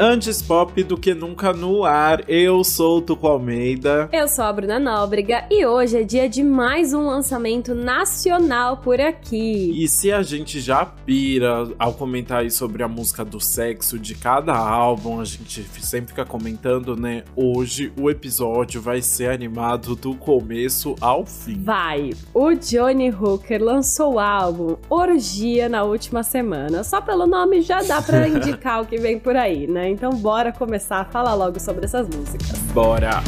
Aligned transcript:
Antes 0.00 0.40
pop 0.40 0.80
do 0.84 0.96
que 0.96 1.12
nunca 1.12 1.52
no 1.52 1.84
ar. 1.84 2.22
Eu 2.28 2.62
sou 2.62 2.98
o 2.98 3.02
Tuco 3.02 3.26
Almeida. 3.26 4.08
Eu 4.12 4.28
sou 4.28 4.44
a 4.44 4.52
Bruna 4.52 4.78
Nóbrega 4.78 5.44
e 5.50 5.66
hoje 5.66 5.96
é 5.96 6.04
dia 6.04 6.28
de 6.28 6.40
mais 6.40 6.94
um 6.94 7.04
lançamento 7.04 7.74
nacional 7.74 8.76
por 8.76 9.00
aqui. 9.00 9.72
E 9.74 9.88
se 9.88 10.12
a 10.12 10.22
gente 10.22 10.60
já 10.60 10.86
pira 10.86 11.68
ao 11.76 11.94
comentar 11.94 12.42
aí 12.42 12.50
sobre 12.50 12.84
a 12.84 12.86
música 12.86 13.24
do 13.24 13.40
sexo 13.40 13.98
de 13.98 14.14
cada 14.14 14.56
álbum, 14.56 15.20
a 15.20 15.24
gente 15.24 15.64
sempre 15.80 16.10
fica 16.10 16.24
comentando, 16.24 16.94
né? 16.94 17.24
Hoje 17.34 17.92
o 18.00 18.08
episódio 18.08 18.80
vai 18.80 19.02
ser 19.02 19.30
animado 19.30 19.96
do 19.96 20.14
começo 20.14 20.94
ao 21.00 21.26
fim. 21.26 21.60
Vai! 21.60 22.10
O 22.32 22.54
Johnny 22.54 23.10
Hooker 23.10 23.60
lançou 23.60 24.14
o 24.14 24.20
álbum 24.20 24.76
Orgia 24.88 25.68
na 25.68 25.82
última 25.82 26.22
semana. 26.22 26.84
Só 26.84 27.00
pelo 27.00 27.26
nome 27.26 27.62
já 27.62 27.82
dá 27.82 28.00
pra 28.00 28.28
indicar 28.30 28.80
o 28.80 28.86
que 28.86 28.96
vem 28.96 29.18
por 29.18 29.34
aí, 29.34 29.66
né? 29.66 29.87
Então 29.88 30.12
bora 30.12 30.52
começar 30.52 31.00
a 31.00 31.04
falar 31.04 31.34
logo 31.34 31.58
sobre 31.58 31.84
essas 31.84 32.08
músicas. 32.08 32.58
Bora! 32.72 33.22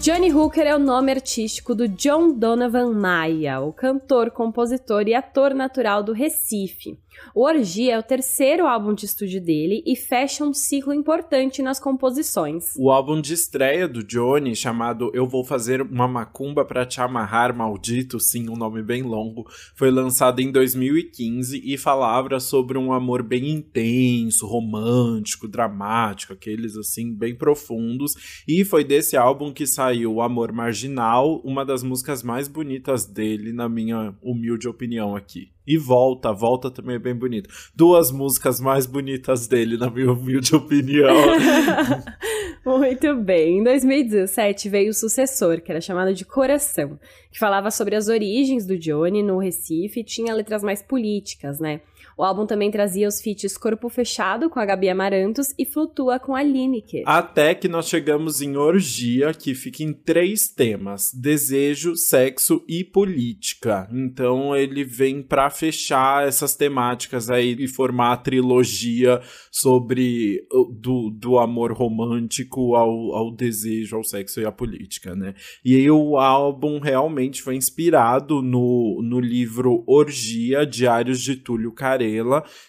Johnny 0.00 0.32
Hooker 0.32 0.66
é 0.66 0.74
o 0.74 0.78
nome 0.78 1.12
artístico 1.12 1.74
do 1.74 1.86
John 1.86 2.32
Donovan 2.32 2.92
Maia, 2.92 3.60
o 3.60 3.74
cantor, 3.74 4.30
compositor 4.30 5.06
e 5.06 5.14
ator 5.14 5.52
natural 5.52 6.02
do 6.02 6.12
Recife. 6.12 6.98
O 7.34 7.44
Orgia 7.44 7.94
é 7.94 7.98
o 7.98 8.02
terceiro 8.02 8.66
álbum 8.66 8.94
de 8.94 9.06
estúdio 9.06 9.40
dele 9.40 9.82
e 9.86 9.96
fecha 9.96 10.44
um 10.44 10.52
ciclo 10.52 10.92
importante 10.92 11.62
nas 11.62 11.78
composições. 11.78 12.74
O 12.76 12.90
álbum 12.90 13.20
de 13.20 13.34
estreia 13.34 13.88
do 13.88 14.02
Johnny, 14.02 14.54
chamado 14.54 15.10
Eu 15.14 15.26
Vou 15.26 15.44
Fazer 15.44 15.82
uma 15.82 16.08
Macumba 16.08 16.64
para 16.64 16.86
Te 16.86 17.00
Amarrar, 17.00 17.54
Maldito, 17.54 18.18
sim, 18.18 18.48
um 18.48 18.56
nome 18.56 18.82
bem 18.82 19.02
longo, 19.02 19.46
foi 19.74 19.90
lançado 19.90 20.40
em 20.40 20.50
2015 20.50 21.62
e 21.64 21.76
falava 21.76 22.40
sobre 22.40 22.76
um 22.76 22.92
amor 22.92 23.22
bem 23.22 23.50
intenso, 23.50 24.46
romântico, 24.46 25.48
dramático, 25.48 26.32
aqueles 26.32 26.76
assim, 26.76 27.14
bem 27.14 27.34
profundos. 27.34 28.42
E 28.46 28.64
foi 28.64 28.84
desse 28.84 29.16
álbum 29.16 29.52
que 29.52 29.66
saiu 29.66 30.14
O 30.14 30.22
Amor 30.22 30.52
Marginal, 30.52 31.40
uma 31.44 31.64
das 31.64 31.82
músicas 31.82 32.22
mais 32.22 32.48
bonitas 32.48 33.06
dele, 33.06 33.52
na 33.52 33.68
minha 33.68 34.14
humilde 34.22 34.68
opinião 34.68 35.14
aqui. 35.14 35.50
E 35.68 35.76
Volta, 35.76 36.32
Volta 36.32 36.70
também 36.70 36.96
é 36.96 36.98
bem 36.98 37.14
bonito. 37.14 37.50
Duas 37.74 38.10
músicas 38.10 38.58
mais 38.58 38.86
bonitas 38.86 39.46
dele, 39.46 39.76
na 39.76 39.90
minha 39.90 40.10
humilde 40.10 40.56
opinião. 40.56 41.14
Muito 42.64 43.14
bem. 43.16 43.58
Em 43.58 43.62
2017 43.64 44.68
veio 44.68 44.90
o 44.90 44.94
sucessor, 44.94 45.60
que 45.60 45.70
era 45.70 45.80
chamado 45.80 46.12
de 46.12 46.24
Coração, 46.24 46.98
que 47.30 47.38
falava 47.38 47.70
sobre 47.70 47.94
as 47.94 48.08
origens 48.08 48.66
do 48.66 48.78
Johnny 48.78 49.22
no 49.22 49.38
Recife 49.38 50.00
e 50.00 50.04
tinha 50.04 50.34
letras 50.34 50.62
mais 50.62 50.82
políticas, 50.82 51.60
né? 51.60 51.80
O 52.16 52.24
álbum 52.24 52.46
também 52.46 52.68
trazia 52.68 53.06
os 53.06 53.20
feats 53.20 53.56
Corpo 53.56 53.88
Fechado 53.88 54.50
com 54.50 54.58
a 54.58 54.64
Gabi 54.64 54.88
Amarantos 54.88 55.54
e 55.56 55.64
Flutua 55.64 56.18
com 56.18 56.34
a 56.34 56.42
Lineker. 56.42 57.04
Até 57.06 57.54
que 57.54 57.68
nós 57.68 57.88
chegamos 57.88 58.40
em 58.40 58.56
Orgia, 58.56 59.32
que 59.32 59.54
fica 59.54 59.84
em 59.84 59.92
três 59.92 60.48
temas: 60.48 61.12
desejo, 61.14 61.94
sexo 61.94 62.64
e 62.68 62.82
política. 62.82 63.88
Então 63.92 64.56
ele 64.56 64.82
vem 64.82 65.22
para 65.22 65.48
fechar 65.48 66.26
essas 66.26 66.56
temáticas 66.56 67.30
aí 67.30 67.54
e 67.58 67.68
formar 67.68 68.14
a 68.14 68.16
trilogia 68.16 69.20
sobre 69.52 70.44
do, 70.80 71.10
do 71.10 71.38
amor 71.38 71.72
romântico 71.72 72.47
ao, 72.56 73.14
ao 73.14 73.30
desejo, 73.34 73.96
ao 73.96 74.04
sexo 74.04 74.40
e 74.40 74.44
à 74.44 74.52
política, 74.52 75.14
né? 75.14 75.34
E 75.64 75.76
aí 75.76 75.90
o 75.90 76.16
álbum 76.16 76.78
realmente 76.78 77.42
foi 77.42 77.56
inspirado 77.56 78.42
no, 78.42 79.00
no 79.02 79.20
livro 79.20 79.84
Orgia, 79.86 80.64
Diários 80.66 81.20
de 81.20 81.36
Túlio 81.36 81.72
Carreira 81.72 81.98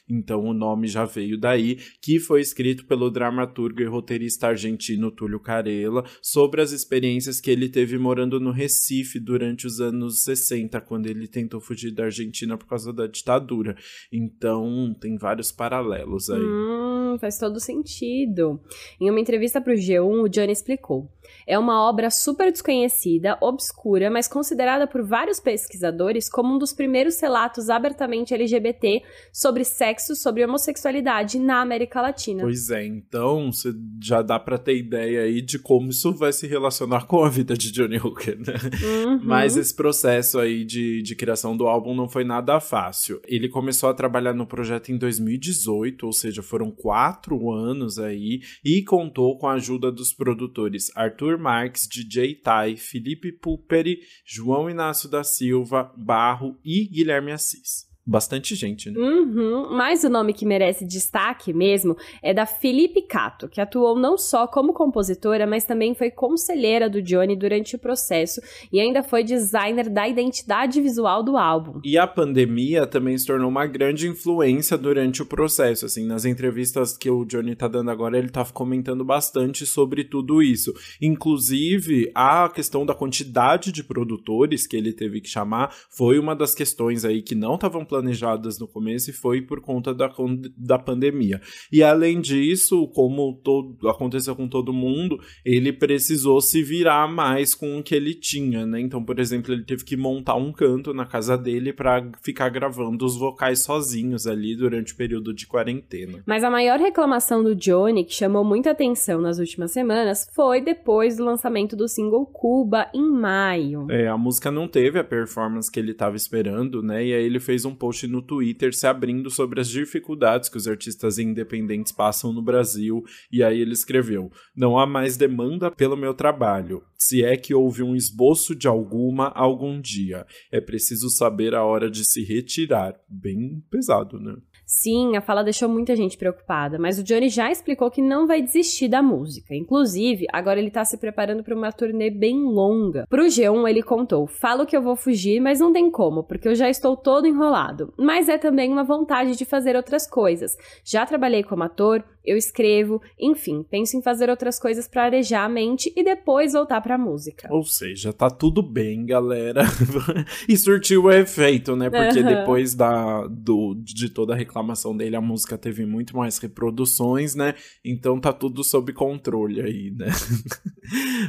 então 0.10 0.44
o 0.44 0.54
nome 0.54 0.88
já 0.88 1.06
veio 1.06 1.38
daí, 1.38 1.78
que 2.02 2.20
foi 2.20 2.42
escrito 2.42 2.86
pelo 2.86 3.10
dramaturgo 3.10 3.82
e 3.82 3.86
roteirista 3.86 4.48
argentino 4.48 5.12
Túlio 5.12 5.40
Carella, 5.40 6.04
sobre 6.22 6.62
as 6.62 6.72
experiências 6.72 7.40
que 7.40 7.52
ele 7.52 7.70
teve 7.70 7.98
morando 7.98 8.40
no 8.40 8.52
Recife 8.52 9.20
durante 9.20 9.68
os 9.68 9.80
anos 9.80 10.24
60, 10.24 10.80
quando 10.82 11.08
ele 11.08 11.28
tentou 11.28 11.62
fugir 11.62 11.92
da 11.92 12.06
Argentina 12.06 12.58
por 12.58 12.68
causa 12.68 12.92
da 12.92 13.08
ditadura. 13.08 13.76
Então 14.12 14.96
tem 15.00 15.18
vários 15.18 15.52
paralelos 15.52 16.30
aí. 16.30 16.42
Hum, 16.42 17.18
faz 17.20 17.38
todo 17.38 17.60
sentido. 17.60 18.60
Em 19.00 19.10
uma 19.10 19.20
entrevista 19.20 19.62
para 19.70 19.76
o 19.76 19.78
G1, 19.78 20.24
o 20.24 20.28
Johnny 20.28 20.52
explicou. 20.52 21.08
É 21.46 21.58
uma 21.58 21.88
obra 21.88 22.10
super 22.10 22.52
desconhecida, 22.52 23.38
obscura, 23.42 24.10
mas 24.10 24.28
considerada 24.28 24.88
por 24.88 25.04
vários 25.04 25.40
pesquisadores 25.40 26.30
como 26.30 26.56
um 26.56 26.58
dos 26.58 26.74
primeiros 26.74 27.20
relatos 27.20 27.70
abertamente 27.70 28.34
LGBT 28.34 29.02
sobre 29.32 29.64
sexo, 29.64 30.16
sobre 30.16 30.44
homossexualidade 30.44 31.40
na 31.40 31.62
América 31.62 32.02
Latina. 32.02 32.44
Pois 32.44 32.70
é, 32.70 32.86
então 32.86 33.52
você 33.52 33.74
já 34.02 34.22
dá 34.22 34.40
para 34.40 34.58
ter 34.58 34.78
ideia 34.78 35.22
aí 35.22 35.42
de 35.42 35.60
como 35.60 35.90
isso 35.90 36.14
vai 36.14 36.32
se 36.34 36.48
relacionar 36.48 37.06
com 37.06 37.24
a 37.24 37.30
vida 37.30 37.56
de 37.56 37.72
Johnny 37.72 37.98
Hooker, 37.98 38.38
né? 38.40 38.54
Uhum. 38.84 39.20
Mas 39.24 39.56
esse 39.56 39.76
processo 39.76 40.40
aí 40.40 40.64
de, 40.64 41.02
de 41.02 41.16
criação 41.16 41.56
do 41.56 41.68
álbum 41.68 41.96
não 41.96 42.08
foi 42.08 42.24
nada 42.24 42.60
fácil. 42.60 43.22
Ele 43.28 43.48
começou 43.50 43.90
a 43.90 43.94
trabalhar 43.94 44.34
no 44.34 44.46
projeto 44.46 44.92
em 44.92 44.98
2018, 44.98 46.06
ou 46.06 46.14
seja, 46.14 46.42
foram 46.42 46.72
quatro 46.72 47.52
anos 47.52 48.00
aí, 48.00 48.42
e 48.64 48.84
contou 48.84 49.38
com 49.38 49.48
a 49.48 49.54
ajuda 49.54 49.92
dos 49.92 50.14
produtores 50.14 50.92
Arthur 50.96 51.19
Marques, 51.38 51.88
DJ 51.88 52.36
Tai, 52.36 52.76
Felipe 52.78 53.32
Puperi, 53.32 54.00
João 54.26 54.70
Inácio 54.70 55.10
da 55.10 55.24
Silva, 55.24 55.94
Barro 55.98 56.60
e 56.64 56.86
Guilherme 56.86 57.32
Assis 57.32 57.89
bastante 58.10 58.56
gente, 58.56 58.90
né? 58.90 59.00
Uhum. 59.00 59.70
Mas 59.72 60.04
o 60.04 60.10
nome 60.10 60.34
que 60.34 60.46
merece 60.46 60.84
destaque 60.86 61.54
mesmo 61.54 61.96
é 62.24 62.34
da 62.34 62.46
Felipe 62.46 63.02
Cato, 63.04 63.48
que 63.48 63.62
atuou 63.62 63.98
não 63.98 64.18
só 64.18 64.48
como 64.48 64.74
compositora, 64.74 65.46
mas 65.46 65.66
também 65.66 65.94
foi 65.94 66.10
conselheira 66.10 66.90
do 66.90 67.02
Johnny 67.02 67.36
durante 67.36 67.76
o 67.76 67.80
processo 67.80 68.42
e 68.72 68.80
ainda 68.80 69.04
foi 69.04 69.24
designer 69.24 69.90
da 69.90 70.08
identidade 70.08 70.82
visual 70.82 71.22
do 71.22 71.38
álbum. 71.38 71.80
E 71.84 71.98
a 71.98 72.08
pandemia 72.08 72.88
também 72.88 73.18
se 73.18 73.28
tornou 73.28 73.50
uma 73.50 73.68
grande 73.68 74.08
influência 74.08 74.78
durante 74.78 75.22
o 75.22 75.26
processo, 75.26 75.86
assim, 75.86 76.06
nas 76.06 76.26
entrevistas 76.26 76.98
que 76.98 77.10
o 77.10 77.24
Johnny 77.26 77.56
tá 77.56 77.68
dando 77.68 77.92
agora, 77.92 78.18
ele 78.18 78.30
tá 78.30 78.44
comentando 78.46 79.06
bastante 79.06 79.66
sobre 79.66 80.04
tudo 80.04 80.42
isso. 80.42 80.74
Inclusive, 81.02 82.12
a 82.16 82.50
questão 82.50 82.86
da 82.86 82.96
quantidade 82.96 83.72
de 83.72 83.84
produtores 83.84 84.66
que 84.66 84.76
ele 84.76 84.92
teve 84.92 85.22
que 85.22 85.30
chamar 85.30 85.74
foi 85.90 86.18
uma 86.18 86.36
das 86.36 86.56
questões 86.56 87.06
aí 87.06 87.22
que 87.22 87.36
não 87.36 87.56
estavam 87.56 87.86
planejadas 88.00 88.58
no 88.60 88.68
começo 88.68 89.10
e 89.10 89.14
foi 89.14 89.42
por 89.42 89.62
conta 89.62 89.94
da, 89.94 90.12
da 90.58 90.80
pandemia. 90.80 91.42
E 91.72 91.84
além 91.84 92.22
disso, 92.22 92.88
como 92.88 93.40
todo, 93.44 93.88
aconteceu 93.88 94.36
com 94.36 94.48
todo 94.48 94.74
mundo, 94.74 95.20
ele 95.46 95.74
precisou 95.74 96.42
se 96.42 96.64
virar 96.64 97.08
mais 97.08 97.54
com 97.54 97.78
o 97.78 97.84
que 97.84 97.94
ele 97.94 98.14
tinha, 98.14 98.66
né? 98.66 98.80
Então, 98.80 99.04
por 99.04 99.20
exemplo, 99.20 99.54
ele 99.54 99.64
teve 99.64 99.84
que 99.84 99.98
montar 99.98 100.36
um 100.36 100.52
canto 100.52 100.94
na 100.94 101.06
casa 101.06 101.38
dele 101.38 101.74
para 101.74 102.10
ficar 102.24 102.50
gravando 102.50 103.06
os 103.06 103.18
vocais 103.18 103.64
sozinhos 103.64 104.26
ali 104.26 104.56
durante 104.56 104.94
o 104.94 104.98
período 104.98 105.34
de 105.34 105.46
quarentena. 105.46 106.24
Mas 106.26 106.44
a 106.44 106.50
maior 106.50 106.80
reclamação 106.80 107.44
do 107.44 107.56
Johnny, 107.56 108.04
que 108.04 108.14
chamou 108.14 108.44
muita 108.44 108.72
atenção 108.72 109.22
nas 109.22 109.40
últimas 109.40 109.72
semanas, 109.72 110.28
foi 110.34 110.62
depois 110.62 111.18
do 111.18 111.26
lançamento 111.26 111.76
do 111.76 111.88
single 111.88 112.26
Cuba 112.26 112.90
em 112.94 113.10
maio. 113.12 113.88
É, 113.90 114.08
a 114.08 114.18
música 114.18 114.50
não 114.50 114.68
teve 114.68 115.00
a 115.00 115.04
performance 115.04 115.72
que 115.72 115.80
ele 115.80 115.92
estava 115.92 116.16
esperando, 116.16 116.82
né? 116.82 117.06
E 117.06 117.14
aí 117.14 117.24
ele 117.24 117.40
fez 117.40 117.66
um 117.66 117.76
post 117.80 118.06
no 118.06 118.22
Twitter 118.22 118.76
se 118.76 118.86
abrindo 118.86 119.30
sobre 119.30 119.62
as 119.62 119.70
dificuldades 119.70 120.50
que 120.50 120.58
os 120.58 120.68
artistas 120.68 121.18
independentes 121.18 121.92
passam 121.92 122.34
no 122.34 122.42
Brasil, 122.42 123.04
e 123.32 123.42
aí 123.42 123.60
ele 123.60 123.74
escreveu: 123.74 124.30
Não 124.56 124.78
há 124.78 124.86
mais 124.86 125.16
demanda 125.16 125.72
pelo 125.72 125.96
meu 125.96 126.14
trabalho, 126.14 126.84
se 126.98 127.24
é 127.24 127.38
que 127.38 127.56
houve 127.56 127.82
um 127.82 127.96
esboço 127.96 128.54
de 128.54 128.68
alguma 128.68 129.30
algum 129.30 129.80
dia. 129.80 130.28
É 130.52 130.60
preciso 130.60 131.10
saber 131.10 131.56
a 131.56 131.64
hora 131.64 131.90
de 131.90 132.06
se 132.06 132.24
retirar. 132.24 133.00
Bem 133.08 133.64
pesado, 133.72 134.20
né? 134.20 134.36
Sim, 134.72 135.18
a 135.18 135.22
fala 135.22 135.44
deixou 135.44 135.68
muita 135.68 135.96
gente 135.96 136.16
preocupada, 136.16 136.78
mas 136.78 137.00
o 137.00 137.04
Johnny 137.04 137.28
já 137.28 137.50
explicou 137.50 137.90
que 137.90 138.04
não 138.04 138.28
vai 138.28 138.40
desistir 138.40 138.88
da 138.88 139.02
música. 139.02 139.56
Inclusive, 139.56 140.28
agora 140.32 140.60
ele 140.60 140.70
tá 140.70 140.86
se 140.86 140.96
preparando 140.96 141.44
para 141.44 141.56
uma 141.56 141.72
turnê 141.72 142.12
bem 142.12 142.40
longa. 142.44 143.08
Pro 143.10 143.26
G1, 143.26 143.68
ele 143.68 143.82
contou: 143.82 144.28
Falo 144.28 144.68
que 144.68 144.78
eu 144.78 144.82
vou 144.84 144.96
fugir, 144.96 145.40
mas 145.40 145.60
não 145.60 145.74
tem 145.74 145.90
como, 145.90 146.24
porque 146.24 146.48
eu 146.48 146.54
já 146.54 146.70
estou 146.70 146.96
todo 146.96 147.26
enrolado. 147.26 147.92
Mas 147.98 148.30
é 148.30 148.38
também 148.38 148.72
uma 148.72 148.84
vontade 148.84 149.36
de 149.36 149.44
fazer 149.44 149.76
outras 149.76 150.06
coisas. 150.06 150.56
Já 150.86 151.04
trabalhei 151.04 151.42
como 151.42 151.64
ator, 151.64 152.04
eu 152.24 152.38
escrevo, 152.38 153.02
enfim, 153.20 153.66
penso 153.68 153.98
em 153.98 154.04
fazer 154.04 154.30
outras 154.30 154.60
coisas 154.60 154.88
para 154.88 155.06
arejar 155.06 155.46
a 155.46 155.50
mente 155.50 155.92
e 155.96 156.04
depois 156.04 156.54
voltar 156.54 156.80
pra 156.80 156.96
música. 156.96 157.48
Ou 157.52 157.64
seja, 157.64 158.14
tá 158.14 158.30
tudo 158.30 158.62
bem, 158.62 159.04
galera. 159.04 159.64
e 160.48 160.56
surtiu 160.56 161.06
o 161.06 161.12
efeito, 161.12 161.76
né? 161.76 161.90
Porque 161.90 162.20
uhum. 162.20 162.26
depois 162.28 162.76
da, 162.76 163.26
do, 163.26 163.74
de 163.74 164.12
toda 164.12 164.34
a 164.34 164.38
reclamação 164.38 164.59
aclamação 164.60 164.96
dele, 164.96 165.16
a 165.16 165.22
música 165.22 165.58
teve 165.58 165.86
muito 165.86 166.16
mais 166.16 166.38
reproduções, 166.38 167.36
né? 167.36 167.56
Então 167.84 168.20
tá 168.20 168.32
tudo 168.32 168.64
sob 168.64 168.94
controle 168.94 169.62
aí, 169.62 169.92
né? 169.92 170.08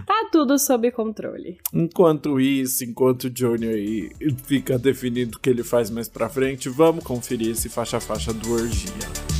Tá 0.07 0.31
tudo 0.33 0.59
sob 0.59 0.91
controle. 0.91 1.59
Enquanto 1.75 2.41
isso, 2.41 2.83
enquanto 2.83 3.25
o 3.25 3.31
Johnny 3.31 3.67
aí 3.67 4.11
fica 4.47 4.79
definindo 4.79 5.37
o 5.37 5.41
que 5.41 5.51
ele 5.51 5.63
faz 5.63 5.91
mais 5.91 6.09
pra 6.09 6.31
frente, 6.31 6.71
vamos 6.71 7.05
conferir 7.05 7.51
esse 7.51 7.69
faixa-faixa 7.69 8.33
do 8.33 8.53
Orgia. 8.53 9.40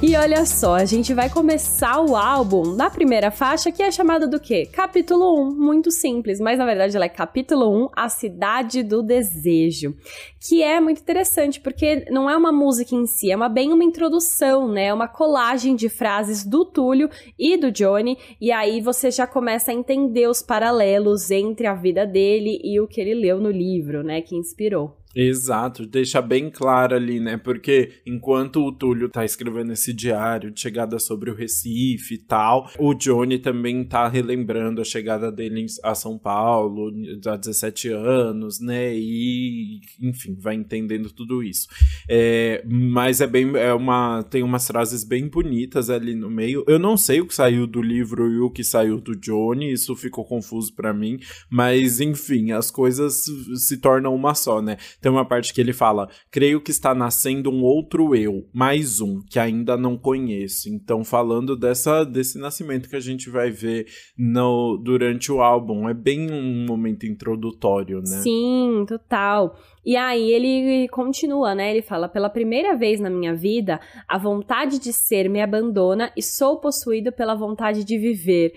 E 0.00 0.14
olha 0.14 0.46
só, 0.46 0.76
a 0.76 0.84
gente 0.84 1.12
vai 1.12 1.28
começar 1.28 2.00
o 2.00 2.14
álbum 2.14 2.72
na 2.76 2.88
primeira 2.88 3.32
faixa, 3.32 3.72
que 3.72 3.82
é 3.82 3.90
chamada 3.90 4.28
do 4.28 4.38
quê? 4.38 4.64
Capítulo 4.64 5.42
1. 5.42 5.56
Muito 5.56 5.90
simples, 5.90 6.38
mas 6.38 6.56
na 6.56 6.64
verdade 6.64 6.94
ela 6.94 7.06
é 7.06 7.08
capítulo 7.08 7.86
1, 7.86 7.88
A 7.96 8.08
Cidade 8.08 8.84
do 8.84 9.02
Desejo. 9.02 9.96
Que 10.38 10.62
é 10.62 10.80
muito 10.80 11.00
interessante, 11.00 11.60
porque 11.60 12.06
não 12.12 12.30
é 12.30 12.36
uma 12.36 12.52
música 12.52 12.94
em 12.94 13.06
si, 13.06 13.32
é 13.32 13.34
uma, 13.34 13.48
bem 13.48 13.72
uma 13.72 13.82
introdução, 13.82 14.68
né? 14.68 14.84
É 14.84 14.94
uma 14.94 15.08
colagem 15.08 15.74
de 15.74 15.88
frases 15.88 16.44
do 16.44 16.64
Túlio 16.64 17.10
e 17.36 17.56
do 17.56 17.72
Johnny, 17.72 18.16
e 18.40 18.52
aí 18.52 18.80
você 18.80 19.10
já 19.10 19.26
começa 19.26 19.72
a 19.72 19.74
entender 19.74 20.28
os 20.28 20.40
paralelos 20.40 21.28
entre 21.32 21.66
a 21.66 21.74
vida 21.74 22.06
dele 22.06 22.60
e 22.62 22.80
o 22.80 22.86
que 22.86 23.00
ele 23.00 23.14
leu 23.14 23.40
no 23.40 23.50
livro, 23.50 24.04
né? 24.04 24.22
Que 24.22 24.36
inspirou. 24.36 24.97
Exato, 25.14 25.86
deixa 25.86 26.20
bem 26.20 26.50
claro 26.50 26.94
ali, 26.94 27.18
né? 27.18 27.36
Porque 27.36 27.92
enquanto 28.06 28.64
o 28.64 28.70
Túlio 28.70 29.08
tá 29.08 29.24
escrevendo 29.24 29.72
esse 29.72 29.92
diário 29.92 30.50
de 30.50 30.60
chegada 30.60 30.98
sobre 30.98 31.30
o 31.30 31.34
Recife 31.34 32.14
e 32.14 32.18
tal, 32.18 32.70
o 32.78 32.92
Johnny 32.94 33.38
também 33.38 33.82
tá 33.84 34.06
relembrando 34.06 34.80
a 34.80 34.84
chegada 34.84 35.32
dele 35.32 35.66
a 35.82 35.94
São 35.94 36.18
Paulo 36.18 36.92
há 37.26 37.36
17 37.36 37.88
anos, 37.88 38.60
né? 38.60 38.94
E, 38.94 39.80
enfim, 40.00 40.36
vai 40.38 40.54
entendendo 40.54 41.10
tudo 41.10 41.42
isso. 41.42 41.68
É, 42.08 42.62
mas 42.66 43.20
é 43.20 43.26
bem, 43.26 43.56
é 43.56 43.72
uma, 43.72 44.22
tem 44.22 44.42
umas 44.42 44.66
frases 44.66 45.04
bem 45.04 45.26
bonitas 45.26 45.88
ali 45.88 46.14
no 46.14 46.30
meio. 46.30 46.64
Eu 46.68 46.78
não 46.78 46.96
sei 46.96 47.20
o 47.20 47.26
que 47.26 47.34
saiu 47.34 47.66
do 47.66 47.80
livro 47.80 48.30
e 48.30 48.38
o 48.40 48.50
que 48.50 48.62
saiu 48.62 49.00
do 49.00 49.16
Johnny, 49.16 49.72
isso 49.72 49.96
ficou 49.96 50.24
confuso 50.24 50.72
para 50.74 50.92
mim, 50.92 51.18
mas 51.48 51.98
enfim, 51.98 52.52
as 52.52 52.70
coisas 52.70 53.24
se 53.56 53.78
tornam 53.78 54.14
uma 54.14 54.34
só, 54.34 54.60
né? 54.60 54.76
Tem 55.00 55.10
uma 55.10 55.24
parte 55.24 55.52
que 55.54 55.60
ele 55.60 55.72
fala: 55.72 56.08
Creio 56.30 56.60
que 56.60 56.70
está 56.70 56.94
nascendo 56.94 57.50
um 57.50 57.62
outro 57.62 58.14
eu, 58.14 58.46
mais 58.52 59.00
um, 59.00 59.20
que 59.20 59.38
ainda 59.38 59.76
não 59.76 59.96
conheço. 59.96 60.68
Então, 60.68 61.04
falando 61.04 61.56
dessa, 61.56 62.04
desse 62.04 62.38
nascimento 62.38 62.88
que 62.88 62.96
a 62.96 63.00
gente 63.00 63.30
vai 63.30 63.50
ver 63.50 63.86
no, 64.16 64.76
durante 64.76 65.30
o 65.30 65.40
álbum. 65.40 65.88
É 65.88 65.94
bem 65.94 66.30
um 66.30 66.66
momento 66.66 67.06
introdutório, 67.06 67.98
né? 67.98 68.20
Sim, 68.22 68.84
total. 68.86 69.56
E 69.84 69.96
aí 69.96 70.30
ele 70.32 70.88
continua, 70.88 71.54
né? 71.54 71.70
Ele 71.70 71.82
fala: 71.82 72.08
pela 72.08 72.28
primeira 72.28 72.76
vez 72.76 73.00
na 73.00 73.08
minha 73.08 73.34
vida, 73.34 73.80
a 74.06 74.18
vontade 74.18 74.78
de 74.78 74.92
ser 74.92 75.30
me 75.30 75.40
abandona 75.40 76.12
e 76.16 76.22
sou 76.22 76.58
possuído 76.58 77.12
pela 77.12 77.34
vontade 77.34 77.84
de 77.84 77.96
viver 77.96 78.52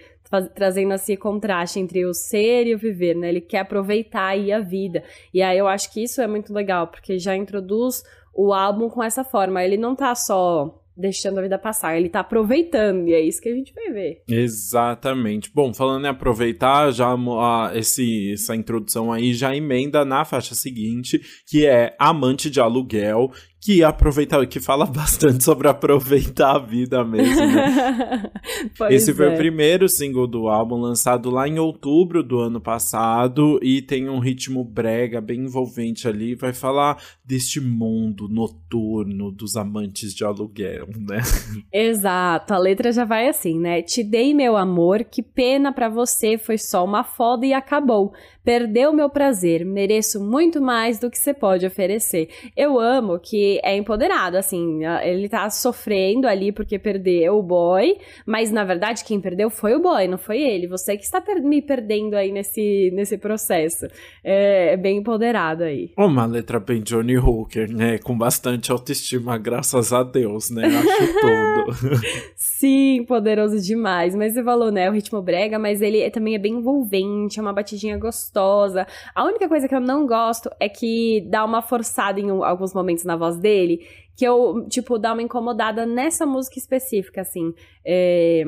trazendo 0.54 0.94
esse 0.94 1.18
contraste 1.18 1.80
entre 1.80 2.06
o 2.06 2.14
ser 2.14 2.68
e 2.68 2.76
o 2.76 2.78
viver, 2.78 3.16
né? 3.16 3.30
Ele 3.30 3.42
quer 3.42 3.60
aproveitar 3.60 4.28
aí 4.28 4.52
a 4.52 4.60
vida. 4.60 5.04
E 5.34 5.42
aí 5.42 5.58
eu 5.58 5.68
acho 5.68 5.92
que 5.92 6.04
isso 6.04 6.22
é 6.22 6.28
muito 6.28 6.54
legal, 6.54 6.88
porque 6.88 7.20
já 7.20 7.36
introduz 7.36 8.04
o 8.34 8.54
álbum 8.54 8.90
com 8.90 9.04
essa 9.04 9.24
forma. 9.24 9.64
Ele 9.64 9.78
não 9.78 9.96
tá 9.96 10.16
só 10.16 10.78
deixando 10.96 11.40
a 11.40 11.42
vida 11.42 11.58
passar, 11.58 11.98
ele 11.98 12.10
tá 12.10 12.20
aproveitando, 12.20 13.08
e 13.08 13.14
é 13.14 13.22
isso 13.22 13.42
que 13.42 13.50
a 13.50 13.56
gente 13.56 13.74
vai 13.74 13.92
ver. 13.92 14.24
Exatamente. 14.28 15.50
Bom, 15.54 15.74
falando 15.74 16.06
em 16.06 16.10
aproveitar, 16.10 16.92
já 16.92 17.08
a, 17.08 17.72
esse, 17.74 18.34
essa 18.34 18.56
introdução 18.56 19.12
aí 19.12 19.34
já 19.34 19.56
emenda 19.56 20.06
na 20.06 20.24
faixa 20.26 20.54
seguinte, 20.54 21.20
que 21.48 21.66
é 21.66 21.96
Amante 21.98 22.50
de 22.50 22.60
Aluguel, 22.60 23.32
que 23.62 23.84
aproveita, 23.84 24.44
que 24.48 24.60
fala 24.60 24.88
bastante 24.90 25.44
sobre 25.44 25.68
aproveitar 25.68 26.56
a 26.56 26.60
vida 26.60 27.04
mesmo. 27.06 27.46
Né? 27.46 28.32
Esse 28.90 29.14
foi 29.14 29.28
é. 29.28 29.34
o 29.34 29.38
primeiro 29.38 29.88
single 29.88 30.26
do 30.26 30.48
álbum, 30.48 30.78
lançado 30.78 31.30
lá 31.30 31.48
em 31.48 31.60
outubro 31.60 32.24
do 32.24 32.40
ano 32.40 32.60
passado, 32.60 33.60
e 33.62 33.80
tem 33.82 34.10
um 34.10 34.18
ritmo 34.18 34.64
brega 34.64 35.22
bem 35.22 35.42
envolvente 35.42 36.08
ali. 36.08 36.34
Vai 36.34 36.54
falar 36.54 36.98
deste 37.24 37.62
mundo 37.62 38.28
noturno 38.28 39.32
dos 39.32 39.56
amantes 39.56 40.16
de 40.16 40.26
aluguel, 40.26 40.88
né? 40.98 41.22
Exato, 41.72 42.56
a 42.56 42.58
letra 42.58 42.92
já 42.92 43.06
vai 43.06 43.30
assim, 43.30 43.60
né? 43.60 43.84
Te 43.84 44.04
dei 44.04 44.34
meu 44.34 44.58
amor, 44.58 45.04
que 45.04 45.22
pena 45.22 45.72
para 45.72 45.88
você, 45.88 46.36
foi 46.36 46.58
só 46.58 46.84
uma 46.84 47.04
foda 47.04 47.46
e 47.46 47.54
acabou. 47.54 48.12
Perdeu 48.44 48.92
meu 48.92 49.08
prazer, 49.08 49.64
mereço 49.64 50.20
muito 50.20 50.60
mais 50.60 50.98
do 50.98 51.12
que 51.12 51.18
você 51.18 51.32
pode 51.32 51.64
oferecer. 51.64 52.28
Eu 52.58 52.80
amo 52.80 53.20
que 53.20 53.60
é 53.64 53.76
empoderado, 53.78 54.36
assim, 54.36 54.84
ele 55.04 55.30
tá 55.30 55.48
sofrendo 55.52 56.28
ali 56.28 56.52
porque 56.52 56.80
perdeu 56.80 57.38
o 57.38 57.44
boy, 57.44 57.98
mas 58.26 58.52
na 58.52 58.64
verdade 58.64 59.04
quem 59.04 59.22
perdeu 59.22 59.52
foi 59.52 59.76
o 59.76 59.80
boy, 59.80 60.08
não 60.08 60.18
foi 60.18 60.42
ele. 60.42 60.66
Você 60.66 60.98
que 60.98 61.04
está 61.04 61.22
per 61.22 61.40
me 61.44 61.62
perdendo 61.62 62.16
aí 62.16 62.32
nesse, 62.32 62.90
nesse 62.94 63.16
processo. 63.16 63.86
É, 64.24 64.74
é 64.74 64.78
bem 64.78 64.98
empoderado 64.98 65.64
aí. 65.64 65.92
Uma 65.96 66.26
letra 66.26 66.60
bem 66.60 66.82
Johnny 66.82 67.20
Hooker, 67.20 67.72
né? 67.72 68.00
Com 68.00 68.18
bastante 68.18 68.72
autoestima, 68.72 69.38
graças 69.38 69.94
a 69.94 70.02
Deus, 70.02 70.50
né? 70.50 70.66
Acho 70.66 71.14
tudo. 71.78 72.02
Sim, 72.36 73.06
poderoso 73.08 73.60
demais. 73.60 74.16
Mas 74.16 74.34
você 74.34 74.44
falou, 74.44 74.72
né? 74.72 74.90
O 74.90 74.94
ritmo 74.94 75.22
brega, 75.22 75.60
mas 75.60 75.80
ele 75.80 76.10
também 76.10 76.34
é 76.34 76.40
bem 76.40 76.54
envolvente, 76.54 77.38
é 77.38 77.42
uma 77.42 77.54
batidinha 77.54 77.98
gostosa 77.98 78.31
gostosa. 78.32 78.88
A 79.14 79.24
única 79.24 79.48
coisa 79.48 79.68
que 79.68 79.76
eu 79.76 79.82
não 79.82 80.08
gosto 80.08 80.50
é 80.60 80.70
que 80.70 81.28
dá 81.30 81.44
uma 81.44 81.62
forçada 81.62 82.20
em 82.20 82.30
alguns 82.30 82.74
momentos 82.74 83.04
na 83.04 83.16
voz 83.16 83.38
dele, 83.38 83.86
que 84.16 84.26
eu, 84.26 84.66
tipo, 84.70 84.98
dá 84.98 85.14
uma 85.14 85.22
incomodada 85.22 85.86
nessa 85.86 86.26
música 86.26 86.58
específica, 86.58 87.22
assim. 87.22 87.54
É 87.86 88.46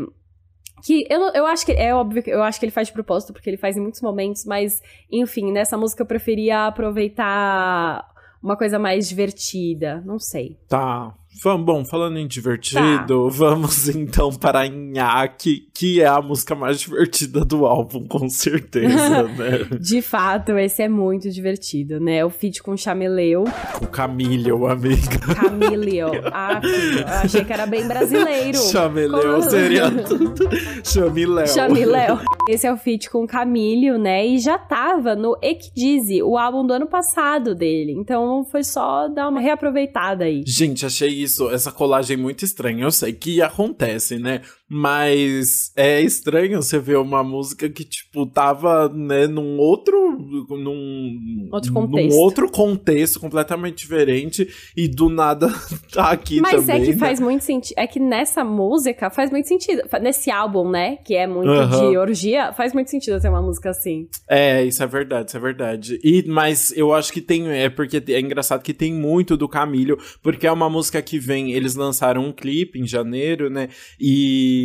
que 0.86 1.08
eu, 1.10 1.22
eu 1.34 1.46
acho 1.46 1.66
que 1.66 1.72
é 1.72 1.96
óbvio 1.96 2.22
que 2.22 2.30
eu 2.30 2.44
acho 2.44 2.60
que 2.60 2.66
ele 2.66 2.72
faz 2.72 2.88
de 2.88 2.94
propósito, 2.94 3.32
porque 3.32 3.50
ele 3.50 3.56
faz 3.56 3.78
em 3.78 3.80
muitos 3.80 4.02
momentos, 4.02 4.44
mas 4.44 4.82
enfim, 5.10 5.50
nessa 5.50 5.78
música 5.78 6.02
eu 6.02 6.06
preferia 6.06 6.68
aproveitar 6.68 8.06
uma 8.42 8.58
coisa 8.58 8.78
mais 8.78 9.08
divertida, 9.08 10.04
não 10.06 10.20
sei. 10.20 10.60
Tá. 10.68 11.16
Bom, 11.44 11.84
falando 11.84 12.18
em 12.18 12.28
divertido, 12.28 13.30
tá. 13.30 13.36
vamos 13.36 13.90
então 13.94 14.32
para 14.32 14.68
Nhaque, 14.68 15.68
que 15.74 16.02
é 16.02 16.06
a 16.06 16.22
música 16.22 16.56
mais 16.56 16.80
divertida 16.80 17.44
do 17.44 17.66
álbum, 17.66 18.08
com 18.08 18.30
certeza, 18.30 19.24
né? 19.34 19.78
De 19.80 20.02
fato, 20.02 20.58
esse 20.58 20.84
é 20.84 20.90
muito 20.90 21.30
divertido, 21.30 22.00
né? 22.00 22.24
O 22.24 22.30
feat 22.30 22.64
com 22.64 22.72
o 22.72 22.78
Chameleu. 22.78 23.44
O 23.82 23.88
Camilho, 23.88 24.66
amiga. 24.68 25.20
Camilho. 25.36 26.08
Ah, 26.36 26.60
filho, 26.62 27.06
achei 27.06 27.44
que 27.44 27.54
era 27.54 27.66
bem 27.66 27.88
brasileiro. 27.88 28.58
Chameleu 28.58 29.36
Como... 29.36 29.50
seria 29.50 29.92
tudo. 29.92 30.50
Chamiléu. 30.84 31.48
Chamiléu. 31.48 32.20
Esse 32.50 32.68
é 32.68 32.74
o 32.74 32.78
feat 32.78 33.10
com 33.10 33.24
o 33.24 33.28
Camilho, 33.28 33.98
né? 33.98 34.26
E 34.26 34.40
já 34.40 34.58
tava 34.58 35.16
no 35.16 35.38
Ekdizi, 35.42 36.22
o 36.24 36.38
álbum 36.38 36.66
do 36.66 36.74
ano 36.74 36.88
passado 36.88 37.56
dele. 37.56 37.94
Então 37.94 38.44
foi 38.46 38.64
só 38.64 39.08
dar 39.08 39.30
uma 39.30 39.40
reaproveitada 39.40 40.26
aí. 40.26 40.44
Gente, 40.46 40.86
achei 40.86 41.23
isso, 41.24 41.50
essa 41.50 41.72
colagem 41.72 42.18
muito 42.18 42.46
estranha. 42.46 42.84
Eu 42.84 42.92
sei 42.92 43.14
que 43.14 43.42
acontece, 43.42 44.20
né? 44.20 44.42
Mas 44.74 45.72
é 45.76 46.02
estranho 46.02 46.60
você 46.60 46.80
ver 46.80 46.98
uma 46.98 47.24
música 47.24 47.70
que, 47.70 47.84
tipo, 47.84 48.26
tava, 48.26 48.90
né, 48.90 49.28
num 49.28 49.60
outro. 49.60 50.18
num. 50.50 51.48
Outro 51.52 51.72
contexto. 51.72 52.10
Num 52.10 52.20
outro 52.20 52.52
contexto 52.52 53.20
completamente 53.20 53.78
diferente 53.78 54.48
e 54.76 54.88
do 54.88 55.10
nada 55.10 55.48
tá 55.94 56.10
aqui 56.10 56.42
Mas 56.42 56.54
também. 56.54 56.80
Mas 56.80 56.82
é 56.82 56.86
que 56.86 56.92
né? 56.94 56.98
faz 56.98 57.20
muito 57.20 57.44
sentido. 57.44 57.78
É 57.78 57.86
que 57.86 58.00
nessa 58.00 58.44
música 58.44 59.12
faz 59.12 59.30
muito 59.30 59.48
sentido. 59.48 59.84
Nesse 60.02 60.32
álbum, 60.32 60.68
né? 60.68 60.98
Que 60.98 61.16
é 61.16 61.28
muito 61.28 61.52
uh 61.52 61.70
-huh. 61.70 61.92
de 61.92 61.98
orgia, 61.98 62.52
faz 62.54 62.74
muito 62.74 62.90
sentido 62.90 63.22
ter 63.22 63.30
uma 63.30 63.44
música 63.44 63.70
assim. 63.70 64.08
É, 64.28 64.64
isso 64.64 64.82
é 64.82 64.88
verdade, 64.88 65.28
isso 65.28 65.38
é 65.38 65.40
verdade. 65.40 66.00
E, 66.04 66.24
mas 66.28 66.76
eu 66.76 66.92
acho 66.94 67.14
que 67.14 67.22
tem. 67.22 67.48
É 67.52 67.70
porque 67.70 68.02
é 68.08 68.20
engraçado 68.20 68.64
que 68.64 68.74
tem 68.74 68.92
muito 68.92 69.38
do 69.38 69.48
Camilo, 69.48 70.00
porque 70.24 70.48
é 70.48 70.52
uma 70.52 70.70
música 70.70 71.00
que 71.00 71.20
vem. 71.20 71.52
Eles 71.52 71.76
lançaram 71.76 72.26
um 72.26 72.32
clipe 72.32 72.80
em 72.80 72.88
janeiro, 72.88 73.52
né? 73.52 73.70
E 74.00 74.63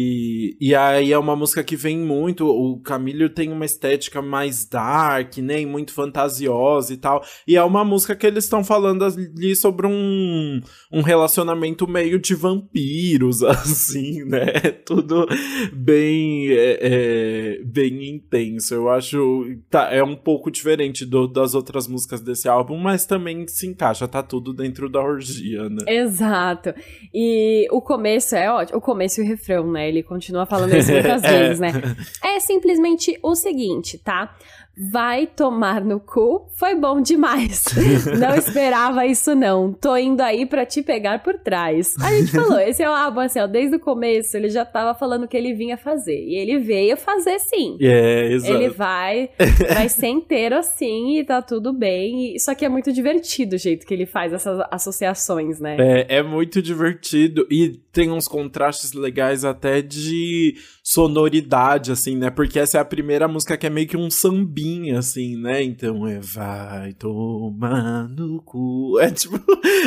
e, 0.60 0.74
aí 0.74 1.12
é 1.12 1.18
uma 1.18 1.34
música 1.34 1.64
que 1.64 1.76
vem 1.76 1.98
muito. 1.98 2.46
O 2.46 2.80
Camilo 2.80 3.28
tem 3.28 3.50
uma 3.50 3.64
estética 3.64 4.20
mais 4.22 4.64
dark, 4.64 5.38
né? 5.38 5.60
E 5.60 5.66
muito 5.66 5.92
fantasiosa 5.92 6.92
e 6.92 6.96
tal. 6.96 7.24
E 7.46 7.56
é 7.56 7.62
uma 7.62 7.84
música 7.84 8.14
que 8.14 8.26
eles 8.26 8.44
estão 8.44 8.62
falando 8.62 9.04
ali 9.04 9.56
sobre 9.56 9.86
um, 9.86 10.60
um 10.92 11.02
relacionamento 11.02 11.88
meio 11.88 12.18
de 12.18 12.34
vampiros, 12.34 13.42
assim, 13.44 14.24
né? 14.24 14.46
Tudo 14.84 15.26
bem, 15.72 16.50
é, 16.50 16.78
é, 16.80 17.62
bem 17.64 18.08
intenso. 18.08 18.74
Eu 18.74 18.88
acho. 18.88 19.44
Tá, 19.70 19.92
é 19.92 20.02
um 20.02 20.16
pouco 20.16 20.50
diferente 20.50 21.04
do, 21.04 21.26
das 21.26 21.54
outras 21.54 21.88
músicas 21.88 22.20
desse 22.20 22.48
álbum, 22.48 22.76
mas 22.76 23.06
também 23.06 23.46
se 23.48 23.66
encaixa, 23.66 24.06
tá 24.06 24.22
tudo 24.22 24.52
dentro 24.52 24.88
da 24.88 25.00
orgia, 25.00 25.68
né? 25.68 25.84
Exato. 25.86 26.74
E 27.12 27.66
o 27.70 27.80
começo 27.80 28.36
é 28.36 28.50
ótimo. 28.50 28.78
O 28.78 28.80
começo 28.80 29.20
e 29.20 29.24
o 29.24 29.26
refrão, 29.26 29.70
né? 29.70 29.87
Né? 29.88 29.90
Ele 29.90 30.02
continua 30.02 30.46
falando 30.46 30.74
isso 30.74 30.92
muitas 30.92 31.22
é. 31.24 31.38
vezes, 31.38 31.60
né? 31.60 31.72
É 32.22 32.40
simplesmente 32.40 33.18
o 33.22 33.34
seguinte, 33.34 33.98
tá? 33.98 34.34
Vai 34.92 35.26
tomar 35.26 35.84
no 35.84 35.98
cu, 35.98 36.46
foi 36.56 36.74
bom 36.74 37.00
demais. 37.00 37.64
não 38.18 38.36
esperava 38.36 39.04
isso 39.04 39.34
não. 39.34 39.72
Tô 39.72 39.96
indo 39.96 40.20
aí 40.20 40.46
para 40.46 40.64
te 40.64 40.82
pegar 40.82 41.22
por 41.22 41.34
trás. 41.34 41.96
A 42.00 42.14
gente 42.14 42.30
falou, 42.32 42.60
esse 42.60 42.82
é 42.82 42.88
o 42.88 42.92
álbum, 42.92 43.20
assim, 43.20 43.40
ó, 43.40 43.46
desde 43.46 43.76
o 43.76 43.80
começo 43.80 44.36
ele 44.36 44.48
já 44.48 44.64
tava 44.64 44.96
falando 44.96 45.26
que 45.26 45.36
ele 45.36 45.52
vinha 45.52 45.76
fazer. 45.76 46.24
E 46.24 46.36
ele 46.36 46.58
veio 46.58 46.96
fazer 46.96 47.38
sim. 47.40 47.76
É, 47.80 48.32
exato. 48.32 48.54
Ele 48.54 48.68
vai, 48.68 49.30
vai 49.74 49.88
ser 49.88 50.08
inteiro 50.08 50.56
assim 50.56 51.18
e 51.18 51.24
tá 51.24 51.42
tudo 51.42 51.72
bem. 51.72 52.36
E, 52.36 52.40
só 52.40 52.54
que 52.54 52.64
é 52.64 52.68
muito 52.68 52.92
divertido 52.92 53.56
o 53.56 53.58
jeito 53.58 53.86
que 53.86 53.92
ele 53.92 54.06
faz 54.06 54.32
essas 54.32 54.64
associações, 54.70 55.58
né? 55.58 55.76
É, 55.78 56.18
é 56.18 56.22
muito 56.22 56.62
divertido 56.62 57.46
e 57.50 57.80
tem 57.92 58.10
uns 58.12 58.28
contrastes 58.28 58.92
legais 58.92 59.44
até 59.44 59.82
de 59.82 60.54
sonoridade, 60.88 61.92
assim, 61.92 62.16
né? 62.16 62.30
Porque 62.30 62.58
essa 62.58 62.78
é 62.78 62.80
a 62.80 62.84
primeira 62.84 63.28
música 63.28 63.58
que 63.58 63.66
é 63.66 63.70
meio 63.70 63.86
que 63.86 63.96
um 63.96 64.10
sambinha 64.10 65.00
assim, 65.00 65.36
né? 65.36 65.62
Então 65.62 66.08
é 66.08 66.18
vai 66.18 66.94
tomar 66.94 68.08
no 68.08 68.40
cu. 68.40 68.78
É 68.98 69.10
tipo, 69.10 69.38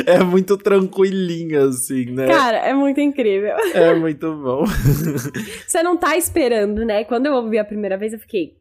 é 0.06 0.22
muito 0.22 0.56
tranquilinha, 0.56 1.64
assim, 1.64 2.06
né? 2.06 2.28
Cara, 2.28 2.58
é 2.58 2.72
muito 2.72 3.00
incrível. 3.00 3.56
É 3.74 3.92
muito 3.94 4.32
bom. 4.36 4.64
Você 5.66 5.82
não 5.82 5.96
tá 5.96 6.16
esperando, 6.16 6.84
né? 6.84 7.04
Quando 7.04 7.26
eu 7.26 7.34
ouvi 7.34 7.58
a 7.58 7.64
primeira 7.64 7.98
vez, 7.98 8.12
eu 8.12 8.18
fiquei, 8.18 8.56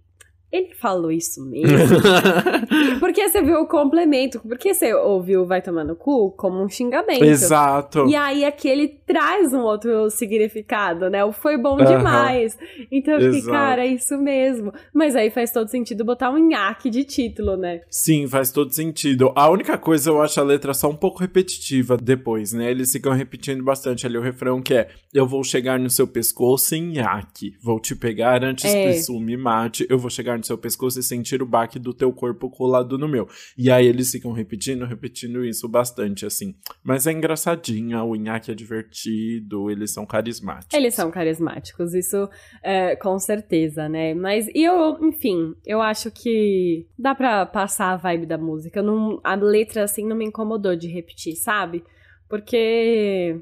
ele 0.51 0.73
falou 0.73 1.11
isso 1.11 1.43
mesmo? 1.45 2.01
porque 2.99 3.27
você 3.27 3.41
viu 3.41 3.61
o 3.61 3.67
complemento, 3.67 4.39
porque 4.41 4.73
você 4.73 4.93
ouviu 4.93 5.45
vai 5.45 5.61
tomar 5.61 5.85
no 5.85 5.95
cu 5.95 6.31
como 6.31 6.61
um 6.61 6.67
xingamento. 6.67 7.23
Exato. 7.23 8.05
E 8.07 8.15
aí 8.15 8.43
aquele 8.43 8.87
traz 8.87 9.53
um 9.53 9.61
outro 9.61 10.09
significado, 10.09 11.09
né? 11.09 11.23
O 11.23 11.31
foi 11.31 11.57
bom 11.57 11.77
demais. 11.77 12.57
Então 12.91 13.13
eu 13.19 13.33
fiquei, 13.33 13.49
cara, 13.49 13.85
é 13.85 13.87
isso 13.87 14.17
mesmo. 14.17 14.73
Mas 14.93 15.15
aí 15.15 15.29
faz 15.29 15.51
todo 15.51 15.69
sentido 15.69 16.03
botar 16.03 16.29
um 16.29 16.37
nhaque 16.37 16.89
de 16.89 17.05
título, 17.05 17.55
né? 17.55 17.81
Sim, 17.89 18.27
faz 18.27 18.51
todo 18.51 18.73
sentido. 18.73 19.31
A 19.35 19.49
única 19.49 19.77
coisa 19.77 20.09
eu 20.09 20.21
acho 20.21 20.39
a 20.39 20.43
letra 20.43 20.73
só 20.73 20.89
um 20.89 20.95
pouco 20.95 21.19
repetitiva 21.19 21.95
depois, 21.97 22.51
né? 22.51 22.69
Eles 22.69 22.91
ficam 22.91 23.13
repetindo 23.13 23.63
bastante 23.63 24.05
ali 24.05 24.17
o 24.17 24.21
refrão 24.21 24.61
que 24.61 24.73
é 24.73 24.89
eu 25.13 25.25
vou 25.25 25.43
chegar 25.43 25.79
no 25.79 25.89
seu 25.89 26.07
pescoço 26.07 26.75
em 26.75 26.93
nhaque, 26.93 27.53
vou 27.61 27.79
te 27.79 27.95
pegar 27.95 28.43
antes 28.43 28.65
é. 28.65 28.83
que 28.83 28.97
isso 28.97 29.17
me 29.19 29.37
mate, 29.37 29.85
eu 29.89 29.97
vou 29.97 30.09
chegar 30.09 30.40
no 30.41 30.45
seu 30.45 30.57
pescoço 30.57 30.99
e 30.99 31.03
sentir 31.03 31.41
o 31.41 31.45
baque 31.45 31.79
do 31.79 31.93
teu 31.93 32.11
corpo 32.11 32.49
colado 32.49 32.97
no 32.97 33.07
meu. 33.07 33.27
E 33.57 33.71
aí 33.71 33.85
eles 33.85 34.11
ficam 34.11 34.31
repetindo, 34.33 34.85
repetindo 34.85 35.45
isso 35.45 35.69
bastante, 35.69 36.25
assim. 36.25 36.55
Mas 36.83 37.07
é 37.07 37.11
engraçadinha, 37.11 38.03
o 38.03 38.15
Inaki 38.15 38.51
é 38.51 38.55
divertido, 38.55 39.69
eles 39.69 39.93
são 39.93 40.05
carismáticos. 40.05 40.73
Eles 40.73 40.93
são 40.93 41.09
carismáticos, 41.11 41.93
isso 41.93 42.27
é, 42.63 42.95
com 42.95 43.17
certeza, 43.19 43.87
né? 43.87 44.13
Mas 44.13 44.47
eu, 44.53 44.97
enfim, 45.05 45.53
eu 45.65 45.81
acho 45.81 46.11
que 46.11 46.87
dá 46.97 47.13
pra 47.15 47.45
passar 47.45 47.93
a 47.93 47.97
vibe 47.97 48.25
da 48.25 48.37
música. 48.37 48.81
Não, 48.81 49.21
a 49.23 49.35
letra, 49.35 49.83
assim, 49.83 50.05
não 50.07 50.15
me 50.15 50.25
incomodou 50.25 50.75
de 50.75 50.87
repetir, 50.87 51.35
sabe? 51.35 51.83
Porque 52.27 53.39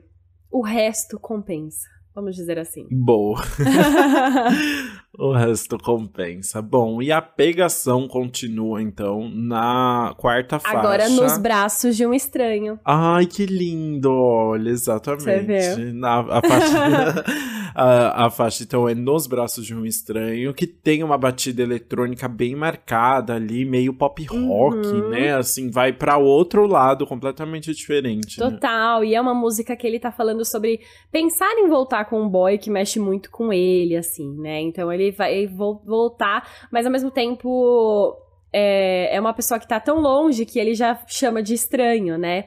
o 0.52 0.62
resto 0.62 1.20
compensa. 1.20 1.88
Vamos 2.20 2.36
dizer 2.36 2.60
assim. 2.60 2.86
Boa. 2.92 3.42
o 5.18 5.32
resto 5.32 5.78
compensa. 5.78 6.62
Bom, 6.62 7.02
e 7.02 7.14
a 7.14 7.22
pegação 7.22 8.10
continua 8.10 8.82
então 8.82 9.30
na 9.34 10.14
quarta 10.18 10.60
faixa. 10.60 10.78
Agora 10.78 11.08
nos 11.08 11.38
braços 11.38 11.96
de 11.96 12.06
um 12.06 12.14
estranho. 12.14 12.78
Ai, 12.84 13.26
que 13.26 13.46
lindo! 13.46 14.12
Olha, 14.12 14.70
exatamente. 14.70 15.24
Você 15.24 15.76
viu? 15.76 15.94
Na, 15.94 16.20
a 16.20 16.42
faixa. 16.42 17.24
A, 17.76 18.26
a, 18.26 18.30
faixa, 18.30 18.64
então, 18.64 18.90
é 18.90 18.96
Nos 18.96 19.28
Braços 19.28 19.66
de 19.66 19.74
um 19.76 19.86
Estranho, 19.86 20.54
que 20.54 20.68
tem 20.68 21.04
uma 21.04 21.18
batida 21.18 21.62
eletrônica 21.62 22.28
bem 22.28 22.56
marcada 22.56 23.36
ali, 23.36 23.64
meio 23.64 23.94
pop 23.94 24.22
rock, 24.26 24.88
uhum. 24.88 25.10
né? 25.10 25.36
Assim, 25.36 25.70
vai 25.70 25.94
para 25.94 26.18
outro 26.18 26.66
lado 26.66 27.06
completamente 27.06 27.74
diferente. 27.74 28.40
Né? 28.40 28.50
Total, 28.50 29.02
né? 29.02 29.08
e 29.08 29.16
é 29.16 29.22
uma 29.22 29.34
música 29.34 29.76
que 29.76 29.86
ele 29.86 30.00
tá 30.00 30.12
falando 30.12 30.44
sobre 30.44 30.82
pensar 31.12 31.52
em 31.58 31.70
voltar 31.70 32.06
com 32.10 32.22
um 32.22 32.30
boy 32.30 32.58
que 32.58 32.70
mexe 32.70 33.00
muito 33.00 33.30
com 33.30 33.54
ele, 33.54 33.96
assim, 33.96 34.34
né? 34.40 34.60
Então 34.62 34.92
ele 34.92 35.12
vai 35.12 35.46
voltar, 35.48 36.68
mas 36.72 36.86
ao 36.86 36.92
mesmo 36.92 37.12
tempo 37.12 38.18
é, 38.52 39.16
é 39.16 39.20
uma 39.20 39.34
pessoa 39.34 39.60
que 39.60 39.68
tá 39.68 39.80
tão 39.80 40.00
longe 40.00 40.46
que 40.46 40.60
ele 40.60 40.74
já 40.74 41.00
chama 41.08 41.44
de 41.44 41.54
estranho, 41.54 42.18
né? 42.18 42.46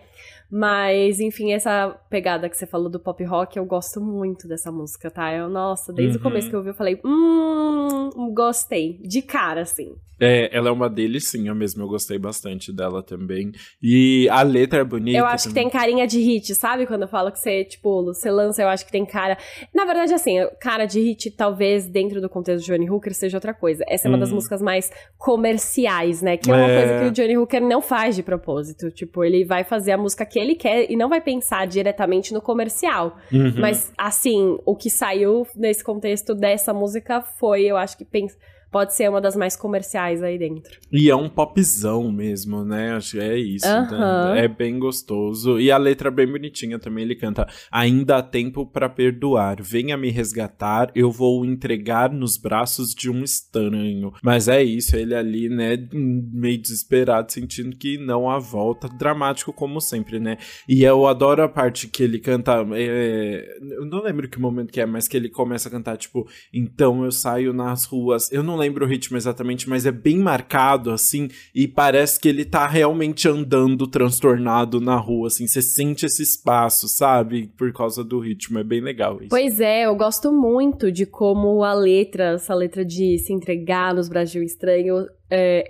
Mas, 0.55 1.19
enfim, 1.19 1.55
essa 1.55 1.99
pegada 2.11 2.47
que 2.47 2.55
você 2.55 2.67
falou 2.67 2.91
do 2.91 3.01
pop 3.01 3.25
rock, 3.25 3.57
eu 3.57 3.65
gosto 3.65 4.03
muito 4.03 4.47
dessa 4.47 4.71
música, 4.71 5.11
tá? 5.11 5.33
Eu, 5.33 5.49
nossa, 5.49 5.95
desde 5.95 6.19
uhum. 6.19 6.21
o 6.21 6.23
começo 6.23 6.51
que 6.51 6.55
eu 6.55 6.59
ouvi, 6.59 6.69
eu 6.69 6.75
falei, 6.75 7.01
hum, 7.03 8.11
gostei. 8.35 8.99
De 9.03 9.23
cara, 9.23 9.63
assim. 9.63 9.97
É, 10.21 10.57
ela 10.57 10.69
é 10.69 10.71
uma 10.71 10.89
delicinha 10.89 11.53
mesmo, 11.53 11.83
eu 11.83 11.89
gostei 11.89 12.17
bastante 12.17 12.73
dela 12.73 13.03
também. 13.03 13.51
E 13.83 14.29
a 14.31 14.43
letra 14.43 14.81
é 14.81 14.85
bonita. 14.85 15.19
Eu 15.19 15.27
acho 15.27 15.49
também. 15.49 15.65
que 15.65 15.71
tem 15.71 15.81
carinha 15.81 16.07
de 16.07 16.21
hit, 16.21 16.55
sabe? 16.55 16.87
Quando 16.87 17.03
eu 17.03 17.09
falo 17.09 17.33
que 17.33 17.41
você, 17.41 17.65
tipo, 17.65 18.05
você 18.05 18.31
lança, 18.31 18.63
eu 18.63 18.69
acho 18.69 18.87
que 18.87 18.93
tem 18.93 19.05
cara. 19.05 19.37
Na 19.75 19.85
verdade, 19.85 20.15
assim, 20.15 20.37
cara 20.61 20.87
de 20.87 21.01
hit, 21.01 21.31
talvez 21.33 21.89
dentro 21.89 22.21
do 22.21 22.29
contexto 22.29 22.65
de 22.65 22.71
Johnny 22.71 22.89
Hooker 22.89 23.13
seja 23.13 23.37
outra 23.37 23.53
coisa. 23.53 23.85
Essa 23.89 24.07
é 24.07 24.11
uma 24.11 24.19
das 24.19 24.31
hum. 24.31 24.37
músicas 24.37 24.63
mais 24.63 24.93
comerciais, 25.19 26.23
né? 26.23 26.37
Que 26.37 26.53
é 26.53 26.55
uma 26.55 26.71
é... 26.71 26.79
coisa 26.79 27.01
que 27.01 27.09
o 27.09 27.11
Johnny 27.11 27.37
Hooker 27.37 27.61
não 27.61 27.83
faz 27.83 28.15
de 28.15 28.23
propósito. 28.23 28.93
Tipo, 28.93 29.25
ele 29.25 29.45
vai 29.45 29.65
fazer 29.65 29.91
a 29.91 29.99
música 29.99 30.25
que 30.25 30.39
ele 30.43 30.55
quer 30.55 30.91
e 30.91 30.97
não 30.97 31.09
vai 31.09 31.21
pensar 31.21 31.67
diretamente 31.67 32.33
no 32.33 32.41
comercial. 32.41 33.17
Uhum. 33.33 33.55
Mas, 33.59 33.93
assim, 33.97 34.59
o 34.65 34.77
que 34.77 34.91
saiu 34.91 35.47
nesse 35.57 35.83
contexto 35.83 36.35
dessa 36.35 36.73
música 36.75 37.21
foi, 37.21 37.63
eu 37.63 37.77
acho 37.77 37.97
que 37.97 38.05
pensa 38.05 38.37
pode 38.73 38.95
ser 38.95 39.09
uma 39.09 39.21
das 39.21 39.37
mais 39.37 39.55
comerciais 39.55 40.23
aí 40.23 40.39
dentro. 40.39 40.81
E 40.91 41.11
é 41.11 41.15
um 41.15 41.29
popzão 41.29 42.11
mesmo, 42.11 42.65
né? 42.65 42.95
Acho 42.95 43.13
que 43.13 43.21
é 43.21 43.39
isso. 43.39 43.67
Né? 43.67 44.45
É 44.45 44.49
bem 44.49 44.79
gostoso. 44.79 45.61
E 45.61 45.71
a 45.71 45.77
letra 45.77 46.09
é 46.09 46.11
bem 46.11 46.27
bonitinha 46.27 46.79
também. 46.79 47.05
Ele 47.05 47.15
canta: 47.15 47.47
Ainda 47.71 48.17
há 48.17 48.23
tempo 48.23 48.67
para 48.67 48.89
perdoar. 48.89 49.63
Venha 49.63 49.97
me 49.97 50.11
resgatar, 50.11 50.91
eu 50.95 51.11
vou 51.11 51.45
entregar 51.45 52.11
nos 52.11 52.37
braços 52.37 52.95
de 52.95 53.11
um 53.11 53.23
estranho. 53.23 54.13
Mas 54.23 54.49
é 54.49 54.63
isso, 54.63 54.97
ele 54.97 55.15
ali, 55.15 55.49
né? 55.49 55.77
Meio 55.93 56.61
desesperado, 56.61 57.31
sentindo 57.31 57.77
que 57.77 57.99
não 57.99 58.31
há 58.31 58.39
volta. 58.39 58.89
Dramático, 58.89 59.53
como 59.53 59.81
sempre, 59.81 60.19
né? 60.19 60.39
E 60.67 60.83
eu 60.83 61.07
adoro 61.07 61.43
a 61.43 61.49
parte 61.49 61.89
que 61.89 62.03
ele 62.03 62.19
canta. 62.19 62.67
É... 62.73 63.59
Eu 63.61 63.85
não 63.85 64.03
lembro 64.03 64.29
que 64.29 64.41
momento 64.41 64.73
que 64.73 64.81
é, 64.81 64.87
mas 64.87 65.07
que 65.07 65.17
ele 65.17 65.29
começa 65.29 65.69
a 65.69 65.71
cantar, 65.71 65.97
tipo, 65.99 66.27
então 66.53 67.05
eu 67.05 67.13
saio 67.13 67.53
nas 67.53 67.85
ruas. 67.85 68.33
Eu 68.33 68.43
não 68.43 68.57
lembro 68.63 68.85
o 68.85 68.89
ritmo 68.89 69.17
exatamente, 69.17 69.69
mas 69.69 69.85
é 69.85 69.93
bem 69.93 70.19
marcado, 70.19 70.91
assim, 70.91 71.29
e 71.55 71.67
parece 71.67 72.19
que 72.21 72.29
ele 72.29 72.45
tá 72.45 72.67
realmente 72.67 73.29
andando 73.29 73.87
transtornado 73.87 74.81
na 74.81 74.97
rua, 74.97 75.29
assim, 75.29 75.47
você 75.47 75.61
sente 75.61 76.07
esse 76.07 76.23
espaço, 76.23 76.89
sabe? 76.89 77.51
Por 77.57 77.73
causa 77.73 78.05
do 78.05 78.19
ritmo, 78.19 78.59
é 78.59 78.65
bem 78.65 78.81
legal 78.81 79.19
isso. 79.19 79.29
Pois 79.31 79.61
é, 79.61 79.87
eu 79.87 79.95
gosto 79.95 80.33
muito 80.33 80.91
de 80.91 81.05
como 81.05 81.63
a 81.65 81.75
letra, 81.75 82.35
essa 82.35 82.55
letra 82.55 82.85
de 82.85 83.19
se 83.19 83.33
entregar 83.33 83.95
nos 83.95 84.09
Brasil 84.09 84.43
Estranho, 84.43 85.07
é, 85.31 85.65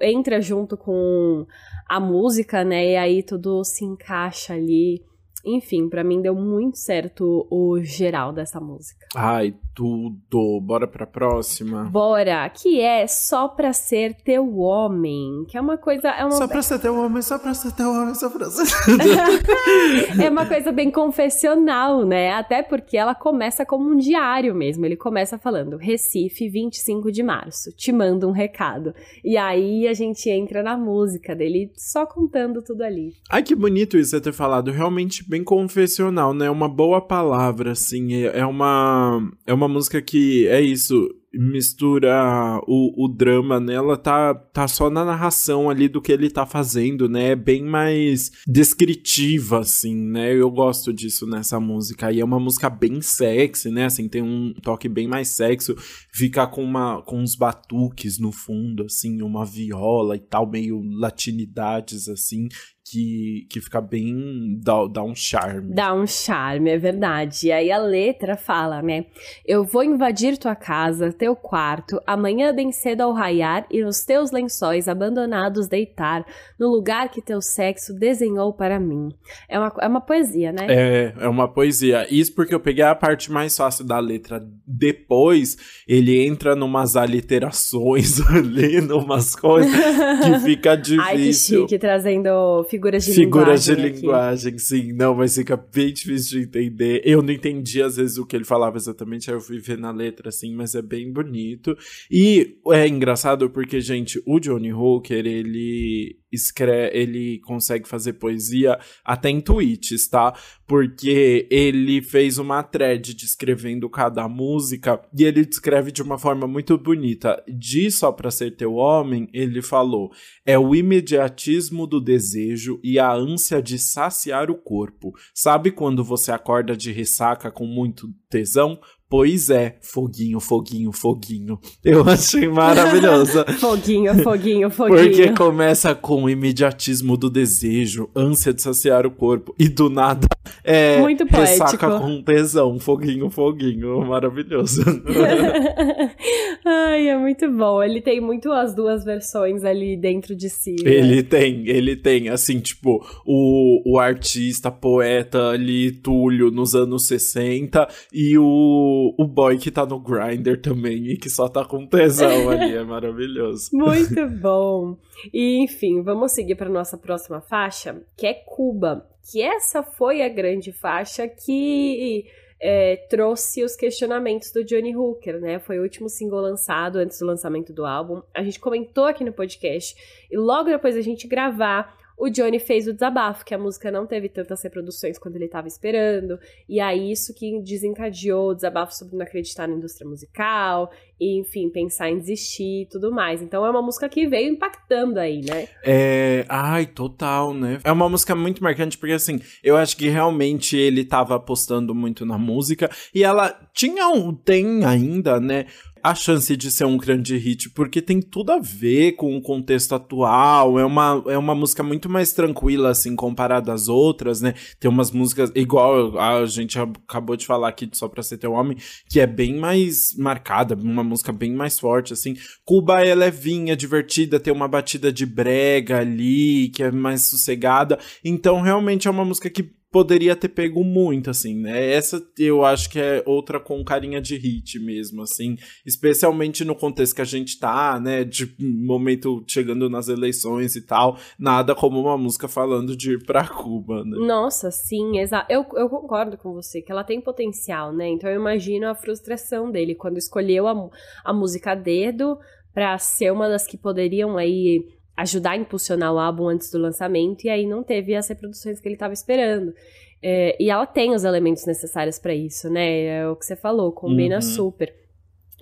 entra 0.00 0.40
junto 0.40 0.76
com 0.76 1.46
a 1.88 2.00
música, 2.00 2.64
né? 2.64 2.92
E 2.92 2.96
aí 2.96 3.22
tudo 3.22 3.64
se 3.64 3.84
encaixa 3.84 4.54
ali. 4.54 5.02
Enfim, 5.44 5.88
para 5.88 6.04
mim 6.04 6.22
deu 6.22 6.34
muito 6.34 6.78
certo 6.78 7.46
o 7.50 7.80
geral 7.82 8.32
dessa 8.32 8.60
música. 8.60 9.06
Ai, 9.14 9.54
tudo. 9.74 10.60
Bora 10.60 10.86
pra 10.86 11.06
próxima? 11.06 11.84
Bora. 11.84 12.48
Que 12.48 12.80
é 12.80 13.06
Só 13.06 13.48
Pra 13.48 13.72
Ser 13.72 14.14
Teu 14.14 14.58
Homem. 14.58 15.44
Que 15.48 15.56
é 15.56 15.60
uma 15.60 15.76
coisa... 15.76 16.08
É 16.10 16.24
uma... 16.24 16.32
Só 16.32 16.46
pra 16.46 16.62
ser 16.62 16.78
teu 16.78 16.96
homem, 16.96 17.22
só 17.22 17.38
pra 17.38 17.54
ser 17.54 17.72
teu 17.72 17.90
homem, 17.90 18.14
só 18.14 18.30
pra 18.30 18.48
ser... 18.50 18.62
é 20.22 20.30
uma 20.30 20.46
coisa 20.46 20.70
bem 20.70 20.90
confessional, 20.90 22.04
né? 22.04 22.32
Até 22.32 22.62
porque 22.62 22.96
ela 22.96 23.14
começa 23.14 23.66
como 23.66 23.90
um 23.90 23.96
diário 23.96 24.54
mesmo. 24.54 24.84
Ele 24.86 24.96
começa 24.96 25.38
falando, 25.38 25.76
Recife, 25.76 26.48
25 26.48 27.10
de 27.10 27.22
março. 27.22 27.72
Te 27.72 27.90
mando 27.92 28.28
um 28.28 28.32
recado. 28.32 28.94
E 29.24 29.36
aí 29.36 29.88
a 29.88 29.94
gente 29.94 30.30
entra 30.30 30.62
na 30.62 30.76
música 30.76 31.34
dele 31.34 31.72
só 31.76 32.06
contando 32.06 32.62
tudo 32.62 32.82
ali. 32.82 33.14
Ai, 33.30 33.42
que 33.42 33.54
bonito 33.54 33.96
isso 33.96 34.10
você 34.10 34.20
ter 34.20 34.32
falado. 34.32 34.70
Realmente 34.70 35.24
bem 35.32 35.42
confessional, 35.42 36.34
né? 36.34 36.50
Uma 36.50 36.68
boa 36.68 37.00
palavra, 37.00 37.72
assim. 37.72 38.12
É, 38.12 38.40
é 38.40 38.46
uma, 38.46 39.32
é 39.46 39.54
uma 39.54 39.66
música 39.66 40.02
que 40.02 40.46
é 40.46 40.60
isso 40.60 41.08
mistura 41.34 42.60
o, 42.66 43.06
o 43.06 43.08
drama 43.08 43.58
nela 43.58 43.96
tá, 43.96 44.34
tá 44.34 44.68
só 44.68 44.90
na 44.90 45.02
narração 45.02 45.70
ali 45.70 45.88
do 45.88 46.02
que 46.02 46.12
ele 46.12 46.28
tá 46.28 46.44
fazendo, 46.44 47.08
né? 47.08 47.30
É 47.30 47.36
bem 47.36 47.64
mais 47.64 48.30
descritiva, 48.46 49.60
assim, 49.60 49.96
né? 49.96 50.34
Eu 50.34 50.50
gosto 50.50 50.92
disso 50.92 51.26
nessa 51.26 51.58
música. 51.58 52.12
E 52.12 52.20
é 52.20 52.24
uma 52.24 52.38
música 52.38 52.68
bem 52.68 53.00
sexy, 53.00 53.70
né? 53.70 53.86
Assim, 53.86 54.08
tem 54.08 54.22
um 54.22 54.52
toque 54.62 54.88
bem 54.88 55.08
mais 55.08 55.28
sexo. 55.28 55.74
Fica 56.12 56.46
com, 56.46 56.62
uma, 56.62 57.00
com 57.02 57.20
uns 57.20 57.34
batuques 57.34 58.18
no 58.18 58.30
fundo, 58.30 58.84
assim, 58.84 59.22
uma 59.22 59.46
viola 59.46 60.16
e 60.16 60.20
tal, 60.20 60.46
meio 60.46 60.82
latinidades, 60.82 62.08
assim. 62.08 62.48
Que, 62.84 63.46
que 63.48 63.60
fica 63.60 63.80
bem. 63.80 64.58
Dá, 64.62 64.86
dá 64.86 65.02
um 65.02 65.14
charme. 65.14 65.74
Dá 65.74 65.94
um 65.94 66.06
charme, 66.06 66.70
é 66.70 66.78
verdade. 66.78 67.46
E 67.46 67.52
aí 67.52 67.70
a 67.70 67.78
letra 67.78 68.36
fala, 68.36 68.82
né? 68.82 69.06
Eu 69.46 69.64
vou 69.64 69.84
invadir 69.84 70.36
tua 70.36 70.54
casa, 70.54 71.12
teu 71.12 71.36
quarto, 71.36 72.00
amanhã 72.06 72.52
bem 72.52 72.72
cedo 72.72 73.02
ao 73.02 73.12
raiar 73.12 73.66
e 73.70 73.82
nos 73.82 74.04
teus 74.04 74.30
lençóis 74.30 74.88
abandonados 74.88 75.68
deitar, 75.68 76.26
no 76.58 76.68
lugar 76.68 77.08
que 77.10 77.22
teu 77.22 77.40
sexo 77.40 77.94
desenhou 77.94 78.52
para 78.52 78.80
mim. 78.80 79.10
É 79.48 79.58
uma, 79.58 79.72
é 79.80 79.88
uma 79.88 80.00
poesia, 80.00 80.52
né? 80.52 80.66
É, 80.68 81.14
é 81.20 81.28
uma 81.28 81.48
poesia. 81.48 82.06
Isso 82.10 82.34
porque 82.34 82.54
eu 82.54 82.60
peguei 82.60 82.84
a 82.84 82.94
parte 82.94 83.30
mais 83.30 83.56
fácil 83.56 83.84
da 83.84 83.98
letra. 83.98 84.42
Depois, 84.66 85.56
ele 85.86 86.24
entra 86.26 86.56
numas 86.56 86.96
aliterações 86.96 88.20
ali, 88.28 88.80
numas 88.80 89.36
coisas 89.36 89.72
que 89.72 90.40
fica 90.40 90.76
difícil. 90.76 91.02
Ai, 91.02 91.16
que 91.16 91.32
chique, 91.32 91.78
trazendo 91.78 92.64
figuras 92.72 93.04
de 93.04 93.12
figuras 93.12 93.66
linguagem. 93.66 93.74
Figuras 93.74 93.94
de 93.94 94.00
linguagem, 94.00 94.58
sim. 94.58 94.92
Não, 94.92 95.14
mas 95.14 95.34
fica 95.34 95.56
bem 95.56 95.92
difícil 95.92 96.40
de 96.40 96.46
entender. 96.46 97.02
Eu 97.04 97.22
não 97.22 97.32
entendi, 97.32 97.82
às 97.82 97.96
vezes, 97.96 98.16
o 98.16 98.26
que 98.26 98.34
ele 98.34 98.44
falava 98.44 98.76
exatamente, 98.78 99.30
aí 99.30 99.36
eu 99.36 99.40
fui 99.40 99.58
ver 99.58 99.76
na 99.78 99.90
letra, 99.90 100.30
assim, 100.30 100.54
mas 100.54 100.74
é 100.74 100.80
bem 100.80 101.12
bonito. 101.12 101.76
E 102.10 102.56
é 102.70 102.88
engraçado 102.88 103.50
porque, 103.50 103.80
gente, 103.80 104.22
o 104.26 104.40
Johnny 104.40 104.72
Hooker, 104.72 105.26
ele 105.26 106.16
escreve, 106.32 106.96
ele 106.96 107.38
consegue 107.40 107.86
fazer 107.86 108.14
poesia 108.14 108.78
até 109.04 109.28
em 109.28 109.40
tweets, 109.40 110.08
tá? 110.08 110.34
Porque 110.66 111.46
ele 111.50 112.00
fez 112.00 112.38
uma 112.38 112.62
thread 112.62 113.14
descrevendo 113.14 113.90
cada 113.90 114.26
música 114.28 115.00
e 115.16 115.24
ele 115.24 115.44
descreve 115.44 115.92
de 115.92 116.02
uma 116.02 116.18
forma 116.18 116.46
muito 116.46 116.78
bonita. 116.78 117.42
De 117.46 117.90
Só 117.90 118.10
Pra 118.10 118.30
Ser 118.30 118.56
Teu 118.56 118.74
Homem, 118.74 119.28
ele 119.32 119.60
falou: 119.60 120.10
é 120.46 120.58
o 120.58 120.74
imediatismo 120.74 121.86
do 121.86 122.00
desejo 122.00 122.80
e 122.82 122.98
a 122.98 123.12
ânsia 123.12 123.60
de 123.60 123.78
saciar 123.78 124.50
o 124.50 124.56
corpo. 124.56 125.12
Sabe 125.34 125.70
quando 125.70 126.02
você 126.02 126.32
acorda 126.32 126.76
de 126.76 126.90
ressaca 126.92 127.50
com 127.50 127.66
muito 127.66 128.08
tesão? 128.30 128.80
Pois 129.12 129.50
é, 129.50 129.76
foguinho, 129.82 130.40
foguinho, 130.40 130.90
foguinho. 130.90 131.60
Eu 131.84 132.00
achei 132.08 132.48
maravilhosa. 132.48 133.44
foguinho, 133.60 134.14
foguinho, 134.22 134.70
foguinho. 134.72 135.02
Porque 135.02 135.32
começa 135.34 135.94
com 135.94 136.24
o 136.24 136.30
imediatismo 136.30 137.14
do 137.18 137.28
desejo, 137.28 138.08
ânsia 138.16 138.54
de 138.54 138.62
saciar 138.62 139.06
o 139.06 139.10
corpo, 139.10 139.54
e 139.58 139.68
do 139.68 139.90
nada 139.90 140.26
é 140.64 141.00
Muito 141.00 141.26
poético. 141.26 141.64
ressaca 141.64 141.98
com 141.98 142.22
tesão, 142.22 142.78
foguinho, 142.78 143.28
foguinho. 143.30 144.04
Maravilhoso. 144.06 144.82
Ai, 146.64 147.08
é 147.08 147.18
muito 147.18 147.50
bom. 147.50 147.82
Ele 147.82 148.00
tem 148.00 148.20
muito 148.20 148.50
as 148.52 148.74
duas 148.74 149.04
versões 149.04 149.64
ali 149.64 149.96
dentro 149.96 150.36
de 150.36 150.48
si. 150.48 150.76
Né? 150.82 150.90
Ele 150.90 151.22
tem, 151.22 151.68
ele 151.68 151.96
tem. 151.96 152.28
Assim, 152.28 152.60
tipo, 152.60 153.04
o, 153.26 153.94
o 153.94 153.98
artista, 153.98 154.70
poeta 154.70 155.48
ali, 155.48 155.90
Túlio, 155.90 156.50
nos 156.50 156.74
anos 156.74 157.06
60, 157.06 157.88
e 158.12 158.38
o 158.38 159.01
o, 159.18 159.26
boy 159.26 159.58
que 159.58 159.70
tá 159.70 159.86
no 159.86 159.98
grinder 159.98 160.60
também 160.60 161.08
e 161.08 161.16
que 161.16 161.30
só 161.30 161.48
tá 161.48 161.64
com 161.64 161.86
tesão 161.86 162.48
ali. 162.48 162.74
É 162.74 162.84
maravilhoso. 162.84 163.70
Muito 163.74 164.26
bom. 164.28 164.96
E 165.32 165.62
enfim, 165.62 166.02
vamos 166.02 166.32
seguir 166.32 166.54
para 166.54 166.68
nossa 166.68 166.96
próxima 166.96 167.40
faixa, 167.40 168.02
que 168.16 168.26
é 168.26 168.34
Cuba. 168.34 169.06
Que 169.30 169.40
essa 169.40 169.82
foi 169.82 170.22
a 170.22 170.28
grande 170.28 170.72
faixa 170.72 171.28
que 171.28 172.24
é, 172.62 172.96
trouxe 173.10 173.64
os 173.64 173.74
questionamentos 173.74 174.52
do 174.52 174.64
Johnny 174.64 174.96
Hooker, 174.96 175.40
né? 175.40 175.58
Foi 175.58 175.80
o 175.80 175.82
último 175.82 176.08
single 176.08 176.40
lançado 176.40 176.96
antes 176.96 177.18
do 177.18 177.26
lançamento 177.26 177.72
do 177.72 177.84
álbum. 177.84 178.22
A 178.32 178.44
gente 178.44 178.60
comentou 178.60 179.04
aqui 179.04 179.24
no 179.24 179.32
podcast 179.32 179.96
e 180.30 180.36
logo 180.36 180.70
depois 180.70 180.94
da 180.94 181.00
gente 181.00 181.26
gravar, 181.26 181.98
o 182.18 182.28
Johnny 182.28 182.58
fez 182.58 182.86
o 182.86 182.92
desabafo, 182.92 183.44
que 183.44 183.54
a 183.54 183.58
música 183.58 183.90
não 183.90 184.06
teve 184.06 184.28
tantas 184.28 184.62
reproduções 184.62 185.18
quanto 185.18 185.36
ele 185.36 185.46
estava 185.46 185.68
esperando, 185.68 186.38
e 186.68 186.80
aí 186.80 187.10
isso 187.10 187.34
que 187.34 187.60
desencadeou 187.60 188.50
o 188.50 188.54
desabafo 188.54 188.94
sobre 188.94 189.16
não 189.16 189.24
acreditar 189.24 189.66
na 189.66 189.74
indústria 189.74 190.08
musical, 190.08 190.90
e 191.20 191.38
enfim, 191.38 191.68
pensar 191.70 192.10
em 192.10 192.18
desistir 192.18 192.82
e 192.82 192.86
tudo 192.86 193.12
mais. 193.12 193.40
Então 193.40 193.64
é 193.64 193.70
uma 193.70 193.82
música 193.82 194.08
que 194.08 194.26
veio 194.26 194.52
impactando 194.52 195.20
aí, 195.20 195.40
né? 195.40 195.68
É. 195.84 196.44
Ai, 196.48 196.86
total, 196.86 197.54
né? 197.54 197.78
É 197.84 197.92
uma 197.92 198.08
música 198.08 198.34
muito 198.34 198.62
marcante, 198.62 198.98
porque 198.98 199.14
assim, 199.14 199.40
eu 199.62 199.76
acho 199.76 199.96
que 199.96 200.08
realmente 200.08 200.76
ele 200.76 201.04
tava 201.04 201.36
apostando 201.36 201.94
muito 201.94 202.26
na 202.26 202.36
música, 202.36 202.90
e 203.14 203.22
ela 203.22 203.56
tinha 203.72 204.08
um. 204.08 204.34
tem 204.34 204.84
ainda, 204.84 205.38
né? 205.38 205.66
A 206.02 206.14
chance 206.14 206.56
de 206.56 206.70
ser 206.70 206.84
um 206.84 206.96
grande 206.96 207.36
hit, 207.36 207.70
porque 207.70 208.02
tem 208.02 208.20
tudo 208.20 208.50
a 208.50 208.58
ver 208.58 209.12
com 209.12 209.36
o 209.36 209.40
contexto 209.40 209.94
atual. 209.94 210.78
É 210.78 210.84
uma, 210.84 211.22
é 211.28 211.38
uma 211.38 211.54
música 211.54 211.82
muito 211.82 212.08
mais 212.08 212.32
tranquila, 212.32 212.90
assim, 212.90 213.14
comparada 213.14 213.72
às 213.72 213.88
outras, 213.88 214.40
né? 214.40 214.54
Tem 214.80 214.90
umas 214.90 215.10
músicas, 215.10 215.52
igual 215.54 216.18
a 216.18 216.44
gente 216.46 216.78
acabou 216.78 217.36
de 217.36 217.46
falar 217.46 217.68
aqui 217.68 217.88
Só 217.92 218.08
Pra 218.08 218.22
Ser 218.22 218.38
Teu 218.38 218.52
Homem, 218.52 218.76
que 219.08 219.20
é 219.20 219.26
bem 219.26 219.56
mais 219.58 220.16
marcada, 220.16 220.74
uma 220.74 221.04
música 221.04 221.32
bem 221.32 221.52
mais 221.52 221.78
forte, 221.78 222.12
assim. 222.12 222.34
Cuba 222.64 223.04
é 223.04 223.14
levinha, 223.14 223.76
divertida, 223.76 224.40
tem 224.40 224.52
uma 224.52 224.66
batida 224.66 225.12
de 225.12 225.24
brega 225.24 226.00
ali, 226.00 226.68
que 226.70 226.82
é 226.82 226.90
mais 226.90 227.22
sossegada. 227.22 227.98
Então, 228.24 228.60
realmente 228.60 229.06
é 229.06 229.10
uma 229.10 229.24
música 229.24 229.48
que 229.48 229.70
poderia 229.92 230.34
ter 230.34 230.48
pego 230.48 230.82
muito, 230.82 231.28
assim, 231.28 231.54
né? 231.54 231.92
Essa 231.92 232.26
eu 232.38 232.64
acho 232.64 232.88
que 232.88 232.98
é 232.98 233.22
outra 233.26 233.60
com 233.60 233.84
carinha 233.84 234.20
de 234.20 234.36
hit 234.36 234.78
mesmo, 234.80 235.22
assim, 235.22 235.56
especialmente 235.84 236.64
no 236.64 236.74
contexto 236.74 237.14
que 237.14 237.20
a 237.20 237.26
gente 237.26 237.60
tá, 237.60 238.00
né? 238.00 238.24
De 238.24 238.54
momento 238.58 239.44
chegando 239.46 239.90
nas 239.90 240.08
eleições 240.08 240.74
e 240.74 240.80
tal, 240.80 241.18
nada 241.38 241.74
como 241.74 242.00
uma 242.00 242.16
música 242.16 242.48
falando 242.48 242.96
de 242.96 243.12
ir 243.12 243.24
pra 243.24 243.46
Cuba, 243.46 244.02
né? 244.02 244.16
Nossa, 244.26 244.70
sim, 244.70 245.18
exato. 245.18 245.52
Eu, 245.52 245.66
eu 245.74 245.88
concordo 245.90 246.38
com 246.38 246.54
você, 246.54 246.80
que 246.80 246.90
ela 246.90 247.04
tem 247.04 247.20
potencial, 247.20 247.92
né? 247.92 248.08
Então 248.08 248.30
eu 248.30 248.40
imagino 248.40 248.88
a 248.88 248.94
frustração 248.94 249.70
dele 249.70 249.94
quando 249.94 250.16
escolheu 250.16 250.66
a, 250.66 250.90
a 251.22 251.32
música 251.34 251.74
dedo 251.74 252.38
pra 252.72 252.96
ser 252.96 253.30
uma 253.30 253.48
das 253.48 253.66
que 253.66 253.76
poderiam 253.76 254.38
aí 254.38 254.82
ajudar 255.16 255.52
a 255.52 255.56
impulsionar 255.56 256.12
o 256.12 256.18
álbum 256.18 256.48
antes 256.48 256.70
do 256.70 256.78
lançamento, 256.78 257.44
e 257.44 257.50
aí 257.50 257.66
não 257.66 257.82
teve 257.82 258.14
as 258.14 258.28
reproduções 258.28 258.80
que 258.80 258.88
ele 258.88 258.94
estava 258.94 259.12
esperando. 259.12 259.74
É, 260.22 260.56
e 260.60 260.70
ela 260.70 260.86
tem 260.86 261.14
os 261.14 261.24
elementos 261.24 261.66
necessários 261.66 262.18
para 262.18 262.34
isso, 262.34 262.70
né? 262.70 263.04
É 263.06 263.28
o 263.28 263.34
que 263.34 263.44
você 263.44 263.56
falou, 263.56 263.90
combina 263.92 264.36
uhum. 264.36 264.42
super. 264.42 265.01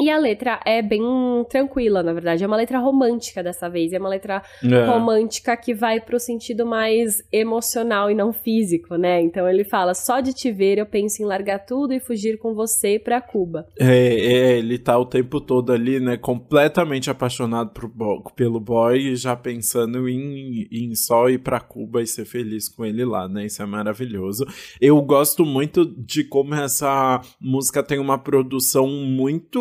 E 0.00 0.08
a 0.10 0.18
letra 0.18 0.58
é 0.64 0.80
bem 0.80 1.02
tranquila, 1.48 2.02
na 2.02 2.12
verdade. 2.12 2.42
É 2.42 2.46
uma 2.46 2.56
letra 2.56 2.78
romântica 2.78 3.42
dessa 3.42 3.68
vez. 3.68 3.92
É 3.92 3.98
uma 3.98 4.08
letra 4.08 4.42
é. 4.64 4.86
romântica 4.86 5.54
que 5.56 5.74
vai 5.74 6.00
pro 6.00 6.18
sentido 6.18 6.64
mais 6.64 7.22
emocional 7.30 8.10
e 8.10 8.14
não 8.14 8.32
físico, 8.32 8.96
né? 8.96 9.20
Então 9.20 9.46
ele 9.48 9.62
fala: 9.62 9.92
só 9.92 10.20
de 10.20 10.32
te 10.32 10.50
ver 10.50 10.78
eu 10.78 10.86
penso 10.86 11.22
em 11.22 11.26
largar 11.26 11.58
tudo 11.66 11.92
e 11.92 12.00
fugir 12.00 12.38
com 12.38 12.54
você 12.54 12.98
pra 12.98 13.20
Cuba. 13.20 13.66
É, 13.78 13.86
é 13.86 14.58
ele 14.58 14.78
tá 14.78 14.98
o 14.98 15.04
tempo 15.04 15.40
todo 15.40 15.72
ali, 15.72 16.00
né? 16.00 16.16
Completamente 16.16 17.10
apaixonado 17.10 17.72
pelo 18.34 18.58
boy 18.58 18.98
e 18.98 19.16
já 19.16 19.36
pensando 19.36 20.08
em, 20.08 20.66
em 20.72 20.94
só 20.94 21.28
ir 21.28 21.38
pra 21.38 21.60
Cuba 21.60 22.00
e 22.00 22.06
ser 22.06 22.24
feliz 22.24 22.68
com 22.68 22.86
ele 22.86 23.04
lá, 23.04 23.28
né? 23.28 23.44
Isso 23.46 23.62
é 23.62 23.66
maravilhoso. 23.66 24.46
Eu 24.80 25.00
gosto 25.02 25.44
muito 25.44 25.84
de 25.84 26.24
como 26.24 26.54
essa 26.54 27.20
música 27.38 27.82
tem 27.82 27.98
uma 27.98 28.16
produção 28.16 28.86
muito 28.86 29.60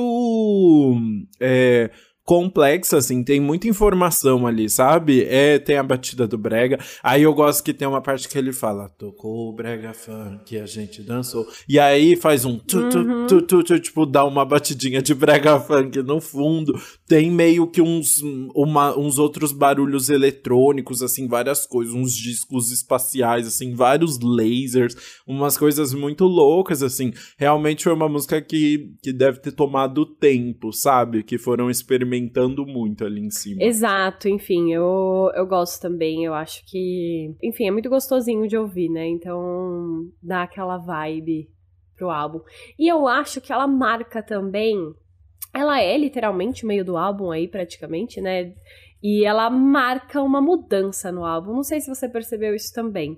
é, 1.40 1.90
complexa, 2.30 2.98
assim, 2.98 3.24
tem 3.24 3.40
muita 3.40 3.68
informação 3.68 4.46
ali, 4.46 4.70
sabe? 4.70 5.24
É, 5.24 5.58
tem 5.58 5.78
a 5.78 5.82
batida 5.82 6.28
do 6.28 6.38
brega. 6.38 6.78
Aí 7.02 7.24
eu 7.24 7.34
gosto 7.34 7.64
que 7.64 7.74
tem 7.74 7.88
uma 7.88 8.04
parte 8.04 8.30
que 8.30 8.38
ele 8.38 8.54
fala: 8.54 8.88
tocou 8.88 9.50
o 9.50 9.52
brega 9.52 9.96
funk, 9.96 10.56
a 10.56 10.68
gente 10.68 11.02
dançou. 11.02 11.48
E 11.68 11.80
aí 11.80 12.16
faz 12.16 12.46
um 12.46 12.60
tu, 12.60 12.88
tu, 12.88 13.00
uhum. 13.00 13.26
tu, 13.26 13.42
tu, 13.42 13.64
tu, 13.64 13.80
tipo, 13.80 14.06
dá 14.06 14.24
uma 14.26 14.46
batidinha 14.46 15.02
de 15.02 15.16
brega 15.16 15.60
funk 15.60 16.04
no 16.04 16.22
fundo. 16.22 16.80
Tem 17.08 17.32
meio 17.32 17.66
que 17.66 17.82
uns, 17.82 18.22
uma, 18.54 18.96
uns 18.96 19.18
outros 19.18 19.52
barulhos 19.52 20.08
eletrônicos, 20.12 21.02
assim, 21.02 21.28
várias 21.28 21.66
coisas, 21.66 21.96
uns 21.96 22.14
discos 22.14 22.72
espaciais, 22.72 23.48
assim, 23.48 23.74
vários 23.74 24.20
lasers, 24.22 24.96
umas 25.26 25.58
coisas 25.58 25.96
muito 25.96 26.26
loucas, 26.26 26.84
assim. 26.84 27.12
Realmente 27.40 27.86
foi 27.86 27.94
uma 27.94 28.08
música 28.08 28.40
que, 28.40 28.94
que 29.02 29.12
deve 29.12 29.40
ter 29.40 29.52
tomado 29.52 30.06
tempo, 30.06 30.72
sabe? 30.72 31.24
Que 31.24 31.40
foram 31.40 31.72
experimentando 31.72 32.19
comentando 32.20 32.66
muito 32.66 33.06
ali 33.06 33.22
em 33.22 33.30
cima. 33.30 33.64
Exato, 33.64 34.28
enfim, 34.28 34.72
eu, 34.72 35.32
eu 35.34 35.46
gosto 35.46 35.82
também. 35.82 36.26
Eu 36.26 36.34
acho 36.34 36.66
que, 36.66 37.36
enfim, 37.42 37.68
é 37.68 37.72
muito 37.72 37.90
gostosinho 37.90 38.48
de 38.48 38.58
ouvir, 38.58 38.90
né? 38.90 39.08
Então 39.08 40.10
dá 40.22 40.44
aquela 40.44 40.78
vibe 40.78 41.50
pro 41.96 42.10
álbum. 42.10 42.42
E 42.78 42.88
eu 42.88 43.08
acho 43.08 43.42
que 43.42 43.52
ela 43.52 43.68
marca 43.68 44.22
também. 44.22 44.78
Ela 45.54 45.82
é 45.82 45.98
literalmente 45.98 46.64
o 46.64 46.68
meio 46.68 46.86
do 46.86 46.98
álbum 46.98 47.32
aí, 47.32 47.48
praticamente, 47.48 48.22
né? 48.22 48.54
E 49.02 49.26
ela 49.26 49.50
marca 49.50 50.22
uma 50.22 50.42
mudança 50.42 51.12
no 51.12 51.26
álbum. 51.26 51.54
Não 51.54 51.64
sei 51.64 51.80
se 51.80 51.88
você 51.88 52.08
percebeu 52.08 52.54
isso 52.54 52.74
também 52.74 53.18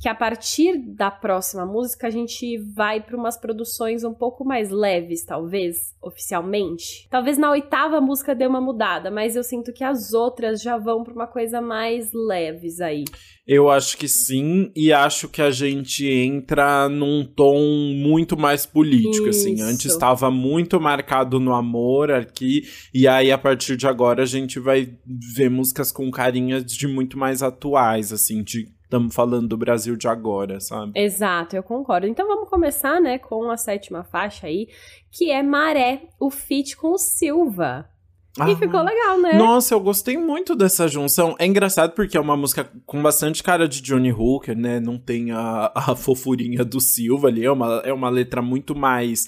que 0.00 0.08
a 0.08 0.14
partir 0.14 0.78
da 0.78 1.10
próxima 1.10 1.66
música 1.66 2.06
a 2.06 2.10
gente 2.10 2.56
vai 2.74 3.02
para 3.02 3.16
umas 3.16 3.36
produções 3.38 4.02
um 4.02 4.14
pouco 4.14 4.46
mais 4.46 4.70
leves, 4.70 5.26
talvez, 5.26 5.94
oficialmente. 6.02 7.06
Talvez 7.10 7.36
na 7.36 7.50
oitava 7.50 8.00
música 8.00 8.34
dê 8.34 8.46
uma 8.46 8.62
mudada, 8.62 9.10
mas 9.10 9.36
eu 9.36 9.44
sinto 9.44 9.74
que 9.74 9.84
as 9.84 10.14
outras 10.14 10.62
já 10.62 10.78
vão 10.78 11.04
para 11.04 11.12
uma 11.12 11.26
coisa 11.26 11.60
mais 11.60 12.10
leves 12.14 12.80
aí. 12.80 13.04
Eu 13.46 13.68
acho 13.68 13.98
que 13.98 14.08
sim, 14.08 14.72
e 14.74 14.90
acho 14.90 15.28
que 15.28 15.42
a 15.42 15.50
gente 15.50 16.08
entra 16.08 16.88
num 16.88 17.22
tom 17.24 17.60
muito 17.94 18.38
mais 18.38 18.64
político, 18.64 19.28
Isso. 19.28 19.40
assim. 19.40 19.60
Antes 19.60 19.86
estava 19.86 20.30
muito 20.30 20.80
marcado 20.80 21.38
no 21.38 21.52
amor 21.52 22.10
aqui, 22.10 22.62
e 22.94 23.06
aí 23.06 23.30
a 23.30 23.36
partir 23.36 23.76
de 23.76 23.86
agora 23.86 24.22
a 24.22 24.26
gente 24.26 24.58
vai 24.58 24.94
ver 25.36 25.50
músicas 25.50 25.92
com 25.92 26.10
carinhas 26.10 26.64
de 26.64 26.86
muito 26.86 27.18
mais 27.18 27.42
atuais, 27.42 28.12
assim, 28.12 28.42
de 28.42 28.79
estamos 28.90 29.14
falando 29.14 29.46
do 29.46 29.56
Brasil 29.56 29.96
de 29.96 30.08
agora, 30.08 30.58
sabe? 30.58 30.92
Exato, 30.96 31.54
eu 31.54 31.62
concordo. 31.62 32.08
Então 32.08 32.26
vamos 32.26 32.50
começar, 32.50 33.00
né, 33.00 33.18
com 33.18 33.48
a 33.48 33.56
sétima 33.56 34.02
faixa 34.02 34.48
aí, 34.48 34.68
que 35.12 35.30
é 35.30 35.42
Maré, 35.44 36.08
o 36.18 36.28
feat 36.28 36.76
com 36.76 36.98
Silva. 36.98 37.88
Ah, 38.38 38.48
e 38.48 38.56
ficou 38.56 38.80
legal, 38.80 39.18
né? 39.18 39.32
Nossa, 39.32 39.74
eu 39.74 39.80
gostei 39.80 40.16
muito 40.16 40.54
dessa 40.54 40.86
junção. 40.86 41.34
É 41.38 41.46
engraçado 41.46 41.92
porque 41.92 42.16
é 42.16 42.20
uma 42.20 42.36
música 42.36 42.70
com 42.86 43.02
bastante 43.02 43.42
cara 43.42 43.66
de 43.66 43.82
Johnny 43.82 44.12
Hooker, 44.12 44.56
né? 44.56 44.78
Não 44.78 44.98
tem 44.98 45.32
a, 45.32 45.72
a 45.74 45.94
fofurinha 45.96 46.64
do 46.64 46.80
Silva 46.80 47.28
ali. 47.28 47.44
É 47.44 47.50
uma, 47.50 47.82
é 47.84 47.92
uma 47.92 48.08
letra 48.08 48.40
muito 48.40 48.74
mais 48.74 49.24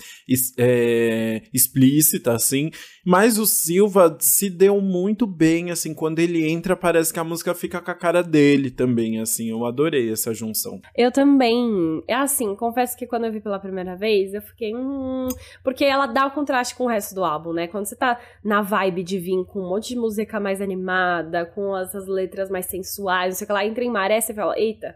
é, 0.57 1.43
explícita, 1.53 2.33
assim. 2.33 2.71
Mas 3.05 3.39
o 3.39 3.47
Silva 3.47 4.17
se 4.21 4.49
deu 4.49 4.81
muito 4.81 5.27
bem, 5.27 5.73
assim. 5.73 5.93
Quando 5.93 6.21
ele 6.21 6.49
entra, 6.49 6.77
parece 6.77 7.13
que 7.13 7.19
a 7.19 7.25
música 7.25 7.55
fica 7.55 7.81
com 7.81 7.91
a 7.91 7.95
cara 7.95 8.23
dele 8.23 8.71
também, 8.71 9.21
assim. 9.21 9.51
Eu 9.51 9.67
adorei 9.67 10.13
essa 10.13 10.33
junção. 10.33 10.81
Eu 10.97 11.11
também. 11.11 12.03
É 12.07 12.15
assim, 12.15 12.55
confesso 12.55 12.97
que 12.97 13.07
quando 13.07 13.25
eu 13.25 13.33
vi 13.33 13.41
pela 13.41 13.59
primeira 13.59 13.97
vez, 13.97 14.33
eu 14.33 14.43
fiquei. 14.43 14.75
Hum... 14.75 15.27
Porque 15.65 15.85
ela 15.85 16.07
dá 16.07 16.27
o 16.27 16.31
contraste 16.31 16.77
com 16.77 16.85
o 16.85 16.89
resto 16.89 17.17
do 17.17 17.25
álbum, 17.25 17.53
né? 17.53 17.67
Quando 17.67 17.87
você 17.87 17.97
tá 17.97 18.21
na 18.45 18.63
vibe 18.63 19.02
vibe 19.03 19.05
de 19.05 19.19
vir 19.19 19.45
com 19.45 19.61
um 19.61 19.69
monte 19.69 19.89
de 19.91 19.97
música 19.97 20.39
mais 20.41 20.61
animada, 20.61 21.45
com 21.45 21.77
essas 21.77 22.07
letras 22.07 22.49
mais 22.49 22.67
sensuais, 22.67 23.35
não 23.35 23.39
sei 23.39 23.45
o 23.45 23.47
que 23.49 23.53
lá, 23.53 23.67
entra 23.67 23.85
em 23.85 23.91
maré, 23.91 24.21
você 24.21 24.33
fala, 24.33 24.59
eita, 24.59 24.95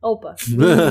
opa, 0.00 0.34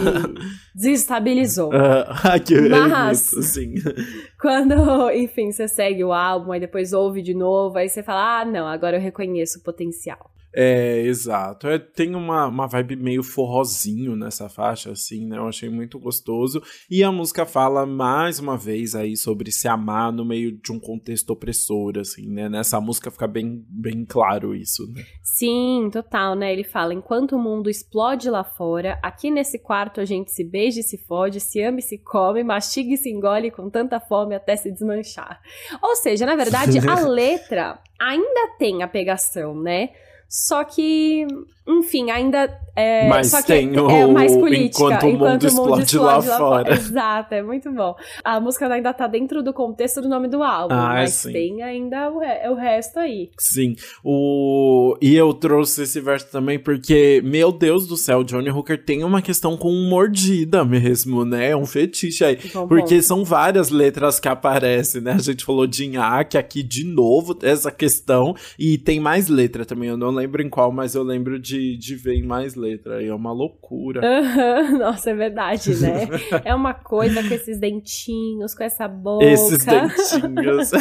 desestabilizou. 0.76 1.72
Uh, 1.80 2.43
que 2.43 2.60
Mas, 2.62 3.19
sim. 3.19 3.76
quando, 4.39 5.10
enfim, 5.12 5.52
você 5.52 5.67
segue 5.67 6.04
o 6.04 6.12
álbum, 6.12 6.52
aí 6.52 6.60
depois 6.60 6.93
ouve 6.93 7.22
de 7.22 7.34
novo, 7.34 7.78
aí 7.78 7.88
você 7.88 8.04
fala, 8.04 8.41
ah, 8.41 8.45
não, 8.45 8.67
agora 8.67 8.98
eu 8.98 9.02
reconheço 9.02 9.60
o 9.60 9.63
potencial. 9.63 10.30
É, 10.54 11.02
exato. 11.02 11.68
É, 11.68 11.78
tem 11.78 12.16
uma, 12.16 12.48
uma 12.48 12.68
vibe 12.68 12.96
meio 12.96 13.24
forrozinho 13.24 14.16
nessa 14.16 14.50
faixa, 14.50 14.92
assim, 14.92 15.26
né? 15.26 15.38
Eu 15.38 15.48
achei 15.48 15.70
muito 15.70 16.00
gostoso. 16.00 16.62
E 16.90 17.04
a 17.04 17.12
música 17.12 17.46
fala 17.46 17.86
mais 17.86 18.40
uma 18.40 18.58
vez 18.58 18.96
aí 18.96 19.16
sobre 19.16 19.52
se 19.52 19.68
amar 19.68 20.12
no 20.12 20.26
meio 20.26 20.52
de 20.52 20.72
um 20.72 20.80
contexto 20.80 21.30
opressor, 21.32 22.00
assim, 22.00 22.28
né? 22.30 22.50
Nessa 22.50 22.82
música 22.82 23.12
fica 23.12 23.28
bem, 23.28 23.64
bem 23.70 24.04
claro 24.06 24.56
isso, 24.56 24.92
né? 24.92 25.04
Sim, 25.22 25.90
total, 25.92 26.36
né? 26.36 26.52
Ele 26.52 26.64
fala: 26.64 26.94
enquanto 26.94 27.36
o 27.36 27.40
mundo 27.40 27.70
explode 27.70 28.30
lá 28.30 28.44
fora, 28.44 29.00
aqui 29.04 29.30
nesse 29.30 29.60
quarto 29.60 30.02
a 30.02 30.06
gente 30.06 30.32
se 30.32 30.44
beija 30.44 30.80
e 30.80 30.84
se 30.84 30.98
fode, 30.98 31.40
se 31.40 31.62
ama 31.62 31.80
e 31.80 31.84
se 31.84 31.98
come, 32.00 32.44
mastiga 32.44 32.94
e 32.94 32.98
se 32.98 33.10
engole 33.10 33.52
com 33.52 33.70
tanta 33.70 34.00
fome 34.00 34.34
até 34.34 34.56
se 34.56 34.72
desmanchar. 34.72 35.40
Ou 35.82 35.96
seja, 35.96 36.26
na 36.26 36.36
verdade, 36.36 36.80
a 36.80 37.00
letra 37.08 37.80
ainda 38.00 38.56
tem 38.58 38.82
a 38.82 38.88
pegação, 38.88 39.54
né? 39.54 39.90
Só 40.30 40.63
que, 40.63 41.26
enfim, 41.68 42.12
ainda 42.12 42.48
é, 42.80 43.10
Mas 43.10 43.28
só 43.28 43.42
que 43.42 43.48
tem 43.48 43.78
o, 43.78 43.89
é 43.89 44.08
mais 44.08 44.34
política. 44.34 44.86
Enquanto 44.86 45.04
o 45.04 45.12
mundo, 45.12 45.46
explode, 45.46 45.48
o 45.48 45.70
mundo 45.70 45.84
explode 45.84 46.28
lá, 46.28 46.34
lá, 46.34 46.38
fora. 46.38 46.74
Exato, 46.74 47.34
é 47.34 47.44
muito 47.44 47.70
bom. 47.74 47.94
A 48.24 48.39
música 48.39 48.68
ainda 48.74 48.94
tá 48.94 49.06
dentro 49.06 49.44
do 49.44 49.54
contexto 49.54 50.02
do 50.02 50.08
nome 50.08 50.30
do 50.30 50.42
álbum, 50.42 50.74
ah, 50.74 50.94
mas 50.94 51.13
sim. 51.13 51.34
tem 51.34 51.62
ainda 51.62 52.10
o, 52.10 52.20
re 52.20 52.50
o 52.50 52.56
resto 52.56 53.00
aí. 53.00 53.32
Sim. 53.38 53.76
O... 54.02 54.96
E 55.02 55.13
eu 55.13 55.34
trouxe 55.34 55.84
esse 55.84 56.00
verso 56.00 56.32
também 56.32 56.58
porque, 56.58 57.22
meu 57.26 57.52
Deus 57.52 57.86
do 57.86 57.98
céu, 57.98 58.24
Johnny 58.24 58.50
Hooker 58.50 58.82
tem 58.82 59.04
uma 59.04 59.22
questão 59.22 59.58
com 59.58 59.74
mordida 59.89 60.63
mesmo, 60.63 61.26
né? 61.26 61.50
É 61.50 61.58
um 61.58 61.65
fetiche 61.65 62.24
aí. 62.24 62.38
Bom 62.54 62.65
porque 62.65 62.96
ponto. 62.96 63.04
são 63.04 63.26
várias 63.26 63.70
letras 63.70 64.22
que 64.22 64.30
aparecem, 64.30 65.02
né? 65.02 65.13
A 65.13 65.18
gente 65.18 65.44
falou 65.44 65.68
de 65.68 65.84
Inhaque 65.84 66.38
aqui 66.38 66.63
de 66.63 66.86
novo, 66.86 67.38
essa 67.42 67.72
questão. 67.72 68.34
E 68.58 68.78
tem 68.78 69.02
mais 69.02 69.28
letra 69.28 69.65
também, 69.65 69.89
eu 69.89 69.98
não 69.98 70.12
lembro 70.20 70.42
em 70.42 70.50
qual, 70.50 70.72
mas 70.72 70.96
eu 70.96 71.04
lembro 71.04 71.40
de, 71.40 71.78
de 71.78 71.96
ver 71.96 72.16
em 72.16 72.24
mais 72.24 72.56
letra. 72.56 73.04
é 73.04 73.14
uma 73.14 73.32
loucura. 73.32 74.02
Uhum. 74.02 74.78
Nossa, 74.80 75.12
é 75.12 75.16
verdade, 75.16 75.72
né? 75.82 76.08
é 76.44 76.54
uma 76.54 76.74
coisa 76.74 77.22
com 77.28 77.34
esses 77.34 77.60
dentinhos, 77.60 78.54
com 78.54 78.64
essa 78.64 78.88
boca. 78.88 79.26
Esses 79.26 79.64
dentinhos. 79.66 80.72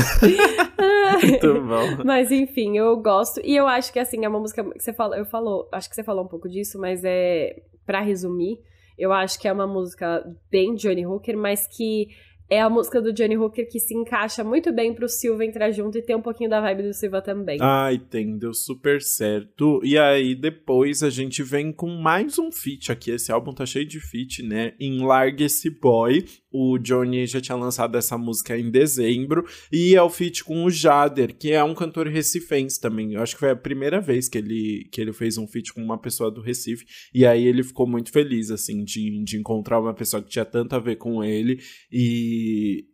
Muito 1.22 1.54
bom. 1.62 2.04
Mas 2.04 2.30
enfim, 2.30 2.76
eu 2.76 2.96
gosto. 2.96 3.40
E 3.44 3.56
eu 3.56 3.66
acho 3.66 3.92
que 3.92 3.98
assim, 3.98 4.24
é 4.24 4.28
uma 4.28 4.40
música 4.40 4.64
que 4.64 4.82
você 4.82 4.92
falou, 4.92 5.16
eu 5.16 5.24
falou, 5.24 5.68
acho 5.72 5.88
que 5.88 5.94
você 5.94 6.02
falou 6.02 6.24
um 6.24 6.28
pouco 6.28 6.48
disso, 6.48 6.78
mas 6.78 7.02
é 7.04 7.62
para 7.86 8.00
resumir, 8.00 8.58
eu 8.98 9.12
acho 9.12 9.40
que 9.40 9.48
é 9.48 9.52
uma 9.52 9.66
música 9.66 10.22
bem 10.50 10.74
Johnny 10.74 11.06
Hooker, 11.06 11.36
mas 11.36 11.66
que 11.66 12.08
é 12.50 12.60
a 12.60 12.70
música 12.70 13.00
do 13.00 13.12
Johnny 13.12 13.36
Hooker 13.36 13.68
que 13.68 13.78
se 13.78 13.94
encaixa 13.94 14.42
muito 14.42 14.72
bem 14.72 14.94
pro 14.94 15.08
Silva 15.08 15.44
entrar 15.44 15.70
junto 15.70 15.98
e 15.98 16.02
ter 16.02 16.16
um 16.16 16.22
pouquinho 16.22 16.48
da 16.48 16.60
vibe 16.60 16.84
do 16.84 16.94
Silva 16.94 17.20
também. 17.20 17.58
Ai, 17.60 17.98
tem, 17.98 18.38
deu 18.38 18.54
super 18.54 19.02
certo. 19.02 19.80
E 19.84 19.98
aí 19.98 20.34
depois 20.34 21.02
a 21.02 21.10
gente 21.10 21.42
vem 21.42 21.70
com 21.70 21.88
mais 21.88 22.38
um 22.38 22.50
feat 22.50 22.90
aqui. 22.90 23.10
Esse 23.10 23.30
álbum 23.30 23.52
tá 23.52 23.66
cheio 23.66 23.86
de 23.86 24.00
feat, 24.00 24.42
né? 24.42 24.72
Em 24.80 25.04
Largue 25.04 25.44
Esse 25.44 25.68
Boy. 25.68 26.24
O 26.50 26.78
Johnny 26.78 27.26
já 27.26 27.40
tinha 27.40 27.56
lançado 27.56 27.98
essa 27.98 28.16
música 28.16 28.56
em 28.56 28.70
dezembro. 28.70 29.44
E 29.70 29.94
é 29.94 30.02
o 30.02 30.08
feat 30.08 30.42
com 30.42 30.64
o 30.64 30.70
Jader, 30.70 31.36
que 31.36 31.52
é 31.52 31.62
um 31.62 31.74
cantor 31.74 32.06
recifense 32.06 32.80
também. 32.80 33.12
Eu 33.12 33.22
acho 33.22 33.34
que 33.34 33.40
foi 33.40 33.50
a 33.50 33.56
primeira 33.56 34.00
vez 34.00 34.28
que 34.28 34.38
ele, 34.38 34.88
que 34.90 35.00
ele 35.00 35.12
fez 35.12 35.36
um 35.36 35.46
feat 35.46 35.74
com 35.74 35.82
uma 35.82 35.98
pessoa 35.98 36.30
do 36.30 36.40
Recife. 36.40 36.86
E 37.12 37.26
aí 37.26 37.46
ele 37.46 37.62
ficou 37.62 37.86
muito 37.86 38.10
feliz, 38.10 38.50
assim, 38.50 38.82
de, 38.82 39.22
de 39.22 39.36
encontrar 39.36 39.78
uma 39.78 39.92
pessoa 39.92 40.22
que 40.22 40.30
tinha 40.30 40.44
tanto 40.46 40.74
a 40.74 40.78
ver 40.78 40.96
com 40.96 41.22
ele. 41.22 41.60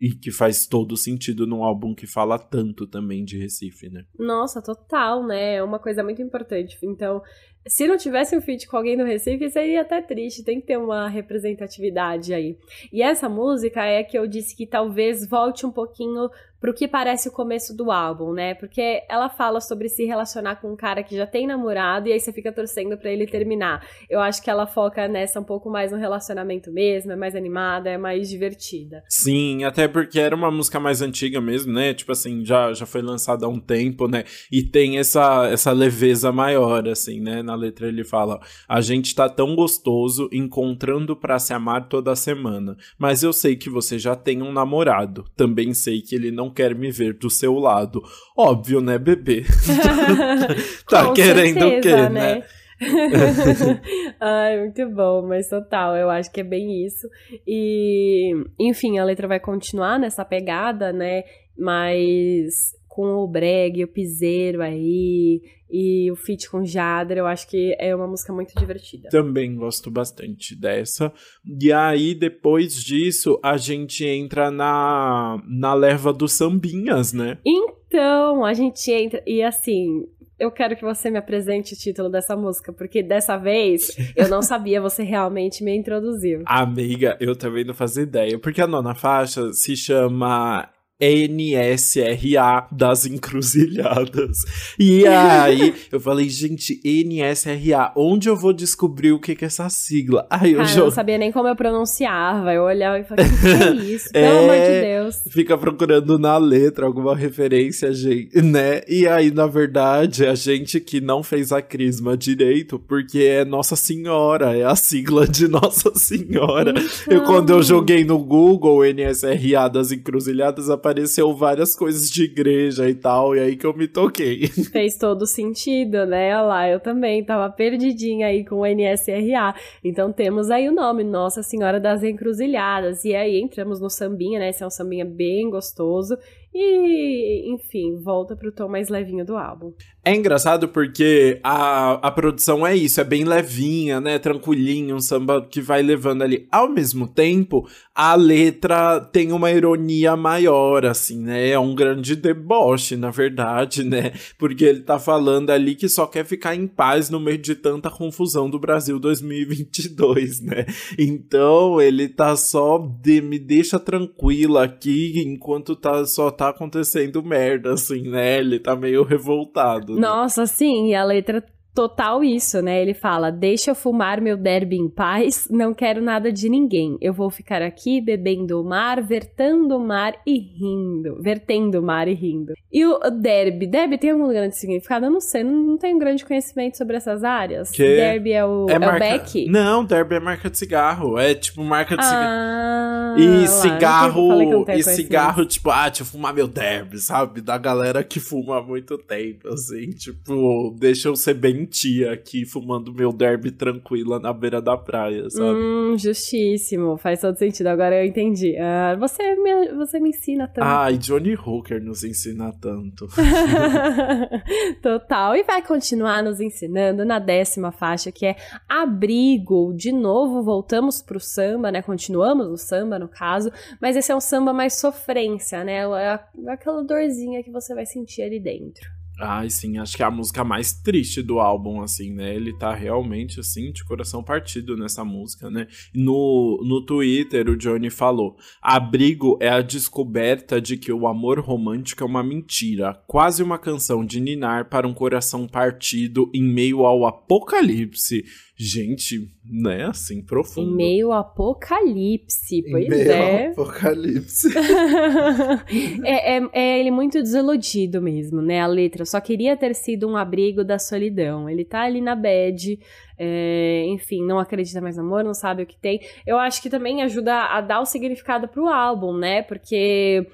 E 0.01 0.15
que 0.21 0.31
faz 0.31 0.67
todo 0.67 0.97
sentido 0.97 1.47
num 1.47 1.63
álbum 1.63 1.95
que 1.95 2.07
fala 2.07 2.39
tanto 2.39 2.87
também 2.87 3.25
de 3.25 3.39
Recife, 3.39 3.89
né? 3.91 4.05
Nossa, 4.19 4.63
total, 4.63 5.27
né? 5.27 5.57
É 5.57 5.63
uma 5.63 5.79
coisa 5.79 6.03
muito 6.03 6.23
importante. 6.23 6.77
Então, 6.83 7.23
se 7.67 7.87
não 7.87 7.97
tivesse 7.97 8.37
um 8.37 8.43
feat 8.43 8.67
com 8.69 8.77
alguém 8.77 8.97
do 8.97 9.05
Recife, 9.05 9.51
seria 9.51 9.81
até 9.81 10.03
triste, 10.03 10.45
tem 10.45 10.61
que 10.61 10.67
ter 10.67 10.77
uma 10.77 11.09
representatividade 11.09 12.35
aí. 12.35 12.59
E 12.93 13.03
essa 13.03 13.29
música 13.29 13.83
é 13.85 14.03
que 14.03 14.19
eu 14.19 14.27
disse 14.27 14.55
que 14.55 14.67
talvez 14.67 15.27
volte 15.27 15.65
um 15.65 15.71
pouquinho 15.71 16.29
pro 16.65 16.73
que 16.73 16.89
parece 16.89 17.29
o 17.29 17.31
começo 17.31 17.77
do 17.77 17.91
álbum, 17.91 18.33
né? 18.33 18.55
Porque 18.55 19.03
ela 19.11 19.29
fala 19.29 19.61
sobre 19.61 19.87
se 19.87 20.07
relacionar 20.07 20.57
com 20.57 20.73
um 20.73 20.77
cara 20.77 21.03
que 21.03 21.15
já 21.15 21.27
tem 21.27 21.47
namorado 21.47 22.09
e 22.09 22.13
aí 22.15 22.19
você 22.19 22.33
fica 22.33 22.51
torcendo 22.51 22.97
para 22.97 23.11
ele 23.11 23.27
terminar. 23.27 23.87
Eu 24.09 24.19
acho 24.19 24.43
que 24.43 24.49
ela 24.49 24.67
foca 24.67 25.07
nessa 25.07 25.39
um 25.39 25.45
pouco 25.45 25.69
mais 25.69 25.93
no 25.93 25.99
relacionamento 25.99 26.73
mesmo, 26.73 27.13
é 27.13 27.17
mais 27.17 27.37
animada, 27.37 27.91
é 27.91 27.99
mais 27.99 28.31
divertida. 28.31 29.05
Sim, 29.11 29.63
até 29.63 29.87
porque 29.87 30.19
era 30.19 30.35
uma 30.35 30.51
música 30.51 30.81
mais 30.81 31.03
antiga 31.03 31.39
mesmo, 31.39 31.71
né? 31.71 31.93
Tipo 31.93 32.13
assim, 32.13 32.43
já, 32.47 32.73
já 32.73 32.87
foi 32.87 33.03
lançada 33.03 33.45
há 33.45 33.49
um 33.51 33.61
tempo, 33.61 34.09
né? 34.09 34.25
E 34.51 34.63
tem 34.63 34.97
essa, 34.97 35.47
essa 35.49 35.71
leveza 35.71 36.33
maior, 36.33 36.89
assim, 36.89 37.21
né? 37.21 37.43
Na 37.43 37.55
letra 37.55 37.89
ele 37.89 38.05
fala: 38.05 38.41
A 38.67 38.81
gente 38.81 39.15
tá 39.15 39.29
tão 39.29 39.55
gostoso 39.55 40.31
encontrando 40.33 41.15
para 41.15 41.39
se 41.39 41.53
amar 41.53 41.91
toda 41.91 42.17
semana, 42.17 42.75
mas 42.99 43.23
eu 43.23 43.35
sei 43.35 43.55
que 43.55 43.69
você 43.69 43.99
já 43.99 44.17
tem 44.17 44.41
um 44.41 44.51
namorado. 44.51 45.27
Também 45.37 45.75
sei 45.75 46.01
que 46.01 46.15
ele 46.15 46.31
não 46.31 46.54
quer 46.55 46.75
me 46.75 46.91
ver 46.91 47.15
do 47.15 47.29
seu 47.29 47.55
lado. 47.55 48.03
Óbvio, 48.37 48.81
né, 48.81 48.99
bebê? 48.99 49.45
tá 50.89 51.13
querendo 51.13 51.61
certeza, 51.61 51.77
o 51.79 51.81
quê, 51.81 52.09
né? 52.09 52.35
né? 52.37 52.43
Ai, 54.21 54.61
muito 54.61 54.89
bom, 54.91 55.27
mas 55.27 55.49
total, 55.49 55.97
eu 55.97 56.11
acho 56.11 56.31
que 56.31 56.41
é 56.41 56.45
bem 56.45 56.85
isso. 56.85 57.09
E, 57.47 58.33
enfim, 58.59 58.99
a 58.99 59.05
letra 59.05 59.29
vai 59.29 59.41
continuar 59.41 59.99
nessa 59.99 60.25
pegada, 60.25 60.93
né? 60.93 61.23
Mas 61.57 62.75
com 62.95 63.17
o 63.17 63.27
Breg, 63.27 63.83
o 63.83 63.89
Piseiro 63.89 64.63
aí, 64.63 65.43
e 65.69 66.09
o 66.13 66.15
feat 66.15 66.49
com 66.49 66.65
Jadra, 66.65 67.19
eu 67.19 67.27
acho 67.27 67.49
que 67.49 67.75
é 67.81 67.93
uma 67.95 68.07
música 68.07 68.33
muito 68.33 68.55
divertida. 68.55 69.09
Também 69.09 69.57
gosto 69.57 69.91
bastante 69.91 70.55
dessa. 70.55 71.13
E 71.61 71.73
aí, 71.73 72.15
depois 72.15 72.77
disso, 72.77 73.41
a 73.43 73.57
gente 73.57 74.07
entra 74.07 74.49
na, 74.49 75.43
na 75.45 75.75
leva 75.75 76.13
dos 76.13 76.35
sambinhas, 76.35 77.13
né? 77.13 77.39
Então, 77.45 78.45
a 78.45 78.55
gente 78.55 78.89
entra. 78.93 79.21
E 79.27 79.43
assim, 79.43 80.07
eu 80.39 80.53
quero 80.53 80.77
que 80.77 80.85
você 80.85 81.11
me 81.11 81.19
apresente 81.19 81.75
o 81.75 81.77
título 81.77 82.09
dessa 82.09 82.37
música, 82.37 82.73
porque 82.73 83.03
dessa 83.03 83.37
vez 83.37 83.91
eu 84.15 84.29
não 84.29 84.41
sabia, 84.41 84.81
você 84.81 85.03
realmente 85.03 85.65
me 85.65 85.77
introduziu. 85.77 86.45
Amiga, 86.47 87.17
eu 87.19 87.35
também 87.35 87.65
não 87.65 87.75
fazia 87.75 88.05
ideia, 88.05 88.39
porque 88.39 88.61
a 88.61 88.69
nona 88.69 88.95
faixa 88.95 89.53
se 89.53 89.77
chama 89.77 90.71
NSRA 91.01 92.67
das 92.71 93.05
encruzilhadas. 93.07 94.39
E 94.79 95.07
aí 95.07 95.75
eu 95.91 96.01
falei, 96.01 96.29
gente, 96.29 96.81
NSRA, 96.85 97.93
onde 97.97 98.29
eu 98.29 98.37
vou 98.37 98.53
descobrir 98.53 99.13
o 99.13 99.21
que, 99.21 99.35
que 99.35 99.45
é 99.45 99.47
essa 99.47 99.69
sigla? 99.69 100.27
Aí 100.31 100.53
eu 100.53 100.59
Cara, 100.59 100.69
já... 100.69 100.79
eu 100.81 100.85
não 100.85 100.91
sabia 100.91 101.19
nem 101.19 101.33
como 101.33 101.49
eu 101.49 101.57
pronunciava. 101.57 102.53
Eu 102.53 102.63
olhava 102.63 102.99
e 102.99 103.05
falei, 103.05 103.27
o 103.27 103.29
que 103.29 103.47
é 103.47 103.85
isso? 103.95 104.11
Pelo 104.13 104.25
É, 104.25 104.39
amor 104.39 104.55
de 104.57 104.81
Deus. 104.81 105.17
Fica 105.31 105.59
procurando 105.59 106.19
na 106.19 106.37
letra 106.37 106.87
alguma 106.87 107.15
referência, 107.17 107.93
gente, 107.93 108.41
né? 108.41 108.81
E 108.89 109.07
aí, 109.07 109.31
na 109.31 109.47
verdade, 109.47 110.27
a 110.27 110.35
gente 110.35 110.81
que 110.81 111.01
não 111.01 111.23
fez 111.23 111.53
a 111.53 111.61
crisma 111.61 112.17
direito, 112.17 112.79
porque 112.79 113.19
é 113.21 113.45
Nossa 113.45 113.77
Senhora, 113.77 114.57
é 114.57 114.65
a 114.65 114.77
sigla 114.77 115.27
de 115.27 115.49
Nossa 115.49 115.93
Senhora. 115.95 116.73
Eu, 117.09 117.23
quando 117.25 117.51
eu 117.51 117.63
joguei 117.63 118.05
no 118.05 118.19
Google 118.19 118.83
NSRA 118.85 119.69
das 119.69 119.93
encruzilhadas, 119.93 120.69
apareceu 120.85 121.33
várias 121.35 121.75
coisas 121.75 122.11
de 122.11 122.25
igreja 122.25 122.87
e 122.89 122.95
tal, 122.95 123.35
e 123.35 123.41
aí 123.41 123.57
que 123.57 123.67
eu 123.67 123.75
me 123.75 123.89
toquei. 123.89 124.49
Fez 124.71 124.99
todo 124.99 125.27
sentido, 125.27 126.05
né? 126.05 126.37
Olha 126.37 126.43
lá, 126.43 126.69
eu 126.69 126.79
também 126.79 127.25
tava 127.25 127.51
perdidinha 127.51 128.27
aí 128.27 128.45
com 128.45 128.57
o 128.57 128.67
NSRA. 128.67 129.55
Então 129.83 130.13
temos 130.13 130.51
aí 130.51 130.69
o 130.69 130.73
nome, 130.73 131.03
Nossa 131.03 131.43
Senhora 131.43 131.81
das 131.81 132.03
Encruzilhadas. 132.03 133.03
E 133.05 133.15
aí 133.15 133.41
entramos 133.41 133.81
no 133.81 133.89
sambinha, 133.89 134.39
né? 134.39 134.51
Esse 134.51 134.63
é 134.63 134.67
um 134.67 134.71
sambinha 134.71 135.07
bem 135.07 135.49
gostoso. 135.49 136.19
E, 136.55 137.53
enfim, 137.53 137.97
volta 137.97 138.37
pro 138.37 138.53
tom 138.53 138.69
mais 138.69 138.89
levinho 138.89 139.25
do 139.25 139.37
álbum. 139.37 139.73
É 140.07 140.15
engraçado 140.15 140.69
porque 140.69 141.41
a, 141.43 141.93
a 142.07 142.11
produção 142.11 142.67
é 142.67 142.77
isso, 142.77 143.01
é 143.01 143.05
bem 143.05 143.25
levinha, 143.25 144.03
né? 144.03 144.19
Tranquilinho, 144.19 144.97
um 144.97 145.01
samba 145.01 145.41
que 145.41 145.63
vai 145.63 145.83
levando 145.83 146.21
ali. 146.21 146.47
Ao 146.53 146.69
mesmo 146.69 147.09
tempo, 147.09 147.67
a 147.95 148.15
letra 148.15 149.01
tem 149.01 149.33
uma 149.33 149.51
ironia 149.51 150.15
maior, 150.15 150.85
assim, 150.85 151.21
né? 151.21 151.49
É 151.49 151.59
um 151.59 151.75
grande 151.75 152.15
deboche, 152.17 152.97
na 152.97 153.11
verdade, 153.11 153.83
né? 153.83 154.13
Porque 154.37 154.65
ele 154.67 154.81
tá 154.81 154.99
falando 154.99 155.49
ali 155.49 155.75
que 155.75 155.89
só 155.89 156.07
quer 156.07 156.27
ficar 156.27 156.55
em 156.55 156.67
paz 156.67 157.09
no 157.09 157.19
meio 157.19 157.39
de 157.39 157.55
tanta 157.55 157.89
confusão 157.89 158.51
do 158.51 158.59
Brasil 158.59 158.99
2022, 158.99 160.43
né? 160.43 160.67
Então, 160.99 161.81
ele 161.81 162.09
tá 162.09 162.37
só 162.37 162.77
de, 162.79 163.23
me 163.23 163.39
deixa 163.39 163.79
tranquila 163.79 164.65
aqui 164.65 165.23
enquanto 165.25 165.75
tá, 165.75 166.05
só 166.05 166.31
tá 166.31 166.51
acontecendo 166.51 167.23
merda, 167.23 167.73
assim, 167.73 168.03
né? 168.11 168.41
Ele 168.41 168.59
tá 168.59 168.77
meio 168.77 169.03
revoltado. 169.03 169.94
Nossa, 169.99 170.47
sim, 170.47 170.89
e 170.89 170.95
a 170.95 171.05
letra 171.05 171.45
total 171.75 172.23
isso, 172.23 172.63
né? 172.63 172.81
Ele 172.81 172.95
fala: 172.95 173.31
Deixa 173.31 173.71
eu 173.71 173.75
fumar 173.75 174.21
meu 174.21 174.37
derby 174.37 174.77
em 174.77 174.89
paz, 174.89 175.49
não 175.51 175.75
quero 175.75 176.01
nada 176.01 176.33
de 176.33 176.49
ninguém. 176.49 176.97
Eu 177.01 177.13
vou 177.13 177.31
ficar 177.31 177.61
aqui 177.61 178.01
bebendo 178.01 178.61
o 178.61 178.65
mar, 178.65 179.03
vertando 179.03 179.77
o 179.77 179.81
mar 179.81 180.15
e 180.27 180.39
rindo. 180.39 181.21
Vertendo 181.21 181.81
o 181.81 181.83
mar 181.83 182.07
e 182.09 182.15
rindo. 182.15 182.55
E 182.73 182.85
o 182.85 182.99
derby, 183.11 183.67
derby 183.67 183.99
tem 183.99 184.11
algum 184.11 184.29
grande 184.29 184.57
significado? 184.57 185.07
Eu 185.07 185.11
não 185.11 185.21
sei, 185.21 185.43
não, 185.43 185.53
não 185.53 185.79
tenho 185.79 185.99
grande 185.99 186.25
conhecimento 186.25 186.77
sobre 186.77 186.97
essas 186.97 187.25
áreas. 187.25 187.71
Que 187.71 187.83
derby 187.83 188.33
é 188.33 188.45
o, 188.45 188.67
é 188.69 188.77
o 188.77 188.81
marca... 188.81 188.99
Beck? 188.99 189.47
Não, 189.47 189.85
derby 189.85 190.15
é 190.15 190.21
marca 190.21 190.49
de 190.49 190.57
cigarro. 190.57 191.19
É 191.19 191.35
tipo 191.35 191.63
marca 191.65 191.97
de 191.97 192.05
cigarro. 192.05 192.25
Ah, 192.25 193.15
E 193.19 193.47
cigarro, 193.49 194.65
e 194.69 194.83
cigarro, 194.83 195.45
tipo, 195.47 195.71
ah, 195.71 195.89
deixa 195.89 196.03
eu 196.03 196.07
fumar 196.07 196.35
meu 196.35 196.47
derby, 196.47 196.99
sabe? 196.99 197.41
Da 197.41 197.57
galera 197.57 198.03
que 198.03 198.21
fuma 198.21 198.59
há 198.59 198.63
muito 198.63 198.99
tempo, 198.99 199.49
assim, 199.49 199.91
tipo, 199.91 200.75
deixa 200.79 201.09
eu 201.09 201.17
ser 201.17 201.35
bem 201.35 201.64
tia 201.65 202.13
aqui, 202.13 202.45
fumando 202.45 202.93
meu 202.93 203.13
derby 203.13 203.51
tranquila 203.51 204.19
na 204.19 204.33
beira 204.33 204.61
da 204.61 204.77
praia, 204.77 205.29
sabe? 205.31 205.59
Hum, 205.59 205.97
justíssimo, 205.99 206.97
faz 206.97 207.21
todo 207.21 207.37
sentido. 207.37 207.67
Agora 207.69 208.03
eu 208.03 208.07
entendi. 208.07 208.57
Ah, 208.57 208.97
você, 208.99 209.35
me, 209.37 209.73
você 209.73 210.01
me 210.01 210.11
ensina 210.11 210.47
tanto. 210.47 210.65
Ai, 210.65 210.99
Johnny 210.99 211.35
Hooker 211.35 211.83
nos 211.83 212.05
ensina 212.05 212.53
tanto. 212.61 213.07
Total. 214.83 215.37
E 215.37 215.43
vai 215.43 215.63
continuar 215.63 216.23
nos 216.23 216.41
ensinando 216.41 217.05
na 217.05 217.19
décima 217.19 217.73
faixa, 217.73 218.13
que 218.13 218.27
é 218.27 218.37
abrigo. 218.69 219.75
De 219.75 219.93
novo, 219.93 220.43
voltamos 220.43 221.03
pro 221.03 221.21
samba, 221.21 221.71
né? 221.71 221.83
Continuamos 221.83 222.49
no 222.49 222.57
samba, 222.57 222.99
no 222.99 223.09
caso. 223.09 223.51
Mas 223.81 223.97
esse 223.97 224.11
é 224.11 224.17
um 224.17 224.21
samba 224.21 224.53
mais 224.53 224.75
sofrência, 224.75 225.65
né? 225.65 225.81
É 225.83 226.21
aquela 226.49 226.83
dorzinha 226.83 227.43
que 227.43 227.51
você 227.51 227.75
vai 227.75 227.87
sentir 227.87 228.23
ali 228.23 228.41
dentro. 228.41 228.95
Ai, 229.21 229.49
sim, 229.49 229.79
acho 229.79 229.97
que 229.97 230.03
é 230.03 230.07
a 230.07 230.11
música 230.11 230.43
mais 230.43 230.73
triste 230.73 231.23
do 231.23 231.39
álbum, 231.39 231.81
assim, 231.81 232.13
né? 232.13 232.35
Ele 232.35 232.53
tá 232.53 232.75
realmente, 232.75 233.39
assim, 233.39 233.71
de 233.71 233.85
coração 233.85 234.25
partido 234.25 234.77
nessa 234.77 235.05
música, 235.05 235.49
né? 235.49 235.69
No, 235.95 236.61
no 236.65 236.85
Twitter, 236.85 237.49
o 237.49 237.57
Johnny 237.57 237.91
falou: 237.91 238.37
Abrigo 238.61 239.39
é 239.41 239.49
a 239.49 239.63
descoberta 239.63 240.61
de 240.61 240.77
que 240.77 240.93
o 240.93 241.07
amor 241.07 241.39
romântico 241.39 242.03
é 242.03 242.07
uma 242.07 242.25
mentira, 242.25 243.01
quase 243.07 243.41
uma 243.41 243.57
canção 243.57 244.05
de 244.05 244.21
ninar 244.21 244.69
para 244.69 244.89
um 244.89 244.95
coração 244.95 245.47
partido 245.47 246.29
em 246.35 246.43
meio 246.43 246.85
ao 246.85 247.07
apocalipse. 247.07 248.25
Gente, 248.57 249.29
né? 249.45 249.87
Assim, 249.87 250.23
profundo. 250.23 250.71
Em 250.71 250.77
meio 250.77 251.11
ao 251.13 251.21
apocalipse, 251.23 252.59
Em 252.59 252.71
pois 252.71 252.89
meio 252.89 253.11
é. 253.11 253.47
ao 253.47 253.51
apocalipse. 253.53 254.49
é, 256.05 256.37
é- 256.39 256.49
é 256.53 256.79
ele 256.81 256.91
muito 256.93 257.21
desiludido 257.21 258.01
mesmo, 258.01 258.41
né? 258.41 258.61
A 258.61 258.67
letra 258.67 259.05
só 259.05 259.21
queria 259.21 259.57
ter 259.57 259.75
sido 259.75 260.09
um 260.09 260.17
abrigo 260.17 260.63
da 260.63 260.79
solidão. 260.79 261.49
Ele 261.51 261.65
tá 261.65 261.83
ali 261.83 262.01
na 262.01 262.15
bad, 262.15 262.79
é, 263.19 263.87
enfim, 263.89 264.25
não 264.25 264.39
acredita 264.39 264.81
mais 264.81 264.97
no 264.97 265.03
amor, 265.03 265.25
não 265.25 265.35
sabe 265.35 265.65
o 265.65 265.67
que 265.67 265.77
tem. 265.77 266.01
Eu 266.25 266.39
acho 266.39 266.63
que 266.63 266.71
também 266.71 267.03
ajuda 267.03 267.35
a 267.35 267.61
dar 267.61 267.81
o 267.81 267.87
significado 267.87 268.47
pro 268.47 268.69
álbum, 268.69 269.17
né? 269.17 269.43
Porque 269.43 270.27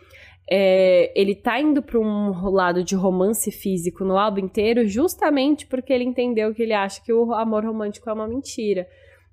é, 0.50 1.12
ele 1.14 1.34
tá 1.36 1.60
indo 1.60 1.80
pra 1.80 1.98
um 1.98 2.50
lado 2.50 2.82
de 2.82 2.96
romance 2.96 3.52
físico 3.52 4.04
no 4.04 4.18
álbum 4.18 4.40
inteiro, 4.40 4.86
justamente 4.88 5.64
porque 5.66 5.92
ele 5.92 6.02
entendeu 6.02 6.52
que 6.52 6.62
ele 6.62 6.72
acha 6.72 7.00
que 7.00 7.12
o 7.12 7.32
amor 7.32 7.64
romântico 7.64 8.10
é 8.10 8.12
uma 8.12 8.26
mentira. 8.26 8.86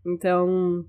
Então, 0.05 0.85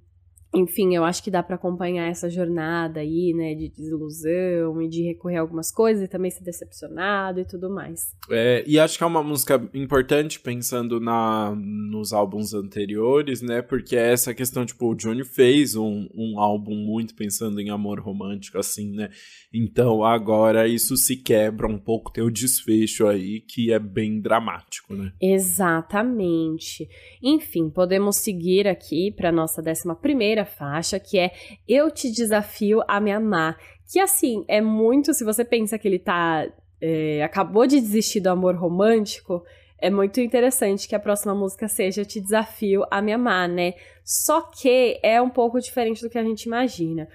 enfim, 0.55 0.95
eu 0.95 1.05
acho 1.05 1.23
que 1.23 1.31
dá 1.31 1.43
pra 1.43 1.57
acompanhar 1.57 2.09
essa 2.09 2.31
jornada 2.31 3.01
aí, 3.01 3.35
né, 3.35 3.55
de 3.55 3.69
desilusão 3.69 4.81
e 4.81 4.89
de 4.89 5.03
recorrer 5.03 5.37
a 5.37 5.41
algumas 5.43 5.71
coisas 5.71 6.03
e 6.03 6.09
também 6.09 6.31
ser 6.31 6.43
decepcionado 6.43 7.41
e 7.41 7.45
tudo 7.45 7.69
mais. 7.69 8.01
É, 8.31 8.65
e 8.67 8.79
acho 8.79 8.97
que 8.97 9.05
é 9.05 9.07
uma 9.07 9.23
música 9.23 9.69
importante 9.75 10.41
pensando 10.41 11.01
na, 11.01 11.55
nos 11.55 12.15
álbuns 12.15 12.55
anteriores, 12.55 13.43
né? 13.43 13.61
Porque 13.61 13.95
é 13.95 14.13
essa 14.13 14.33
questão, 14.33 14.65
tipo, 14.65 14.91
o 14.91 14.95
Johnny 14.95 15.25
fez 15.25 15.77
um, 15.77 16.09
um 16.15 16.41
álbum 16.41 16.75
muito 16.75 17.15
pensando 17.15 17.61
em 17.61 17.69
amor 17.69 18.01
romântico, 18.01 18.59
assim, 18.59 18.91
né? 18.93 19.11
Então 19.53 20.03
agora 20.03 20.67
isso 20.67 20.97
se 20.97 21.17
quebra 21.17 21.67
um 21.67 21.79
pouco, 21.79 22.13
tem 22.13 22.25
o 22.25 22.31
desfecho 22.31 23.07
aí 23.07 23.41
que 23.41 23.73
é 23.73 23.79
bem 23.79 24.21
dramático, 24.21 24.95
né? 24.95 25.13
Exatamente. 25.21 26.89
Enfim, 27.23 27.69
podemos 27.69 28.17
seguir 28.17 28.67
aqui 28.67 29.13
para 29.13 29.33
nossa 29.33 29.61
décima 29.63 29.95
primeira 29.95 30.38
faixa, 30.45 30.99
que 30.99 31.19
é 31.19 31.33
Eu 31.69 31.91
Te 31.91 32.11
Desafio 32.11 32.83
a 32.87 33.01
Me 33.01 33.13
Amar. 33.13 33.59
Que, 33.91 34.01
assim, 34.01 34.45
é 34.49 34.61
muito... 34.61 35.15
Se 35.15 35.25
você 35.25 35.45
pensa 35.45 35.79
que 35.79 35.89
ele 35.89 35.99
tá... 35.99 36.47
é, 36.81 37.23
acabou 37.23 37.67
de 37.67 37.81
desistir 37.81 38.21
do 38.21 38.29
amor 38.29 38.55
romântico, 38.55 39.45
é 39.81 39.91
muito 39.91 40.21
interessante 40.21 40.89
que 40.89 40.95
a 40.95 41.01
próxima 41.01 41.35
música 41.35 41.69
seja 41.69 42.05
Te 42.05 42.21
Desafio 42.21 42.85
a 42.91 43.01
Me 43.01 43.13
Amar, 43.13 43.49
né? 43.49 43.75
Só 44.05 44.43
que 44.43 44.99
é 45.03 45.23
um 45.23 45.31
pouco 45.31 45.61
diferente 45.61 46.03
do 46.03 46.11
que 46.11 46.19
a 46.19 46.25
gente 46.25 46.45
imagina. 46.45 47.09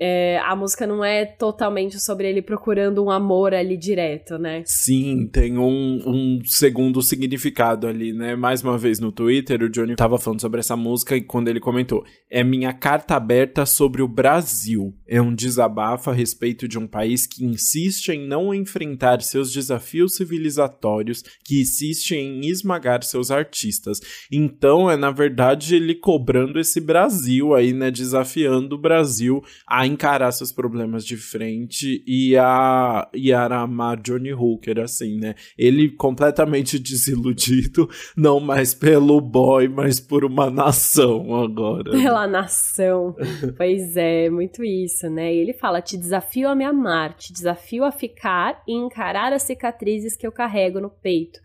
É, 0.00 0.38
a 0.44 0.54
música 0.54 0.86
não 0.86 1.04
é 1.04 1.24
totalmente 1.24 2.00
sobre 2.00 2.28
ele 2.28 2.42
procurando 2.42 3.04
um 3.04 3.10
amor 3.10 3.54
ali 3.54 3.76
direto, 3.76 4.38
né? 4.38 4.62
Sim, 4.64 5.28
tem 5.32 5.58
um, 5.58 6.02
um 6.06 6.40
segundo 6.44 7.02
significado 7.02 7.86
ali, 7.86 8.12
né? 8.12 8.36
Mais 8.36 8.62
uma 8.62 8.78
vez 8.78 9.00
no 9.00 9.10
Twitter, 9.10 9.62
o 9.62 9.68
Johnny 9.68 9.96
tava 9.96 10.18
falando 10.18 10.40
sobre 10.40 10.60
essa 10.60 10.76
música 10.76 11.16
e 11.16 11.20
quando 11.20 11.48
ele 11.48 11.60
comentou: 11.60 12.04
É 12.30 12.44
minha 12.44 12.72
carta 12.72 13.16
aberta 13.16 13.66
sobre 13.66 14.02
o 14.02 14.08
Brasil. 14.08 14.94
É 15.06 15.20
um 15.20 15.34
desabafo 15.34 16.10
a 16.10 16.14
respeito 16.14 16.68
de 16.68 16.78
um 16.78 16.86
país 16.86 17.26
que 17.26 17.44
insiste 17.44 18.10
em 18.10 18.26
não 18.26 18.54
enfrentar 18.54 19.20
seus 19.22 19.52
desafios 19.52 20.14
civilizatórios, 20.14 21.24
que 21.44 21.60
insiste 21.60 22.12
em 22.12 22.46
esmagar 22.46 23.02
seus 23.02 23.30
artistas. 23.30 24.00
Então, 24.30 24.90
é 24.90 24.96
na 24.96 25.10
verdade 25.10 25.74
ele 25.74 25.94
cobrando 25.94 26.60
esse 26.60 26.80
Brasil 26.80 27.54
aí, 27.54 27.72
né? 27.72 27.90
Desafiando 27.90 28.76
o 28.76 28.78
Brasil 28.78 29.42
a 29.66 29.87
encarar 29.88 30.30
seus 30.32 30.52
problemas 30.52 31.04
de 31.04 31.16
frente 31.16 32.02
e 32.06 32.36
a, 32.36 33.08
e 33.12 33.32
a 33.32 33.44
amar 33.46 34.00
Johnny 34.00 34.32
Hooker, 34.32 34.80
assim, 34.80 35.18
né? 35.18 35.34
Ele 35.56 35.90
completamente 35.90 36.78
desiludido, 36.80 37.88
não 38.16 38.38
mais 38.40 38.74
pelo 38.74 39.20
boy, 39.20 39.68
mas 39.68 39.98
por 39.98 40.24
uma 40.24 40.50
nação 40.50 41.34
agora. 41.34 41.90
Pela 41.90 42.26
nação. 42.26 43.16
pois 43.56 43.96
é, 43.96 44.30
muito 44.30 44.64
isso, 44.64 45.08
né? 45.10 45.34
E 45.34 45.38
ele 45.38 45.52
fala: 45.52 45.80
te 45.80 45.96
desafio 45.96 46.48
a 46.48 46.54
me 46.54 46.64
amar, 46.64 47.14
te 47.14 47.32
desafio 47.32 47.84
a 47.84 47.90
ficar 47.90 48.62
e 48.66 48.72
encarar 48.72 49.32
as 49.32 49.42
cicatrizes 49.42 50.16
que 50.16 50.26
eu 50.26 50.32
carrego 50.32 50.80
no 50.80 50.90
peito. 50.90 51.40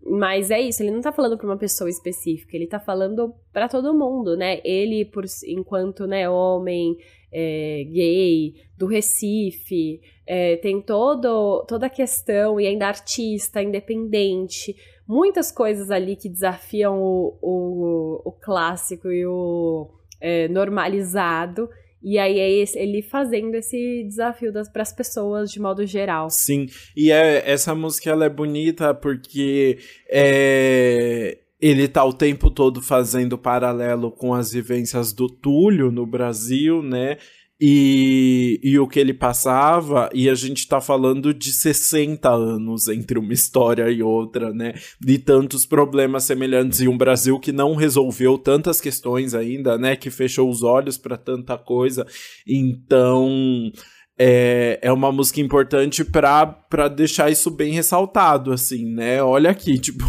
Mas 0.00 0.50
é 0.50 0.60
isso, 0.60 0.82
ele 0.82 0.92
não 0.92 1.00
tá 1.00 1.12
falando 1.12 1.36
pra 1.36 1.46
uma 1.46 1.56
pessoa 1.56 1.90
específica, 1.90 2.56
ele 2.56 2.66
tá 2.66 2.78
falando 2.78 3.34
para 3.52 3.68
todo 3.68 3.92
mundo, 3.92 4.36
né? 4.36 4.60
Ele, 4.64 5.04
por 5.04 5.24
enquanto, 5.46 6.06
né, 6.06 6.28
homem, 6.28 6.96
é, 7.32 7.84
gay, 7.90 8.54
do 8.76 8.86
Recife, 8.86 10.00
é, 10.26 10.56
tem 10.56 10.80
todo, 10.80 11.64
toda 11.66 11.86
a 11.86 11.90
questão, 11.90 12.60
e 12.60 12.66
ainda 12.66 12.86
artista, 12.86 13.62
independente, 13.62 14.74
muitas 15.06 15.50
coisas 15.50 15.90
ali 15.90 16.16
que 16.16 16.28
desafiam 16.28 17.00
o, 17.00 17.38
o, 17.40 18.22
o 18.26 18.32
clássico 18.32 19.10
e 19.10 19.26
o 19.26 19.90
é, 20.20 20.48
normalizado. 20.48 21.68
E 22.00 22.16
aí 22.16 22.38
é 22.38 22.50
esse, 22.50 22.78
ele 22.78 23.02
fazendo 23.02 23.54
esse 23.56 24.04
desafio 24.04 24.52
para 24.72 24.82
as 24.82 24.92
pessoas 24.92 25.50
de 25.50 25.60
modo 25.60 25.84
geral. 25.84 26.30
Sim, 26.30 26.66
e 26.96 27.10
é, 27.10 27.50
essa 27.50 27.74
música 27.74 28.10
ela 28.10 28.26
é 28.26 28.28
bonita 28.28 28.94
porque 28.94 29.78
é, 30.08 31.38
ele 31.60 31.88
tá 31.88 32.04
o 32.04 32.12
tempo 32.12 32.50
todo 32.50 32.80
fazendo 32.80 33.36
paralelo 33.36 34.12
com 34.12 34.32
as 34.32 34.52
vivências 34.52 35.12
do 35.12 35.28
Túlio 35.28 35.90
no 35.90 36.06
Brasil, 36.06 36.82
né? 36.82 37.18
E, 37.60 38.60
e 38.62 38.78
o 38.78 38.86
que 38.86 39.00
ele 39.00 39.12
passava, 39.12 40.08
e 40.14 40.30
a 40.30 40.34
gente 40.36 40.68
tá 40.68 40.80
falando 40.80 41.34
de 41.34 41.52
60 41.52 42.28
anos 42.30 42.86
entre 42.86 43.18
uma 43.18 43.32
história 43.32 43.90
e 43.90 44.00
outra, 44.00 44.52
né? 44.52 44.74
De 45.00 45.18
tantos 45.18 45.66
problemas 45.66 46.22
semelhantes 46.22 46.80
em 46.80 46.86
um 46.86 46.96
Brasil 46.96 47.40
que 47.40 47.50
não 47.50 47.74
resolveu 47.74 48.38
tantas 48.38 48.80
questões 48.80 49.34
ainda, 49.34 49.76
né? 49.76 49.96
Que 49.96 50.08
fechou 50.08 50.48
os 50.48 50.62
olhos 50.62 50.96
para 50.96 51.16
tanta 51.16 51.58
coisa. 51.58 52.06
Então 52.46 53.72
é, 54.18 54.80
é 54.82 54.92
uma 54.92 55.12
música 55.12 55.40
importante 55.40 56.04
para 56.04 56.88
deixar 56.88 57.30
isso 57.30 57.50
bem 57.50 57.72
ressaltado, 57.72 58.52
assim, 58.52 58.84
né? 58.84 59.22
Olha 59.22 59.50
aqui, 59.50 59.78
tipo, 59.78 60.04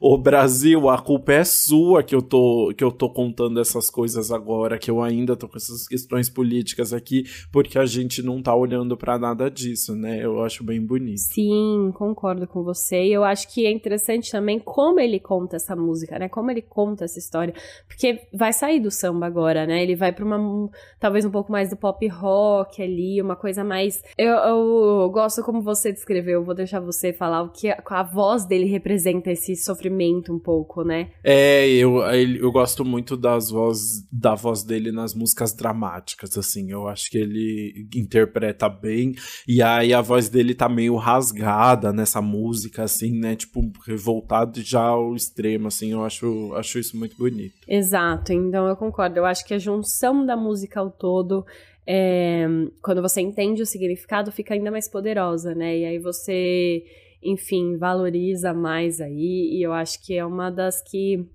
o 0.00 0.16
Brasil, 0.16 0.88
a 0.88 0.98
culpa 0.98 1.32
é 1.32 1.44
sua 1.44 2.02
que 2.04 2.14
eu 2.14 2.22
tô, 2.22 2.72
que 2.76 2.84
eu 2.84 2.92
tô 2.92 3.10
contando 3.10 3.60
essas 3.60 3.90
coisas 3.90 4.30
agora, 4.30 4.78
que 4.78 4.90
eu 4.90 5.02
ainda 5.02 5.36
tô 5.36 5.48
com 5.48 5.56
essas 5.56 5.88
questões 5.88 6.28
políticas 6.28 6.92
aqui, 6.92 7.24
porque 7.50 7.78
a 7.78 7.84
gente 7.84 8.22
não 8.22 8.40
tá 8.40 8.54
olhando 8.54 8.96
para 8.96 9.18
nada 9.18 9.50
disso, 9.50 9.96
né? 9.96 10.24
Eu 10.24 10.42
acho 10.44 10.62
bem 10.62 10.80
bonito. 10.80 11.18
Sim, 11.18 11.90
concordo 11.94 12.46
com 12.46 12.62
você. 12.62 13.06
E 13.06 13.12
eu 13.12 13.24
acho 13.24 13.52
que 13.52 13.66
é 13.66 13.72
interessante 13.72 14.30
também 14.30 14.60
como 14.60 15.00
ele 15.00 15.18
conta 15.18 15.56
essa 15.56 15.74
música, 15.74 16.16
né? 16.16 16.28
Como 16.28 16.50
ele 16.50 16.62
conta 16.62 17.06
essa 17.06 17.18
história. 17.18 17.52
Porque 17.88 18.20
vai 18.32 18.52
sair 18.52 18.78
do 18.78 18.90
samba 18.90 19.26
agora, 19.26 19.66
né? 19.66 19.82
Ele 19.82 19.96
vai 19.96 20.12
pra 20.12 20.24
uma. 20.24 20.70
talvez 21.00 21.24
um 21.24 21.30
pouco 21.30 21.50
mais 21.50 21.70
do 21.70 21.76
pop 21.76 22.06
rock 22.06 22.80
ali, 22.80 23.20
uma 23.20 23.34
coisa 23.34 23.47
coisa 23.48 23.64
mais. 23.64 24.02
Eu, 24.18 24.34
eu 24.34 25.10
gosto 25.10 25.42
como 25.42 25.62
você 25.62 25.90
descreveu, 25.90 26.44
vou 26.44 26.54
deixar 26.54 26.80
você 26.80 27.14
falar 27.14 27.42
o 27.42 27.48
que 27.48 27.70
a, 27.70 27.82
a, 27.82 28.02
voz 28.02 28.44
dele 28.44 28.66
representa 28.66 29.30
esse 29.30 29.56
sofrimento 29.56 30.34
um 30.34 30.38
pouco, 30.38 30.84
né? 30.84 31.10
É, 31.24 31.66
eu, 31.66 31.96
eu 32.02 32.52
gosto 32.52 32.84
muito 32.84 33.16
das 33.16 33.50
voz, 33.50 34.06
da 34.12 34.34
voz 34.34 34.62
dele 34.62 34.92
nas 34.92 35.14
músicas 35.14 35.54
dramáticas, 35.54 36.36
assim. 36.36 36.70
Eu 36.70 36.88
acho 36.88 37.10
que 37.10 37.16
ele 37.16 37.88
interpreta 37.94 38.68
bem. 38.68 39.14
E 39.46 39.62
aí 39.62 39.94
a 39.94 40.02
voz 40.02 40.28
dele 40.28 40.54
tá 40.54 40.68
meio 40.68 40.96
rasgada 40.96 41.90
nessa 41.90 42.20
música, 42.20 42.82
assim, 42.82 43.18
né? 43.18 43.34
Tipo, 43.34 43.62
revoltado 43.86 44.60
já 44.60 44.82
ao 44.82 45.16
extremo, 45.16 45.68
assim. 45.68 45.92
Eu 45.92 46.04
acho, 46.04 46.52
acho 46.54 46.78
isso 46.78 46.98
muito 46.98 47.16
bonito. 47.16 47.54
Exato, 47.66 48.30
então 48.30 48.68
eu 48.68 48.76
concordo. 48.76 49.16
Eu 49.16 49.24
acho 49.24 49.46
que 49.46 49.54
a 49.54 49.58
junção 49.58 50.26
da 50.26 50.36
música 50.36 50.80
ao 50.80 50.90
todo 50.90 51.46
é, 51.90 52.46
quando 52.82 53.00
você 53.00 53.22
entende 53.22 53.62
o 53.62 53.66
significado, 53.66 54.30
fica 54.30 54.52
ainda 54.52 54.70
mais 54.70 54.86
poderosa, 54.90 55.54
né? 55.54 55.78
E 55.78 55.84
aí 55.86 55.98
você, 55.98 56.84
enfim, 57.22 57.78
valoriza 57.78 58.52
mais 58.52 59.00
aí. 59.00 59.56
E 59.56 59.62
eu 59.62 59.72
acho 59.72 60.04
que 60.04 60.14
é 60.14 60.22
uma 60.22 60.50
das 60.50 60.82
que 60.82 61.26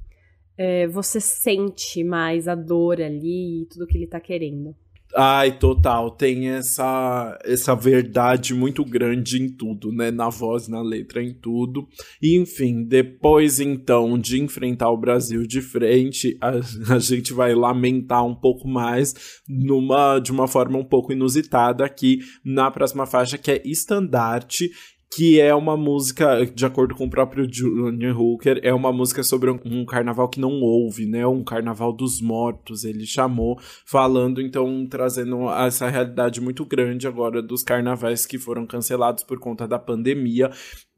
é, 0.56 0.86
você 0.86 1.20
sente 1.20 2.04
mais 2.04 2.48
a 2.48 2.54
dor 2.54 3.02
ali 3.02 3.64
e 3.64 3.66
tudo 3.66 3.88
que 3.88 3.98
ele 3.98 4.06
tá 4.06 4.20
querendo. 4.20 4.76
Ai, 5.16 5.58
total. 5.58 6.10
Tem 6.10 6.50
essa, 6.50 7.40
essa 7.44 7.76
verdade 7.76 8.54
muito 8.54 8.84
grande 8.84 9.42
em 9.42 9.48
tudo, 9.48 9.92
né? 9.92 10.10
Na 10.10 10.30
voz, 10.30 10.68
na 10.68 10.82
letra, 10.82 11.24
em 11.24 11.34
tudo. 11.34 11.88
E, 12.22 12.36
enfim, 12.36 12.84
depois 12.84 13.60
então 13.60 14.18
de 14.18 14.42
enfrentar 14.42 14.90
o 14.90 14.98
Brasil 14.98 15.46
de 15.46 15.62
frente, 15.62 16.36
a, 16.42 16.54
a 16.96 17.00
gente 17.00 17.32
vai 17.32 17.54
lamentar 17.54 18.26
um 18.26 18.34
pouco 18.34 18.68
mais 18.68 19.14
numa, 19.48 20.20
de 20.20 20.32
uma 20.32 20.48
forma 20.48 20.80
um 20.80 20.86
pouco 20.86 21.14
inusitada 21.14 21.86
aqui 21.86 22.20
na 22.44 22.72
próxima 22.72 23.06
faixa, 23.06 23.38
que 23.38 23.52
é 23.52 23.62
Estandarte, 23.64 24.72
que 25.16 25.40
é 25.40 25.54
uma 25.54 25.78
música, 25.78 26.46
de 26.46 26.66
acordo 26.66 26.96
com 26.96 27.06
o 27.06 27.10
próprio 27.10 27.48
Junior 27.52 28.20
Hooker, 28.20 28.60
é 28.64 28.74
uma 28.74 28.92
música 28.92 29.24
sobre 29.24 29.50
um 29.50 29.86
carnaval 29.86 30.28
que 30.28 30.40
não 30.40 30.62
houve, 30.62 31.06
né? 31.06 31.26
Um 31.28 31.44
carnaval 31.44 31.94
dos 31.94 32.22
mortos, 32.22 32.84
ele 32.84 33.06
chamou, 33.06 33.60
falando, 33.86 34.42
então, 34.42 34.88
trazendo 34.88 35.50
essa 35.50 35.90
realidade 35.90 36.42
muito 36.42 36.66
grande 36.66 37.08
agora 37.08 37.42
dos 37.42 37.64
carnavais 37.64 38.26
que 38.26 38.40
foram 38.40 38.66
cancelados 38.66 39.24
por 39.24 39.40
conta 39.40 39.68
da 39.68 39.78
pandemia 39.78 40.50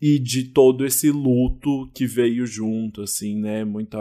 e 0.02 0.20
de 0.20 0.52
todo 0.52 0.86
esse 0.86 1.10
luto 1.10 1.90
que 1.96 2.06
veio 2.06 2.46
junto, 2.46 3.02
assim, 3.02 3.40
né? 3.40 3.64
Muita, 3.64 3.98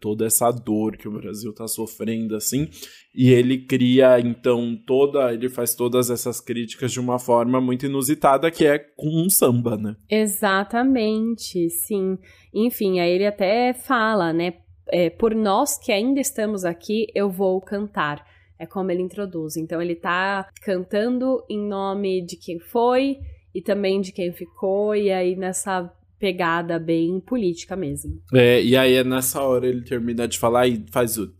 toda 0.00 0.24
essa 0.24 0.50
dor 0.50 0.96
que 0.96 1.08
o 1.08 1.12
Brasil 1.12 1.52
tá 1.52 1.66
sofrendo, 1.66 2.36
assim. 2.36 2.68
E 3.14 3.30
ele 3.30 3.58
cria, 3.58 4.18
então, 4.20 4.76
toda. 4.86 5.32
Ele 5.34 5.48
faz 5.48 5.74
todas 5.74 6.08
essas 6.08 6.40
críticas 6.40 6.92
de 6.92 7.00
uma 7.00 7.18
forma 7.18 7.60
muito 7.60 7.84
inusitada, 7.84 8.50
que 8.50 8.64
é 8.64 8.78
com 8.78 9.24
um 9.24 9.28
samba, 9.44 9.76
né? 9.76 9.96
Exatamente, 10.10 11.68
sim. 11.68 12.18
Enfim, 12.52 13.00
aí 13.00 13.10
ele 13.10 13.26
até 13.26 13.74
fala, 13.74 14.32
né? 14.32 14.54
É, 14.88 15.10
por 15.10 15.34
nós 15.34 15.78
que 15.78 15.92
ainda 15.92 16.20
estamos 16.20 16.64
aqui, 16.64 17.06
eu 17.14 17.30
vou 17.30 17.60
cantar. 17.60 18.24
É 18.58 18.66
como 18.66 18.90
ele 18.90 19.02
introduz. 19.02 19.56
Então, 19.56 19.82
ele 19.82 19.94
tá 19.94 20.48
cantando 20.62 21.42
em 21.48 21.58
nome 21.58 22.24
de 22.24 22.36
quem 22.36 22.58
foi 22.58 23.18
e 23.54 23.60
também 23.60 24.00
de 24.00 24.12
quem 24.12 24.32
ficou, 24.32 24.94
e 24.94 25.10
aí 25.12 25.36
nessa 25.36 25.90
pegada 26.18 26.78
bem 26.78 27.20
política 27.20 27.76
mesmo. 27.76 28.20
É, 28.32 28.62
e 28.62 28.76
aí 28.76 28.94
é 28.94 29.04
nessa 29.04 29.42
hora 29.42 29.66
ele 29.66 29.82
termina 29.82 30.26
de 30.26 30.38
falar 30.38 30.66
e 30.66 30.84
faz 30.90 31.18
o. 31.18 31.32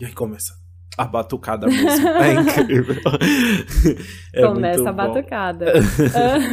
E 0.00 0.04
aí 0.04 0.12
começa 0.12 0.59
a 0.96 1.04
batucada 1.04 1.66
mesmo. 1.66 2.08
É 2.20 2.34
incrível. 2.34 2.96
É 4.32 4.46
Começa 4.46 4.88
a 4.88 4.92
batucada. 4.92 5.72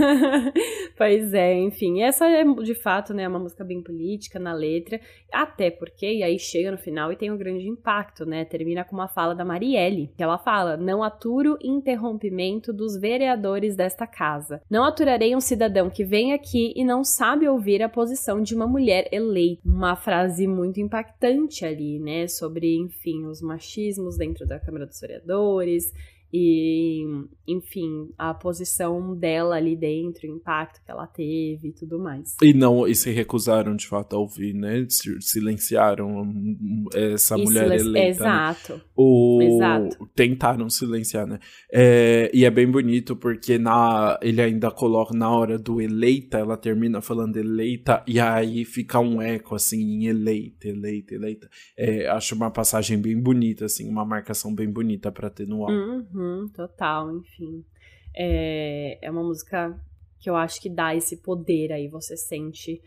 pois 0.97 1.31
é, 1.31 1.53
enfim. 1.59 2.01
Essa 2.01 2.25
é, 2.25 2.43
de 2.43 2.73
fato, 2.73 3.13
né, 3.13 3.27
uma 3.27 3.37
música 3.37 3.63
bem 3.63 3.83
política 3.83 4.39
na 4.39 4.51
letra. 4.51 4.99
Até 5.31 5.69
porque, 5.69 6.11
e 6.11 6.23
aí 6.23 6.39
chega 6.39 6.71
no 6.71 6.77
final 6.79 7.11
e 7.11 7.15
tem 7.15 7.29
um 7.31 7.37
grande 7.37 7.67
impacto, 7.67 8.25
né? 8.25 8.45
Termina 8.45 8.83
com 8.83 8.95
uma 8.95 9.07
fala 9.07 9.35
da 9.35 9.45
Marielle, 9.45 10.11
que 10.17 10.23
ela 10.23 10.39
fala: 10.39 10.75
Não 10.75 11.03
aturo 11.03 11.55
interrompimento 11.61 12.73
dos 12.73 12.97
vereadores 12.97 13.75
desta 13.75 14.07
casa. 14.07 14.59
Não 14.67 14.83
aturarei 14.83 15.35
um 15.35 15.41
cidadão 15.41 15.87
que 15.87 16.03
vem 16.03 16.33
aqui 16.33 16.73
e 16.75 16.83
não 16.83 17.03
sabe 17.03 17.47
ouvir 17.47 17.83
a 17.83 17.89
posição 17.89 18.41
de 18.41 18.55
uma 18.55 18.65
mulher 18.65 19.07
eleita. 19.11 19.61
Uma 19.63 19.95
frase 19.95 20.47
muito 20.47 20.79
impactante 20.79 21.63
ali, 21.63 21.99
né? 21.99 22.27
Sobre, 22.27 22.75
enfim, 22.75 23.25
os 23.25 23.39
machismos 23.39 24.17
dentro 24.17 24.36
da 24.45 24.59
Câmara 24.59 24.85
dos 24.85 24.99
Vereadores 24.99 25.93
e, 26.31 27.05
enfim, 27.47 28.09
a 28.17 28.33
posição 28.33 29.15
dela 29.15 29.55
ali 29.55 29.75
dentro, 29.75 30.27
o 30.27 30.35
impacto 30.35 30.83
que 30.83 30.91
ela 30.91 31.07
teve 31.07 31.69
e 31.69 31.71
tudo 31.71 31.97
mais. 31.99 32.35
E 32.41 32.53
não, 32.53 32.87
e 32.87 32.93
se 32.93 33.11
recusaram 33.11 33.75
de 33.75 33.87
fato 33.87 34.15
a 34.15 34.19
ouvir, 34.19 34.53
né? 34.53 34.85
Silenciaram 35.21 36.21
hum, 36.21 36.85
essa 36.93 37.37
e 37.37 37.43
mulher 37.43 37.69
silen... 37.69 37.79
eleita. 37.79 37.97
Né? 37.97 38.09
Exato. 38.09 38.73
Né? 38.73 38.81
O... 38.95 39.39
Exato. 39.41 40.09
Tentaram 40.13 40.69
silenciar, 40.69 41.25
né? 41.25 41.39
É... 41.71 42.29
E 42.33 42.43
é 42.43 42.51
bem 42.51 42.69
bonito 42.69 43.15
porque 43.15 43.57
na... 43.57 44.19
ele 44.21 44.41
ainda 44.41 44.69
coloca 44.69 45.17
na 45.17 45.29
hora 45.29 45.57
do 45.57 45.81
eleita, 45.81 46.37
ela 46.37 46.57
termina 46.57 47.01
falando 47.01 47.37
eleita, 47.37 48.03
e 48.05 48.19
aí 48.19 48.65
fica 48.65 48.99
um 48.99 49.21
eco 49.21 49.55
assim, 49.55 49.79
em 49.79 50.07
eleita, 50.07 50.67
eleita, 50.67 51.15
eleita. 51.15 51.49
É, 51.77 52.07
acho 52.09 52.35
uma 52.35 52.51
passagem 52.51 52.99
bem 52.99 53.17
bonita, 53.19 53.65
assim, 53.65 53.87
uma 53.89 54.03
marcação 54.03 54.53
bem 54.53 54.69
bonita 54.69 55.11
para 55.11 55.29
ter 55.29 55.47
no 55.47 55.61
álbum. 55.61 55.73
Uhum. 55.73 56.16
Uhum, 56.17 56.49
total, 56.49 57.15
enfim. 57.15 57.63
É, 58.15 58.97
é 59.01 59.11
uma 59.11 59.23
música 59.23 59.79
que 60.19 60.29
eu 60.29 60.35
acho 60.35 60.59
que 60.59 60.69
dá 60.69 60.95
esse 60.95 61.17
poder 61.17 61.71
aí, 61.71 61.87
você 61.87 62.17
sente 62.17 62.81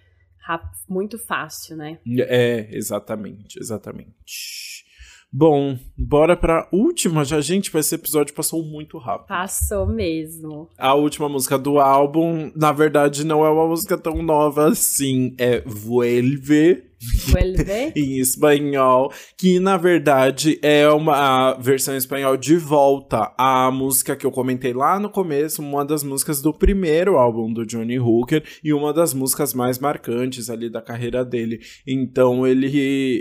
muito 0.88 1.16
fácil, 1.16 1.76
né? 1.76 1.98
É, 2.18 2.68
exatamente, 2.72 3.56
exatamente. 3.60 4.84
Bom, 5.32 5.78
bora 5.96 6.36
pra 6.36 6.68
última 6.72 7.24
já, 7.24 7.40
gente, 7.40 7.70
esse 7.76 7.94
episódio 7.94 8.34
passou 8.34 8.64
muito 8.64 8.98
rápido. 8.98 9.28
Passou 9.28 9.86
mesmo. 9.86 10.68
A 10.76 10.94
última 10.94 11.28
música 11.28 11.56
do 11.56 11.78
álbum, 11.78 12.50
na 12.56 12.72
verdade, 12.72 13.24
não 13.24 13.46
é 13.46 13.48
uma 13.50 13.68
música 13.68 13.96
tão 13.96 14.20
nova 14.24 14.68
assim, 14.68 15.36
é 15.38 15.60
Vuelve, 15.60 16.89
Vuelve? 17.00 17.92
em 17.96 18.18
espanhol, 18.18 19.10
que 19.36 19.58
na 19.58 19.78
verdade 19.78 20.58
é 20.62 20.86
uma 20.90 21.54
versão 21.54 21.94
em 21.94 21.96
espanhol 21.96 22.36
de 22.36 22.56
volta 22.56 23.32
à 23.38 23.70
música 23.70 24.14
que 24.14 24.26
eu 24.26 24.30
comentei 24.30 24.74
lá 24.74 25.00
no 25.00 25.08
começo, 25.08 25.62
uma 25.62 25.84
das 25.84 26.04
músicas 26.04 26.42
do 26.42 26.52
primeiro 26.52 27.16
álbum 27.16 27.50
do 27.50 27.64
Johnny 27.64 27.98
Hooker 27.98 28.44
e 28.62 28.72
uma 28.74 28.92
das 28.92 29.14
músicas 29.14 29.54
mais 29.54 29.78
marcantes 29.78 30.50
ali 30.50 30.68
da 30.68 30.82
carreira 30.82 31.24
dele. 31.24 31.60
Então 31.86 32.46
ele 32.46 32.70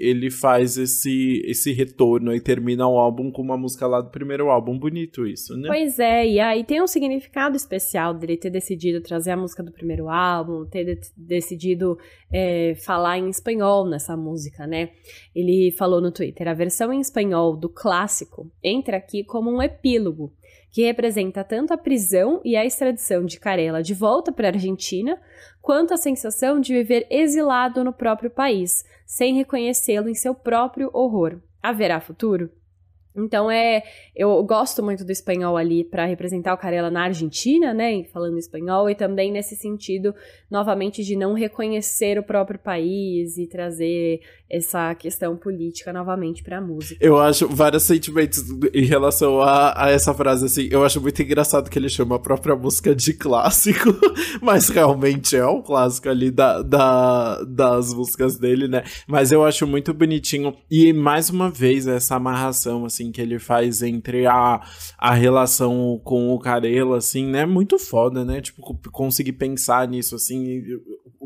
ele 0.02 0.30
faz 0.30 0.78
esse 0.78 1.42
esse 1.46 1.72
retorno 1.72 2.36
e 2.36 2.42
termina 2.42 2.86
o 2.86 2.98
álbum 2.98 3.32
com 3.32 3.42
uma 3.42 3.58
música 3.58 3.88
lá 3.88 4.02
do 4.02 4.10
primeiro 4.10 4.50
álbum, 4.50 4.78
bonito 4.78 5.26
isso, 5.26 5.56
né? 5.56 5.68
Pois 5.68 6.00
é, 6.00 6.28
e 6.28 6.40
aí 6.40 6.66
tem 6.66 6.82
um 6.82 6.88
significado 6.88 7.56
especial 7.56 8.14
dele 8.14 8.36
ter 8.36 8.50
decidido 8.50 9.02
trazer 9.02 9.32
a 9.32 9.38
música 9.38 9.64
do 9.64 9.72
primeiro 9.72 10.10
álbum, 10.10 10.66
ter 10.66 10.84
de 10.84 11.00
decidido 11.16 11.98
é, 12.32 12.76
falar 12.76 13.18
em 13.18 13.30
espanhol 13.30 13.69
nessa 13.88 14.16
música, 14.16 14.66
né? 14.66 14.90
Ele 15.36 15.72
falou 15.72 16.02
no 16.02 16.12
Twitter: 16.12 16.48
a 16.48 16.54
versão 16.54 16.92
em 16.92 17.00
espanhol 17.00 17.56
do 17.56 17.70
clássico 17.70 18.52
entra 18.64 18.98
aqui 18.98 19.24
como 19.24 19.52
um 19.52 19.62
epílogo, 19.62 20.34
que 20.72 20.84
representa 20.84 21.44
tanto 21.44 21.74
a 21.74 21.78
prisão 21.78 22.42
e 22.44 22.56
a 22.56 22.66
extradição 22.66 23.26
de 23.26 23.40
Carela 23.40 23.82
de 23.82 23.94
volta 23.94 24.32
para 24.32 24.48
a 24.48 24.52
Argentina, 24.52 25.20
quanto 25.62 25.94
a 25.94 25.98
sensação 25.98 26.60
de 26.60 26.74
viver 26.74 27.08
exilado 27.10 27.84
no 27.84 27.94
próprio 27.94 28.30
país, 28.30 28.84
sem 29.06 29.36
reconhecê-lo 29.36 30.10
em 30.10 30.16
seu 30.16 30.36
próprio 30.36 30.90
horror. 30.94 31.40
Haverá 31.62 32.00
futuro? 32.00 32.50
Então 33.26 33.50
é, 33.50 33.84
eu 34.16 34.44
gosto 34.44 34.84
muito 34.84 35.06
do 35.06 35.12
espanhol 35.12 35.58
ali 35.58 35.84
para 35.84 36.06
representar 36.06 36.54
o 36.54 36.58
Carela 36.58 36.90
na 36.90 37.04
Argentina, 37.04 37.74
né, 37.74 38.04
falando 38.06 38.38
espanhol 38.38 38.90
e 38.90 38.96
também 38.96 39.32
nesse 39.32 39.56
sentido 39.56 40.14
novamente 40.50 41.04
de 41.04 41.16
não 41.16 41.34
reconhecer 41.34 42.18
o 42.18 42.24
próprio 42.24 42.60
país 42.60 43.38
e 43.38 43.48
trazer 43.48 44.22
essa 44.50 44.96
questão 44.96 45.38
política 45.38 45.94
novamente 45.94 46.42
para 46.42 46.58
a 46.58 46.62
música. 46.62 46.98
Eu 47.00 47.20
acho 47.20 47.48
vários 47.48 47.84
sentimentos 47.84 48.44
em 48.74 48.84
relação 48.84 49.40
a, 49.42 49.86
a, 49.86 49.92
essa 49.92 50.14
frase 50.14 50.46
assim. 50.46 50.68
Eu 50.72 50.84
acho 50.84 51.00
muito 51.00 51.22
engraçado 51.22 51.70
que 51.70 51.78
ele 51.78 51.90
chama 51.90 52.16
a 52.16 52.20
própria 52.20 52.56
música 52.56 52.96
de 52.96 53.14
clássico, 53.14 53.94
mas 54.42 54.70
realmente 54.70 55.36
é 55.36 55.46
um 55.46 55.62
clássico 55.62 56.10
ali 56.10 56.32
da, 56.32 56.64
da, 56.64 57.44
das 57.44 57.94
músicas 57.94 58.38
dele, 58.38 58.68
né? 58.68 58.84
Mas 59.08 59.32
eu 59.32 59.46
acho 59.46 59.68
muito 59.68 59.94
bonitinho 59.94 60.56
e 60.70 60.92
mais 60.94 61.30
uma 61.30 61.50
vez 61.50 61.86
essa 61.86 62.16
amarração 62.16 62.86
assim 62.86 63.09
que 63.12 63.22
ele 63.22 63.40
faz 63.40 63.82
entre 63.82 64.26
a, 64.26 64.62
a 64.98 65.14
relação 65.14 66.00
com 66.04 66.30
o 66.30 66.40
Carela 66.40 66.98
assim, 66.98 67.26
né? 67.26 67.46
Muito 67.46 67.78
foda, 67.78 68.24
né? 68.24 68.42
Tipo 68.42 68.78
conseguir 68.92 69.34
pensar 69.34 69.88
nisso 69.88 70.16
assim, 70.16 70.64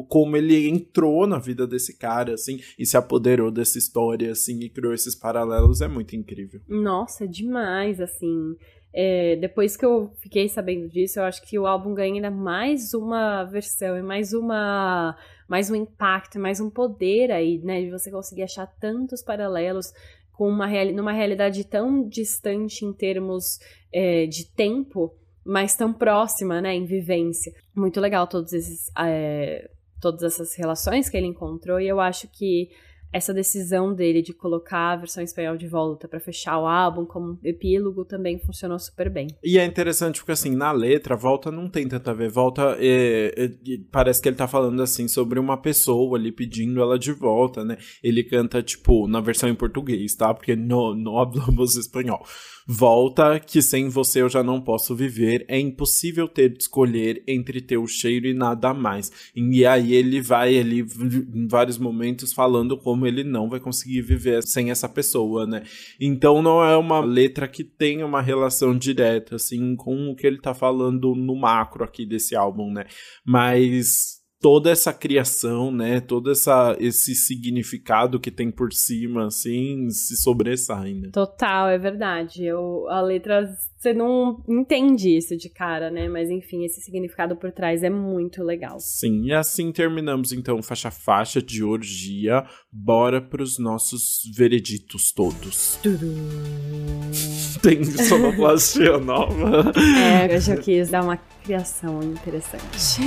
como 0.08 0.38
ele 0.38 0.70
entrou 0.70 1.26
na 1.28 1.40
vida 1.40 1.66
desse 1.68 1.98
cara 1.98 2.34
assim 2.34 2.60
e 2.78 2.86
se 2.86 2.98
apoderou 2.98 3.52
dessa 3.52 3.78
história, 3.78 4.32
assim, 4.32 4.60
e 4.60 4.70
criou 4.70 4.94
esses 4.94 5.16
paralelos, 5.16 5.82
é 5.82 5.88
muito 5.88 6.16
incrível. 6.16 6.62
Nossa, 6.68 7.28
demais, 7.28 8.00
assim. 8.00 8.56
É, 8.96 9.36
depois 9.38 9.76
que 9.76 9.84
eu 9.84 10.12
fiquei 10.22 10.48
sabendo 10.48 10.88
disso, 10.88 11.20
eu 11.20 11.24
acho 11.24 11.42
que 11.42 11.58
o 11.58 11.66
álbum 11.66 11.96
ganha 11.96 12.14
ainda 12.14 12.30
mais 12.30 12.94
uma 12.94 13.44
versão 13.44 13.98
e 13.98 14.04
mais 14.04 14.34
uma 14.34 15.18
mais 15.48 15.70
um 15.70 15.76
impacto, 15.76 16.40
mais 16.40 16.60
um 16.60 16.70
poder 16.70 17.32
aí, 17.32 17.60
né, 17.60 17.82
de 17.82 17.92
você 17.92 18.10
conseguir 18.10 18.44
achar 18.44 18.66
tantos 18.80 19.22
paralelos 19.22 19.94
com 20.34 20.50
uma 20.50 20.66
reali 20.66 20.92
numa 20.92 21.12
realidade 21.12 21.64
tão 21.64 22.08
distante 22.08 22.84
em 22.86 22.92
termos 22.92 23.60
é, 23.92 24.26
de 24.26 24.46
tempo, 24.52 25.14
mas 25.46 25.76
tão 25.76 25.94
próxima, 25.94 26.62
né, 26.62 26.74
em 26.74 26.86
vivência. 26.86 27.54
Muito 27.76 28.02
legal 28.02 28.28
todos 28.28 28.52
esses 28.54 28.92
é, 29.00 29.70
todas 30.02 30.24
essas 30.24 30.54
relações 30.56 31.08
que 31.08 31.16
ele 31.16 31.28
encontrou 31.28 31.80
e 31.80 31.88
eu 31.88 32.00
acho 32.00 32.28
que 32.28 32.70
essa 33.14 33.34
decisão 33.34 33.94
dele 33.94 34.22
de 34.22 34.34
colocar 34.34 34.94
a 34.94 34.96
versão 34.96 35.24
espanhol 35.24 35.56
de 35.56 35.68
volta 35.68 36.08
para 36.08 36.20
fechar 36.20 36.58
o 36.58 36.66
álbum 36.66 37.06
como 37.06 37.40
epílogo 37.44 38.04
também 38.04 38.40
funcionou 38.40 38.80
super 38.80 39.10
bem. 39.10 39.28
E 39.44 39.60
é 39.60 39.66
interessante 39.66 40.20
porque, 40.20 40.32
assim, 40.32 40.56
na 40.56 40.72
letra, 40.72 41.16
volta 41.16 41.52
não 41.52 41.70
tem 41.70 41.88
tanto 41.88 42.10
a 42.10 42.14
ver. 42.14 42.30
Volta, 42.30 42.76
é, 42.80 43.34
é, 43.38 43.52
parece 43.92 44.20
que 44.20 44.28
ele 44.28 44.36
tá 44.36 44.48
falando, 44.48 44.82
assim, 44.82 45.08
sobre 45.08 45.40
uma 45.40 45.58
pessoa 45.58 46.18
ali 46.18 46.32
pedindo 46.32 46.82
ela 46.82 46.98
de 46.98 47.12
volta, 47.12 47.64
né? 47.64 47.78
Ele 48.04 48.24
canta, 48.24 48.64
tipo, 48.64 49.08
na 49.08 49.22
versão 49.22 49.48
em 49.48 49.56
português, 49.56 50.16
tá? 50.16 50.34
Porque 50.34 50.56
não, 50.56 50.96
não 50.96 51.20
hablamos 51.20 51.76
espanhol. 51.76 52.26
Volta, 52.68 53.40
que 53.40 53.62
sem 53.62 53.90
você 53.90 54.22
eu 54.22 54.30
já 54.30 54.42
não 54.42 54.62
posso 54.62 54.96
viver. 54.96 55.46
É 55.48 55.60
impossível 55.60 56.28
ter 56.28 56.50
de 56.50 56.64
escolher 56.64 57.24
entre 57.28 57.62
teu 57.62 57.86
cheiro 57.88 58.28
e 58.28 58.34
nada 58.34 58.74
mais. 58.74 59.12
E 59.36 59.66
aí 59.66 59.94
ele 59.94 60.22
vai 60.22 60.58
ali 60.58 60.82
em 60.82 61.48
vários 61.48 61.78
momentos 61.78 62.34
falando 62.34 62.78
como 62.78 63.06
ele 63.06 63.24
não 63.24 63.50
vai 63.50 63.60
conseguir 63.60 64.02
viver 64.02 64.42
sem 64.44 64.72
essa 64.72 64.88
pessoa, 64.88 65.46
né? 65.46 65.64
Então 66.00 66.42
não 66.42 66.64
é 66.64 66.78
uma 66.78 67.00
letra 67.00 67.48
que 67.48 67.64
tenha 67.64 68.06
uma 68.06 68.22
relação 68.22 68.78
direta, 68.78 69.36
assim, 69.36 69.76
com 69.76 70.10
o 70.10 70.16
que 70.16 70.26
ele 70.26 70.40
tá 70.40 70.54
falando 70.54 71.14
no 71.16 71.36
macro 71.36 71.84
aqui 71.84 72.06
desse 72.06 72.36
álbum, 72.36 72.72
né? 72.72 72.86
Mas 73.26 74.23
toda 74.44 74.70
essa 74.70 74.92
criação, 74.92 75.72
né, 75.72 76.02
todo 76.02 76.30
essa, 76.30 76.76
esse 76.78 77.16
significado 77.16 78.20
que 78.20 78.30
tem 78.30 78.52
por 78.52 78.74
cima, 78.74 79.28
assim, 79.28 79.90
se 79.90 80.18
sobressai, 80.18 80.94
né? 80.94 81.12
Total, 81.14 81.70
é 81.70 81.78
verdade. 81.78 82.44
Eu, 82.44 82.86
a 82.90 83.00
letra, 83.00 83.50
você 83.80 83.94
não 83.94 84.44
entende 84.46 85.16
isso 85.16 85.38
de 85.38 85.48
cara, 85.48 85.90
né? 85.90 86.10
Mas 86.10 86.30
enfim, 86.30 86.66
esse 86.66 86.82
significado 86.82 87.38
por 87.38 87.54
trás 87.54 87.84
é 87.84 87.90
muito 87.90 88.44
legal. 88.44 88.82
Sim, 88.82 89.28
e 89.28 89.34
assim 89.34 89.72
terminamos 89.72 90.34
então 90.34 90.62
faixa 90.62 90.92
faixa 90.92 91.42
de 91.42 91.64
orgia. 91.64 92.46
Bora 92.70 93.22
pros 93.22 93.58
nossos 93.58 94.20
vereditos 94.36 95.14
todos. 95.14 95.80
Tem 97.64 97.82
sonoplastia 97.86 98.98
nova. 98.98 99.72
É, 99.98 100.36
eu 100.36 100.58
quis 100.60 100.90
dar 100.90 101.02
uma 101.02 101.16
criação 101.16 102.04
interessante. 102.04 103.00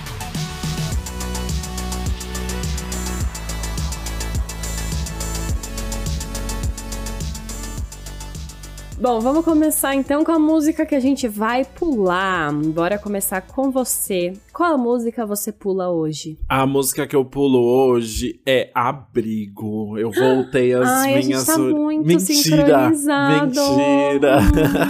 Bom, 9.06 9.20
vamos 9.20 9.44
começar 9.44 9.94
então 9.94 10.24
com 10.24 10.32
a 10.32 10.38
música 10.38 10.84
que 10.84 10.92
a 10.92 10.98
gente 10.98 11.28
vai 11.28 11.64
pular. 11.64 12.52
Bora 12.52 12.98
começar 12.98 13.40
com 13.40 13.70
você. 13.70 14.32
Qual 14.56 14.72
a 14.72 14.78
música 14.78 15.26
você 15.26 15.52
pula 15.52 15.90
hoje? 15.90 16.38
A 16.48 16.64
música 16.64 17.06
que 17.06 17.14
eu 17.14 17.26
pulo 17.26 17.62
hoje 17.62 18.40
é 18.46 18.70
Abrigo. 18.74 19.98
Eu 19.98 20.10
voltei 20.10 20.72
às 20.72 20.88
Ai, 20.88 21.18
minhas. 21.22 21.46
A 21.46 21.58
gente 21.58 21.74
tá 21.74 21.78
muito 21.78 22.06
mentira! 22.06 22.88
Mentira! 22.88 24.38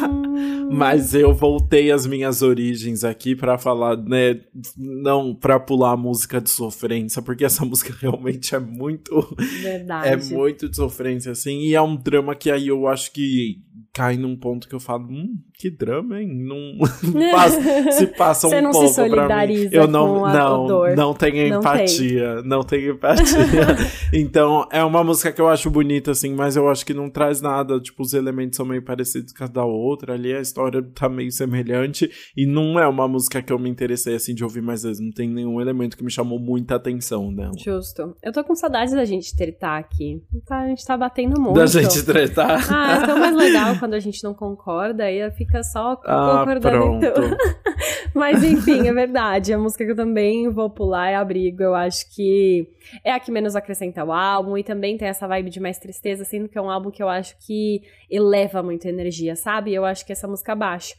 Hum. 0.08 0.68
Mas 0.70 1.14
eu 1.14 1.34
voltei 1.34 1.90
às 1.90 2.06
minhas 2.06 2.42
origens 2.42 3.02
aqui 3.02 3.34
para 3.34 3.58
falar, 3.58 3.96
né? 3.96 4.40
Não 4.76 5.34
para 5.34 5.58
pular 5.58 5.92
a 5.92 5.96
música 5.96 6.40
de 6.40 6.50
sofrência, 6.50 7.20
porque 7.20 7.44
essa 7.44 7.64
música 7.66 7.92
realmente 8.00 8.54
é 8.54 8.60
muito. 8.60 9.34
Verdade. 9.62 10.08
É 10.08 10.16
muito 10.16 10.68
de 10.68 10.76
sofrência, 10.76 11.32
assim. 11.32 11.58
E 11.58 11.74
é 11.74 11.82
um 11.82 11.96
drama 11.96 12.36
que 12.36 12.52
aí 12.52 12.68
eu 12.68 12.86
acho 12.86 13.12
que 13.12 13.66
cai 13.96 14.18
num 14.18 14.36
ponto 14.36 14.68
que 14.68 14.74
eu 14.74 14.80
falo, 14.80 15.06
hum, 15.08 15.38
que 15.54 15.70
drama, 15.70 16.20
hein? 16.20 16.28
Não 16.28 16.84
se 17.92 18.06
passa 18.08 18.46
um 18.46 18.50
Você 18.50 18.60
não 18.60 18.70
pouco 18.70 18.94
pra 18.94 19.46
mim. 19.46 19.55
Eu 19.72 19.86
não, 19.86 20.20
com 20.20 20.24
a 20.26 20.32
não, 20.32 20.66
dor. 20.66 20.96
não 20.96 21.14
tenho 21.14 21.48
Não 21.50 21.60
empatia, 21.60 22.42
não 22.42 22.62
tenho 22.62 22.92
empatia. 22.94 23.76
então, 24.12 24.66
é 24.70 24.82
uma 24.84 25.02
música 25.02 25.32
que 25.32 25.40
eu 25.40 25.48
acho 25.48 25.70
bonita 25.70 26.10
assim, 26.10 26.34
mas 26.34 26.56
eu 26.56 26.68
acho 26.68 26.84
que 26.84 26.94
não 26.94 27.08
traz 27.10 27.40
nada, 27.40 27.78
tipo, 27.80 28.02
os 28.02 28.12
elementos 28.14 28.56
são 28.56 28.66
meio 28.66 28.82
parecidos 28.82 29.32
com 29.32 29.44
a 29.44 29.46
da 29.46 29.64
outra, 29.64 30.14
ali 30.14 30.34
a 30.34 30.40
história 30.40 30.82
tá 30.94 31.08
meio 31.08 31.30
semelhante 31.32 32.10
e 32.36 32.46
não 32.46 32.78
é 32.78 32.86
uma 32.86 33.06
música 33.08 33.42
que 33.42 33.52
eu 33.52 33.58
me 33.58 33.68
interessei 33.68 34.14
assim 34.14 34.34
de 34.34 34.44
ouvir 34.44 34.62
mais 34.62 34.82
vezes, 34.82 35.00
não 35.00 35.10
tem 35.10 35.28
nenhum 35.28 35.60
elemento 35.60 35.96
que 35.96 36.04
me 36.04 36.10
chamou 36.10 36.38
muita 36.38 36.74
atenção 36.76 37.34
dela. 37.34 37.52
Justo. 37.58 38.16
Eu 38.22 38.32
tô 38.32 38.42
com 38.44 38.54
saudades 38.54 38.94
da 38.94 39.04
gente 39.04 39.34
tretar 39.36 39.78
aqui. 39.78 40.22
Tá, 40.46 40.60
a 40.60 40.68
gente 40.68 40.84
tá 40.84 40.96
batendo 40.96 41.40
muito. 41.40 41.56
Da 41.56 41.66
gente 41.66 42.02
tretar. 42.04 42.66
Ah, 42.72 42.98
é 43.02 43.06
tão 43.06 43.18
mais 43.18 43.34
legal 43.36 43.76
quando 43.78 43.94
a 43.94 44.00
gente 44.00 44.22
não 44.24 44.34
concorda, 44.34 45.04
aí 45.04 45.30
fica 45.32 45.62
só 45.62 46.00
Ah, 46.04 46.44
concordando. 46.44 47.06
Mas 48.14 48.42
enfim, 48.42 48.86
é 48.88 48.92
verdade. 48.92 49.45
A 49.52 49.58
música 49.58 49.84
que 49.84 49.90
eu 49.90 49.96
também 49.96 50.48
vou 50.48 50.70
pular 50.70 51.10
é 51.10 51.14
Abrigo. 51.14 51.62
Eu 51.62 51.74
acho 51.74 52.14
que 52.14 52.68
é 53.04 53.12
a 53.12 53.20
que 53.20 53.30
menos 53.30 53.56
acrescenta 53.56 54.04
o 54.04 54.12
álbum 54.12 54.56
e 54.56 54.64
também 54.64 54.96
tem 54.96 55.08
essa 55.08 55.26
vibe 55.26 55.50
de 55.50 55.60
mais 55.60 55.78
tristeza, 55.78 56.24
sendo 56.24 56.48
que 56.48 56.58
é 56.58 56.62
um 56.62 56.70
álbum 56.70 56.90
que 56.90 57.02
eu 57.02 57.08
acho 57.08 57.36
que 57.46 57.82
eleva 58.10 58.62
muito 58.62 58.86
a 58.86 58.90
energia, 58.90 59.36
sabe? 59.36 59.74
Eu 59.74 59.84
acho 59.84 60.04
que 60.04 60.12
essa 60.12 60.28
música 60.28 60.54
baixa. 60.54 60.94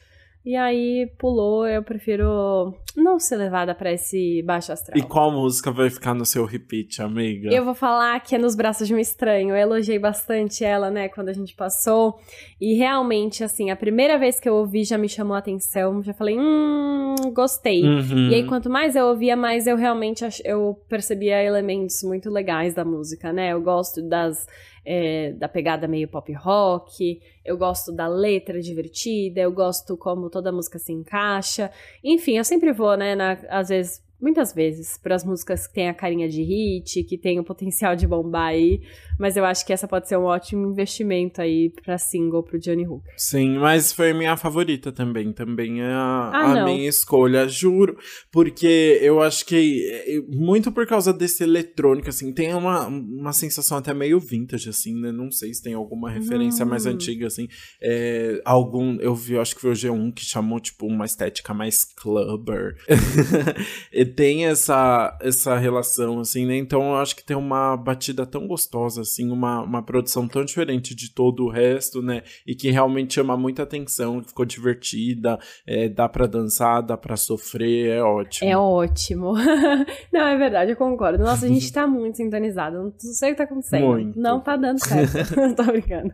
E 0.48 0.56
aí 0.56 1.12
pulou, 1.18 1.68
eu 1.68 1.84
prefiro 1.84 2.74
não 2.96 3.20
ser 3.20 3.36
levada 3.36 3.76
para 3.76 3.92
esse 3.92 4.42
baixo 4.44 4.72
astral. 4.72 4.98
E 4.98 5.02
qual 5.02 5.30
música 5.30 5.74
vai 5.74 5.90
ficar 5.90 6.14
no 6.14 6.26
seu 6.26 6.46
repeat, 6.46 7.02
amiga? 7.02 7.50
Eu 7.54 7.66
vou 7.66 7.76
falar 7.76 8.18
que 8.22 8.34
é 8.34 8.38
Nos 8.38 8.56
Braços 8.56 8.88
de 8.88 8.96
um 8.96 8.98
Estranho. 8.98 9.50
Eu 9.50 9.58
elogiei 9.58 10.00
bastante 10.00 10.64
ela, 10.64 10.90
né, 10.90 11.10
quando 11.10 11.28
a 11.28 11.34
gente 11.34 11.54
passou. 11.54 12.18
E 12.62 12.76
realmente, 12.76 13.44
assim, 13.44 13.72
a 13.72 13.76
primeira 13.76 14.18
vez 14.18 14.40
que 14.40 14.48
eu 14.48 14.56
ouvi 14.56 14.86
já 14.86 14.98
me 14.98 15.10
chamou 15.10 15.36
a 15.36 15.40
atenção. 15.40 16.02
Já 16.02 16.14
falei, 16.14 16.40
hum, 16.40 17.16
gostei. 17.34 17.84
Uhum. 17.84 18.30
E 18.30 18.36
aí, 18.36 18.46
quanto 18.46 18.70
mais 18.70 18.96
eu 18.96 19.06
ouvia, 19.08 19.36
mais 19.36 19.68
eu 19.68 19.76
realmente 19.76 20.24
eu 20.46 20.82
percebia 20.88 21.44
elementos 21.44 22.02
muito 22.04 22.30
legais 22.30 22.74
da 22.74 22.86
música, 22.86 23.34
né? 23.34 23.52
Eu 23.52 23.62
gosto 23.62 24.02
das 24.02 24.48
é, 24.90 25.34
da 25.34 25.50
pegada 25.50 25.86
meio 25.86 26.08
pop 26.08 26.32
rock, 26.32 27.20
eu 27.44 27.58
gosto 27.58 27.92
da 27.92 28.08
letra 28.08 28.62
divertida, 28.62 29.42
eu 29.42 29.52
gosto 29.52 29.98
como 29.98 30.30
toda 30.30 30.50
música 30.50 30.80
se 30.80 30.94
encaixa. 30.94 31.70
Enfim, 32.02 32.38
eu 32.38 32.46
sempre 32.46 32.72
vou, 32.72 32.96
né, 32.96 33.14
na, 33.14 33.34
às 33.50 33.68
vezes 33.68 34.02
muitas 34.20 34.54
vezes 34.54 34.98
para 34.98 35.16
as 35.16 35.24
músicas 35.24 35.68
que 35.68 35.74
têm 35.74 35.90
a 35.90 35.94
carinha 35.94 36.28
de 36.28 36.42
hit, 36.42 37.04
que 37.04 37.18
tem 37.18 37.40
o 37.40 37.44
potencial 37.44 37.96
de 37.96 38.08
bombar 38.08 38.48
aí, 38.48 38.82
mas 39.20 39.38
eu 39.38 39.46
acho 39.46 39.66
que 39.66 39.72
essa 39.72 39.88
pode 39.88 40.08
ser 40.08 40.18
um 40.18 40.24
ótimo 40.24 40.68
investimento 40.68 41.42
aí 41.42 41.70
para 41.70 41.98
single 41.98 42.44
pro 42.44 42.60
Johnny 42.60 42.88
Hooker. 42.88 43.14
Sim, 43.16 43.58
mas 43.58 43.92
foi 43.92 44.14
minha 44.14 44.36
favorita 44.36 44.92
também, 44.92 45.32
também 45.32 45.82
é 45.82 45.92
a, 45.92 46.32
ah, 46.34 46.62
a 46.62 46.66
minha 46.66 46.90
escolha, 46.90 47.48
juro, 47.48 47.98
porque 48.32 49.00
eu 49.02 49.22
acho 49.22 49.46
que 49.46 49.88
é, 49.90 50.22
muito 50.36 50.72
por 50.72 50.88
causa 50.88 51.14
desse 51.14 51.44
eletrônico 51.44 52.10
assim, 52.10 52.34
tem 52.34 52.54
uma, 52.54 52.88
uma 52.88 53.34
sensação 53.34 53.78
até 53.78 53.94
meio 53.94 54.20
vintage 54.20 54.70
assim, 54.70 55.00
né? 55.00 55.12
Não 55.12 55.32
sei 55.32 55.54
se 55.54 55.62
tem 55.62 55.74
alguma 55.74 56.10
referência 56.10 56.66
hum. 56.66 56.70
mais 56.70 56.86
antiga 56.86 57.28
assim, 57.28 57.48
é, 57.82 58.42
algum 58.44 58.98
eu 59.00 59.14
vi, 59.14 59.38
acho 59.38 59.56
que 59.56 59.62
foi 59.62 59.72
o 59.72 59.74
G1 59.74 60.14
que 60.14 60.26
chamou 60.26 60.60
tipo 60.60 60.88
uma 60.88 61.06
estética 61.06 61.54
mais 61.54 61.86
clubber. 61.86 62.76
tem 64.08 64.46
essa, 64.46 65.18
essa 65.22 65.58
relação, 65.58 66.20
assim, 66.20 66.46
né? 66.46 66.58
Então 66.58 66.90
eu 66.90 66.96
acho 66.96 67.16
que 67.16 67.24
tem 67.24 67.36
uma 67.36 67.76
batida 67.76 68.26
tão 68.26 68.48
gostosa, 68.48 69.02
assim, 69.02 69.32
uma, 69.32 69.62
uma 69.62 69.84
produção 69.84 70.28
tão 70.28 70.44
diferente 70.44 70.96
de 70.96 71.14
todo 71.14 71.46
o 71.46 71.50
resto, 71.50 72.02
né? 72.02 72.24
E 72.46 72.56
que 72.56 72.70
realmente 72.72 73.16
chama 73.16 73.38
muita 73.38 73.64
atenção, 73.64 74.24
ficou 74.24 74.46
divertida, 74.46 75.38
é, 75.66 75.90
dá 75.90 76.08
para 76.08 76.28
dançar, 76.28 76.82
dá 76.82 76.98
para 76.98 77.18
sofrer, 77.18 77.90
é 77.90 78.02
ótimo. 78.02 78.50
É 78.50 78.58
ótimo. 78.58 79.34
não, 80.12 80.28
é 80.28 80.38
verdade, 80.38 80.72
eu 80.72 80.78
concordo. 80.78 81.24
Nossa, 81.24 81.46
a 81.46 81.50
gente 81.50 81.72
tá 81.74 81.88
muito 81.88 82.18
sintonizado, 82.18 82.78
não 82.78 82.94
sei 82.98 83.30
o 83.30 83.32
que 83.34 83.38
tá 83.38 83.44
acontecendo. 83.44 83.88
Muito. 83.88 84.20
Não 84.20 84.40
tá 84.40 84.56
dando 84.56 84.80
certo. 84.86 85.56
Tô 85.56 85.64
brincando. 85.64 86.14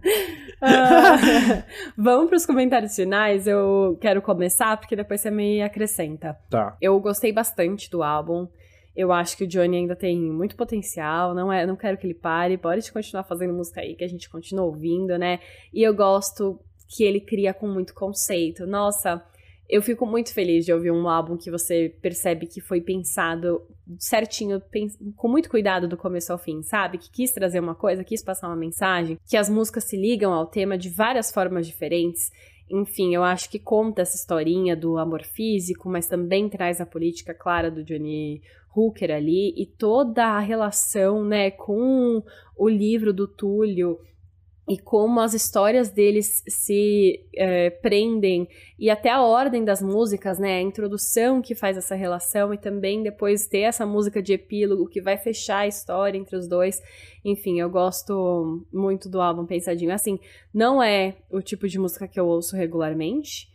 Uh, 0.64 1.64
vamos 1.98 2.30
pros 2.30 2.46
comentários 2.46 2.96
finais, 2.96 3.48
eu 3.48 3.98
quero 4.02 4.22
começar, 4.22 4.78
porque 4.78 4.96
depois 4.96 5.22
você 5.22 5.30
me 5.30 5.62
acrescenta. 5.62 6.38
Tá. 6.50 6.78
Eu 6.82 7.00
gostei 7.00 7.32
bastante 7.32 7.83
do 7.90 8.04
álbum. 8.04 8.48
Eu 8.96 9.12
acho 9.12 9.36
que 9.36 9.44
o 9.44 9.48
Johnny 9.48 9.78
ainda 9.78 9.96
tem 9.96 10.20
muito 10.20 10.56
potencial, 10.56 11.34
não 11.34 11.52
é, 11.52 11.66
não 11.66 11.76
quero 11.76 11.98
que 11.98 12.06
ele 12.06 12.14
pare, 12.14 12.58
pode 12.58 12.92
continuar 12.92 13.24
fazendo 13.24 13.54
música 13.54 13.82
aí 13.82 13.96
que 13.96 14.04
a 14.04 14.08
gente 14.08 14.30
continua 14.30 14.66
ouvindo, 14.66 15.18
né? 15.18 15.40
E 15.74 15.82
eu 15.82 15.96
gosto 15.96 16.60
que 16.88 17.04
ele 17.04 17.20
cria 17.20 17.54
com 17.54 17.68
muito 17.68 17.94
conceito. 17.94 18.68
Nossa, 18.68 19.24
eu 19.68 19.82
fico 19.82 20.06
muito 20.06 20.32
feliz 20.34 20.66
de 20.66 20.72
ouvir 20.72 20.92
um 20.92 21.08
álbum 21.10 21.36
que 21.36 21.50
você 21.50 21.96
percebe 22.02 22.46
que 22.46 22.62
foi 22.62 22.82
pensado 22.82 23.62
certinho, 23.98 24.62
com 25.16 25.28
muito 25.28 25.50
cuidado 25.50 25.88
do 25.88 25.98
começo 25.98 26.32
ao 26.32 26.38
fim, 26.38 26.62
sabe? 26.62 26.98
Que 26.98 27.10
quis 27.10 27.32
trazer 27.32 27.60
uma 27.60 27.74
coisa, 27.74 28.04
quis 28.04 28.24
passar 28.24 28.48
uma 28.48 28.56
mensagem, 28.56 29.18
que 29.28 29.36
as 29.36 29.50
músicas 29.50 29.86
se 29.86 29.98
ligam 29.98 30.32
ao 30.32 30.46
tema 30.46 30.78
de 30.78 30.90
várias 30.90 31.32
formas 31.32 31.66
diferentes 31.66 32.32
enfim, 32.70 33.14
eu 33.14 33.24
acho 33.24 33.50
que 33.50 33.60
conta 33.60 34.02
essa 34.02 34.16
historinha 34.16 34.76
do 34.76 34.98
amor 34.98 35.24
físico, 35.24 35.90
mas 35.90 36.08
também 36.08 36.50
traz 36.50 36.80
a 36.80 36.86
política 36.86 37.34
clara 37.34 37.70
do 37.70 37.84
Johnny 37.84 38.42
Hooker 38.76 39.12
ali 39.12 39.54
e 39.56 39.66
toda 39.66 40.26
a 40.26 40.40
relação, 40.40 41.24
né, 41.24 41.52
com 41.52 42.24
o 42.58 42.70
livro 42.70 43.14
do 43.14 43.28
Túlio 43.28 44.00
e 44.68 44.78
como 44.78 45.20
as 45.20 45.34
histórias 45.34 45.90
deles 45.90 46.42
se 46.48 47.26
é, 47.36 47.70
prendem 47.70 48.48
e 48.80 48.90
até 48.90 49.10
a 49.10 49.22
ordem 49.22 49.64
das 49.64 49.82
músicas, 49.82 50.40
né, 50.40 50.58
a 50.58 50.62
introdução 50.62 51.42
que 51.42 51.54
faz 51.54 51.76
essa 51.76 51.96
relação 51.96 52.54
e 52.54 52.58
também 52.58 53.04
depois 53.04 53.46
ter 53.46 53.60
essa 53.60 53.86
música 53.86 54.22
de 54.22 54.34
epílogo 54.34 54.88
que 54.88 55.02
vai 55.02 55.18
fechar 55.18 55.60
a 55.60 55.68
história 55.68 56.18
entre 56.18 56.38
os 56.38 56.48
dois. 56.48 56.82
Enfim, 57.26 57.60
eu 57.60 57.70
gosto 57.70 58.66
muito 58.72 59.10
do 59.10 59.22
álbum 59.22 59.46
Pensadinho. 59.46 59.94
Assim, 59.94 60.18
não 60.54 60.82
é 60.82 61.18
o 61.30 61.42
tipo 61.42 61.68
de 61.68 61.78
música 61.78 62.08
que 62.08 62.20
eu 62.20 62.26
ouço 62.26 62.56
regularmente, 62.56 63.53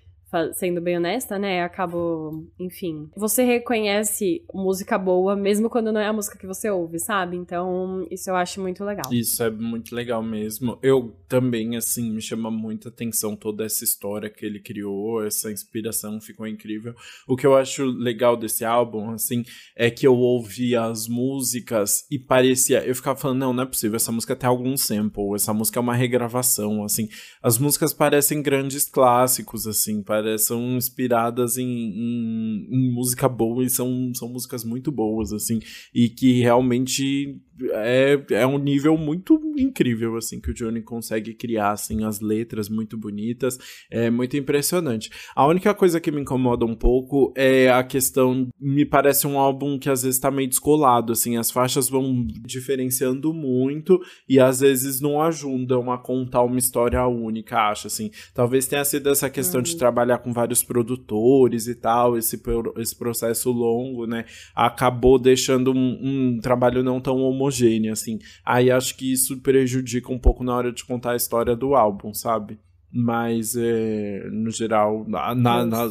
sendo 0.55 0.81
bem 0.81 0.97
honesta, 0.97 1.39
né? 1.39 1.63
Acabo, 1.63 2.47
enfim. 2.59 3.09
Você 3.17 3.43
reconhece 3.45 4.43
música 4.53 4.99
boa 4.99 5.35
mesmo 5.35 5.71
quando 5.71 5.93
não 5.93 6.01
é 6.01 6.07
a 6.07 6.13
música 6.13 6.39
que 6.39 6.47
você 6.47 6.71
ouve, 6.71 6.99
sabe? 6.99 7.37
Então, 7.37 8.07
isso 8.11 8.29
eu 8.31 8.37
acho 8.37 8.61
muito 8.61 8.85
legal. 8.85 9.13
Isso 9.13 9.43
é 9.43 9.51
muito 9.51 9.95
legal 9.95 10.23
mesmo. 10.23 10.79
Eu 10.83 11.17
também, 11.29 11.77
assim, 11.77 12.11
me 12.11 12.21
chama 12.21 12.51
muita 12.51 12.89
atenção 12.89 13.37
toda 13.37 13.65
essa 13.65 13.85
história 13.85 14.31
que 14.31 14.45
ele 14.45 14.61
criou, 14.61 15.25
essa 15.25 15.51
inspiração 15.51 16.21
ficou 16.21 16.47
incrível. 16.47 16.95
O 17.27 17.37
que 17.37 17.47
eu 17.47 17.57
acho 17.57 17.85
legal 17.85 18.37
desse 18.37 18.65
álbum, 18.65 19.11
assim, 19.11 19.45
é 19.77 19.91
que 19.91 20.07
eu 20.07 20.15
ouvi 20.15 20.77
as 20.77 21.09
músicas 21.09 22.07
e 22.11 22.19
parecia. 22.19 22.85
Eu 22.85 22.95
ficava 22.95 23.19
falando, 23.19 23.39
não, 23.39 23.53
não 23.53 23.63
é 23.63 23.67
possível, 23.67 23.97
essa 23.97 24.13
música 24.13 24.37
tem 24.37 24.49
algum 24.49 24.77
sample, 24.77 25.35
essa 25.35 25.55
música 25.55 25.79
é 25.79 25.83
uma 25.83 25.95
regravação, 25.95 26.85
assim. 26.85 27.09
As 27.43 27.59
músicas 27.59 27.93
parecem 27.93 28.43
grandes 28.43 28.85
clássicos, 28.85 29.67
assim, 29.67 30.03
parecem 30.19 30.47
são 30.47 30.77
inspiradas 30.77 31.57
em, 31.57 31.67
em, 31.67 32.69
em, 32.71 32.93
música 32.93 33.29
boa 33.29 33.65
e 33.65 33.71
são, 33.71 34.13
são 34.15 34.29
músicas 34.29 34.65
muito 34.65 34.91
boas, 34.91 35.33
assim, 35.33 35.61
e 35.95 36.09
que 36.09 36.41
realmente 36.41 37.41
é, 37.73 38.21
é 38.31 38.47
um 38.47 38.59
nível 38.59 38.97
muito 38.97 39.41
incrível, 39.57 40.17
assim, 40.17 40.41
que 40.41 40.51
o 40.51 40.55
Johnny 40.55 40.83
consegue 40.83 41.35
criar, 41.35 41.73
assim, 41.73 42.05
as 42.05 42.21
letras 42.21 42.69
muito 42.69 42.97
bonitas, 42.97 43.59
é 43.91 44.11
muito 44.11 44.37
impressionante. 44.37 45.11
A 45.35 45.47
única 45.47 45.75
coisa 45.75 46.01
que 46.01 46.11
me 46.11 46.21
incomoda 46.21 46.65
um 46.65 46.75
pouco 46.75 47.33
é 47.37 47.71
a 47.71 47.83
questão, 47.83 48.49
me 48.61 48.85
parece 48.85 49.27
um 49.27 49.39
álbum 49.39 49.79
que 49.79 49.91
às 49.91 50.03
vezes 50.03 50.21
tá 50.21 50.31
meio 50.31 50.49
descolado, 50.49 51.13
assim, 51.13 51.37
as 51.37 51.51
faixas 51.51 51.89
vão 51.89 52.27
diferenciando 52.27 53.33
muito 53.35 54.01
e 54.29 54.39
às 54.39 54.61
vezes 54.61 55.01
não 55.01 55.21
ajudam 55.21 55.91
a 55.91 55.99
contar 55.99 56.43
uma 56.43 56.59
história 56.59 57.07
única, 57.07 57.71
acho, 57.71 57.87
assim. 57.89 58.11
Talvez 58.33 58.67
tenha 58.67 58.85
sido 58.85 59.11
essa 59.11 59.29
questão 59.29 59.61
de 59.61 59.73
uhum. 59.73 59.79
trabalhar 59.79 60.19
com 60.19 60.33
vários 60.33 60.63
produtores 60.63 61.67
e 61.67 61.75
tal, 61.75 62.17
esse, 62.17 62.41
esse 62.77 62.97
processo 62.97 63.51
longo, 63.51 64.07
né, 64.07 64.25
acabou 64.55 65.19
deixando 65.19 65.73
um, 65.73 65.99
um 66.03 66.41
trabalho 66.41 66.83
não 66.83 67.01
tão 67.01 67.19
homogêneo 67.19 67.48
homogânea, 67.49 67.93
assim. 67.93 68.19
Aí 68.45 68.71
acho 68.71 68.97
que 68.97 69.13
isso 69.13 69.41
prejudica 69.41 70.13
um 70.13 70.19
pouco 70.19 70.45
na 70.45 70.55
hora 70.55 70.73
de 70.73 70.85
contar 70.85 71.13
a 71.13 71.17
história 71.17 71.57
do 71.57 71.75
álbum, 71.75 72.13
sabe? 72.15 72.59
Mas, 72.91 73.55
é, 73.55 74.29
no 74.31 74.51
geral, 74.51 75.05
na, 75.07 75.35
na, 75.35 75.67
na, 75.67 75.91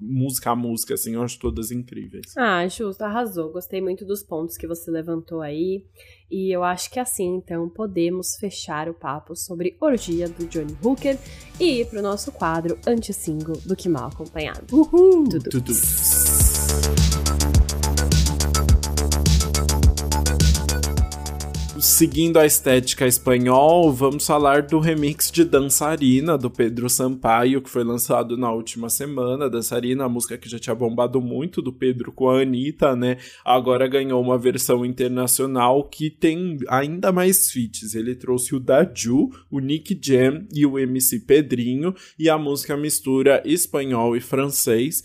música 0.00 0.50
a 0.50 0.56
música, 0.56 0.94
assim, 0.94 1.14
eu 1.14 1.22
acho 1.22 1.38
todas 1.38 1.72
incríveis. 1.72 2.36
Ah, 2.36 2.66
justo, 2.68 3.02
arrasou. 3.02 3.50
Gostei 3.50 3.80
muito 3.80 4.04
dos 4.04 4.22
pontos 4.22 4.56
que 4.56 4.66
você 4.66 4.90
levantou 4.90 5.40
aí. 5.40 5.84
E 6.30 6.54
eu 6.54 6.62
acho 6.62 6.90
que 6.90 7.00
assim, 7.00 7.36
então, 7.36 7.68
podemos 7.68 8.36
fechar 8.36 8.88
o 8.88 8.94
papo 8.94 9.34
sobre 9.34 9.76
Orgia 9.80 10.28
do 10.28 10.46
Johnny 10.46 10.76
Hooker 10.82 11.18
e 11.58 11.80
ir 11.80 11.86
pro 11.86 12.02
nosso 12.02 12.30
quadro 12.30 12.78
anti-single 12.86 13.56
do 13.64 13.74
Que 13.74 13.88
Mal 13.88 14.08
Acompanhado. 14.08 14.64
Uhul! 14.70 15.28
Tudo. 15.28 15.50
Tudo. 15.50 15.72
Seguindo 21.98 22.38
a 22.38 22.46
estética 22.46 23.08
espanhol, 23.08 23.92
vamos 23.92 24.24
falar 24.24 24.62
do 24.62 24.78
remix 24.78 25.32
de 25.32 25.44
Dançarina, 25.44 26.38
do 26.38 26.48
Pedro 26.48 26.88
Sampaio, 26.88 27.60
que 27.60 27.68
foi 27.68 27.82
lançado 27.82 28.36
na 28.36 28.52
última 28.52 28.88
semana. 28.88 29.50
Dançarina, 29.50 30.04
a 30.04 30.08
música 30.08 30.38
que 30.38 30.48
já 30.48 30.60
tinha 30.60 30.76
bombado 30.76 31.20
muito 31.20 31.60
do 31.60 31.72
Pedro 31.72 32.12
com 32.12 32.30
a 32.30 32.40
Anitta, 32.40 32.94
né? 32.94 33.16
Agora 33.44 33.88
ganhou 33.88 34.22
uma 34.22 34.38
versão 34.38 34.86
internacional 34.86 35.82
que 35.82 36.08
tem 36.08 36.58
ainda 36.68 37.10
mais 37.10 37.50
feats. 37.50 37.96
Ele 37.96 38.14
trouxe 38.14 38.54
o 38.54 38.60
Daju, 38.60 39.30
o 39.50 39.58
Nick 39.58 39.98
Jam 40.00 40.46
e 40.54 40.64
o 40.64 40.78
MC 40.78 41.18
Pedrinho, 41.18 41.92
e 42.16 42.30
a 42.30 42.38
música 42.38 42.76
mistura 42.76 43.42
espanhol 43.44 44.16
e 44.16 44.20
francês 44.20 45.02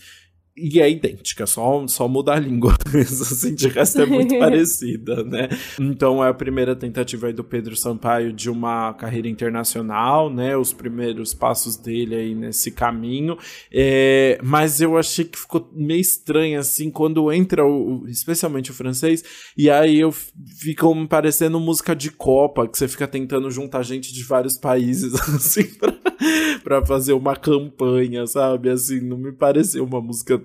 e 0.56 0.80
é 0.80 0.88
idêntica, 0.88 1.46
só, 1.46 1.84
só 1.88 2.06
muda 2.06 2.32
a 2.32 2.38
língua. 2.38 2.76
assim, 2.94 3.54
de 3.54 3.68
resto 3.68 4.02
é 4.02 4.06
muito 4.06 4.36
parecida, 4.38 5.24
né? 5.24 5.48
Então 5.80 6.24
é 6.24 6.28
a 6.28 6.34
primeira 6.34 6.76
tentativa 6.76 7.26
aí 7.26 7.32
do 7.32 7.42
Pedro 7.42 7.74
Sampaio 7.74 8.32
de 8.32 8.48
uma 8.48 8.94
carreira 8.94 9.28
internacional, 9.28 10.32
né? 10.32 10.56
Os 10.56 10.72
primeiros 10.72 11.34
passos 11.34 11.76
dele 11.76 12.14
aí 12.14 12.34
nesse 12.34 12.70
caminho. 12.70 13.36
É, 13.72 14.38
mas 14.44 14.80
eu 14.80 14.96
achei 14.96 15.24
que 15.24 15.38
ficou 15.38 15.68
meio 15.72 16.00
estranho, 16.00 16.60
assim, 16.60 16.88
quando 16.88 17.32
entra 17.32 17.66
o, 17.66 18.06
especialmente 18.06 18.70
o 18.70 18.74
francês, 18.74 19.24
e 19.58 19.68
aí 19.68 19.98
eu 19.98 20.12
fico 20.12 20.94
me 20.94 21.08
parecendo 21.08 21.58
música 21.58 21.96
de 21.96 22.10
Copa, 22.10 22.68
que 22.68 22.78
você 22.78 22.86
fica 22.86 23.08
tentando 23.08 23.50
juntar 23.50 23.82
gente 23.82 24.12
de 24.12 24.22
vários 24.22 24.56
países, 24.56 25.14
assim, 25.34 25.64
pra 25.64 25.92
pra 26.62 26.84
fazer 26.84 27.12
uma 27.12 27.36
campanha, 27.36 28.26
sabe? 28.26 28.70
Assim, 28.70 29.00
não 29.00 29.16
me 29.16 29.32
pareceu 29.32 29.84
uma 29.84 30.00
música 30.00 30.42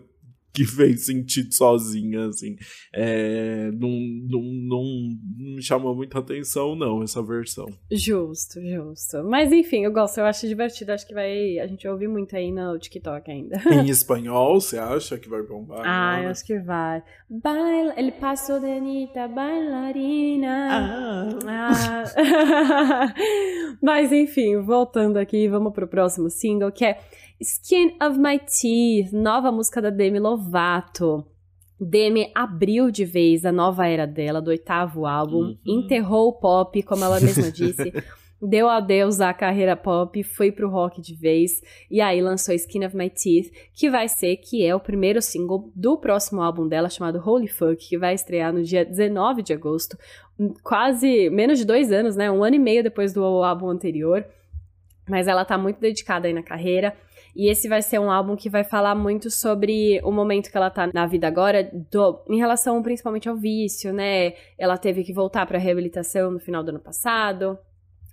que 0.54 0.66
fez 0.66 1.06
sentido 1.06 1.54
sozinha, 1.54 2.28
assim. 2.28 2.56
É, 2.94 3.72
não, 3.72 3.90
não, 3.90 4.42
não, 4.42 4.84
não 5.38 5.56
me 5.56 5.62
chamou 5.62 5.96
muita 5.96 6.20
atenção, 6.20 6.76
não, 6.76 7.04
essa 7.04 7.22
versão. 7.22 7.68
Justo, 7.92 8.60
justo. 8.62 9.24
Mas 9.24 9.52
enfim, 9.52 9.86
eu 9.86 9.92
gosto, 9.92 10.18
eu 10.18 10.26
acho 10.26 10.48
divertido, 10.48 10.92
acho 10.92 11.08
que 11.08 11.14
vai. 11.14 11.60
A 11.60 11.68
gente 11.68 11.84
vai 11.84 11.92
ouvir 11.92 12.08
muito 12.08 12.36
aí 12.36 12.52
no 12.52 12.78
TikTok 12.78 13.30
ainda. 13.30 13.62
Em 13.72 13.88
espanhol, 13.90 14.60
você 14.60 14.78
acha 14.78 15.18
que 15.18 15.30
vai 15.30 15.44
bombar? 15.44 15.82
Ah, 15.86 16.18
né? 16.18 16.26
eu 16.26 16.30
acho 16.30 16.46
que 16.46 16.58
vai. 16.60 17.04
Baila, 17.30 17.94
ele 17.98 18.12
passou 18.12 18.60
de 18.60 18.66
Anitta, 18.66 19.28
bailarina. 19.28 20.68
Ah. 21.48 22.04
ah. 22.18 23.14
Mas 23.82 24.12
enfim, 24.12 24.58
voltando 24.62 25.18
aqui, 25.18 25.48
vamos 25.48 25.74
pro 25.74 25.88
próximo 25.88 26.30
single, 26.30 26.72
que 26.72 26.86
é 26.86 27.00
Skin 27.42 27.96
of 28.04 28.20
My 28.20 28.38
Teeth, 28.38 29.14
nova 29.14 29.50
música 29.50 29.82
da 29.82 29.90
Demi 29.90 30.20
Lovato. 30.20 31.26
Demi 31.80 32.30
abriu 32.36 32.92
de 32.92 33.06
vez 33.06 33.46
a 33.46 33.52
nova 33.52 33.88
era 33.88 34.06
dela, 34.06 34.42
do 34.42 34.50
oitavo 34.50 35.06
álbum, 35.06 35.38
uhum. 35.38 35.58
enterrou 35.66 36.28
o 36.28 36.34
pop, 36.34 36.84
como 36.84 37.06
ela 37.06 37.22
mesma 37.22 37.48
disse, 37.50 37.94
deu 38.42 38.68
adeus 38.68 39.22
à 39.22 39.34
carreira 39.34 39.78
pop, 39.78 40.22
foi 40.22 40.52
pro 40.52 40.70
rock 40.70 41.02
de 41.02 41.16
vez, 41.16 41.62
e 41.90 42.02
aí 42.02 42.22
lançou 42.22 42.54
Skin 42.54 42.86
of 42.86 42.94
My 42.94 43.10
Teeth, 43.10 43.54
que 43.74 43.90
vai 43.90 44.10
ser, 44.10 44.36
que 44.36 44.66
é 44.66 44.76
o 44.76 44.80
primeiro 44.80 45.22
single 45.22 45.72
do 45.74 45.98
próximo 45.98 46.42
álbum 46.42 46.68
dela, 46.68 46.90
chamado 46.90 47.24
Holy 47.26 47.48
Fuck, 47.48 47.88
que 47.88 47.98
vai 47.98 48.16
estrear 48.16 48.52
no 48.52 48.64
dia 48.64 48.84
19 48.84 49.44
de 49.44 49.54
agosto, 49.54 49.98
quase 50.62 51.30
menos 51.30 51.58
de 51.58 51.64
dois 51.64 51.90
anos, 51.90 52.18
né, 52.18 52.30
um 52.30 52.44
ano 52.44 52.58
e 52.58 52.60
meio 52.60 52.84
depois 52.84 53.14
do 53.14 53.24
álbum 53.24 53.70
anterior, 53.70 54.26
mas 55.08 55.26
ela 55.26 55.46
tá 55.46 55.58
muito 55.58 55.80
dedicada 55.80 56.28
aí 56.28 56.34
na 56.34 56.44
carreira, 56.44 56.94
e 57.40 57.48
esse 57.48 57.70
vai 57.70 57.82
ser 57.82 58.00
um 58.00 58.12
álbum 58.12 58.36
que 58.36 58.50
vai 58.50 58.66
falar 58.66 58.94
muito 58.94 59.32
sobre 59.32 60.02
o 60.04 60.12
momento 60.12 60.52
que 60.52 60.58
ela 60.58 60.70
tá 60.70 60.90
na 60.94 61.08
vida 61.08 61.26
agora, 61.26 61.72
do, 61.90 62.22
em 62.28 62.38
relação 62.38 62.84
principalmente 62.84 63.30
ao 63.30 63.38
vício, 63.38 63.94
né? 63.94 64.34
Ela 64.58 64.78
teve 64.78 65.06
que 65.06 65.14
voltar 65.14 65.46
pra 65.46 65.58
reabilitação 65.58 66.32
no 66.32 66.40
final 66.42 66.62
do 66.62 66.72
ano 66.72 66.82
passado. 66.82 67.58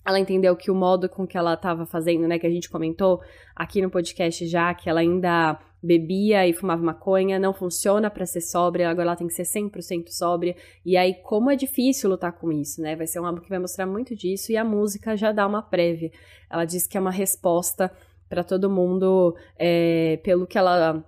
Ela 0.06 0.20
entendeu 0.20 0.54
que 0.54 0.70
o 0.70 0.76
modo 0.76 1.08
com 1.08 1.26
que 1.26 1.36
ela 1.36 1.54
estava 1.54 1.84
fazendo, 1.84 2.28
né, 2.28 2.38
que 2.38 2.46
a 2.46 2.50
gente 2.50 2.70
comentou 2.70 3.20
aqui 3.56 3.82
no 3.82 3.90
podcast 3.90 4.46
já, 4.46 4.72
que 4.72 4.88
ela 4.88 5.00
ainda 5.00 5.58
bebia 5.82 6.46
e 6.46 6.52
fumava 6.52 6.80
maconha, 6.80 7.36
não 7.36 7.52
funciona 7.52 8.08
para 8.08 8.26
ser 8.26 8.42
sóbria, 8.42 8.88
agora 8.88 9.08
ela 9.08 9.16
tem 9.16 9.26
que 9.26 9.34
ser 9.34 9.42
100% 9.42 10.04
sóbria. 10.10 10.54
E 10.84 10.96
aí, 10.96 11.14
como 11.24 11.50
é 11.50 11.56
difícil 11.56 12.10
lutar 12.10 12.30
com 12.30 12.52
isso, 12.52 12.80
né? 12.80 12.94
Vai 12.94 13.08
ser 13.08 13.18
um 13.18 13.26
álbum 13.26 13.40
que 13.40 13.48
vai 13.48 13.58
mostrar 13.58 13.86
muito 13.86 14.14
disso 14.14 14.52
e 14.52 14.56
a 14.56 14.64
música 14.64 15.16
já 15.16 15.32
dá 15.32 15.44
uma 15.44 15.62
prévia. 15.62 16.12
Ela 16.48 16.64
diz 16.64 16.86
que 16.86 16.96
é 16.96 17.00
uma 17.00 17.10
resposta 17.10 17.90
para 18.28 18.42
todo 18.44 18.70
mundo, 18.70 19.36
é, 19.58 20.18
pelo 20.22 20.46
que 20.46 20.58
ela 20.58 21.04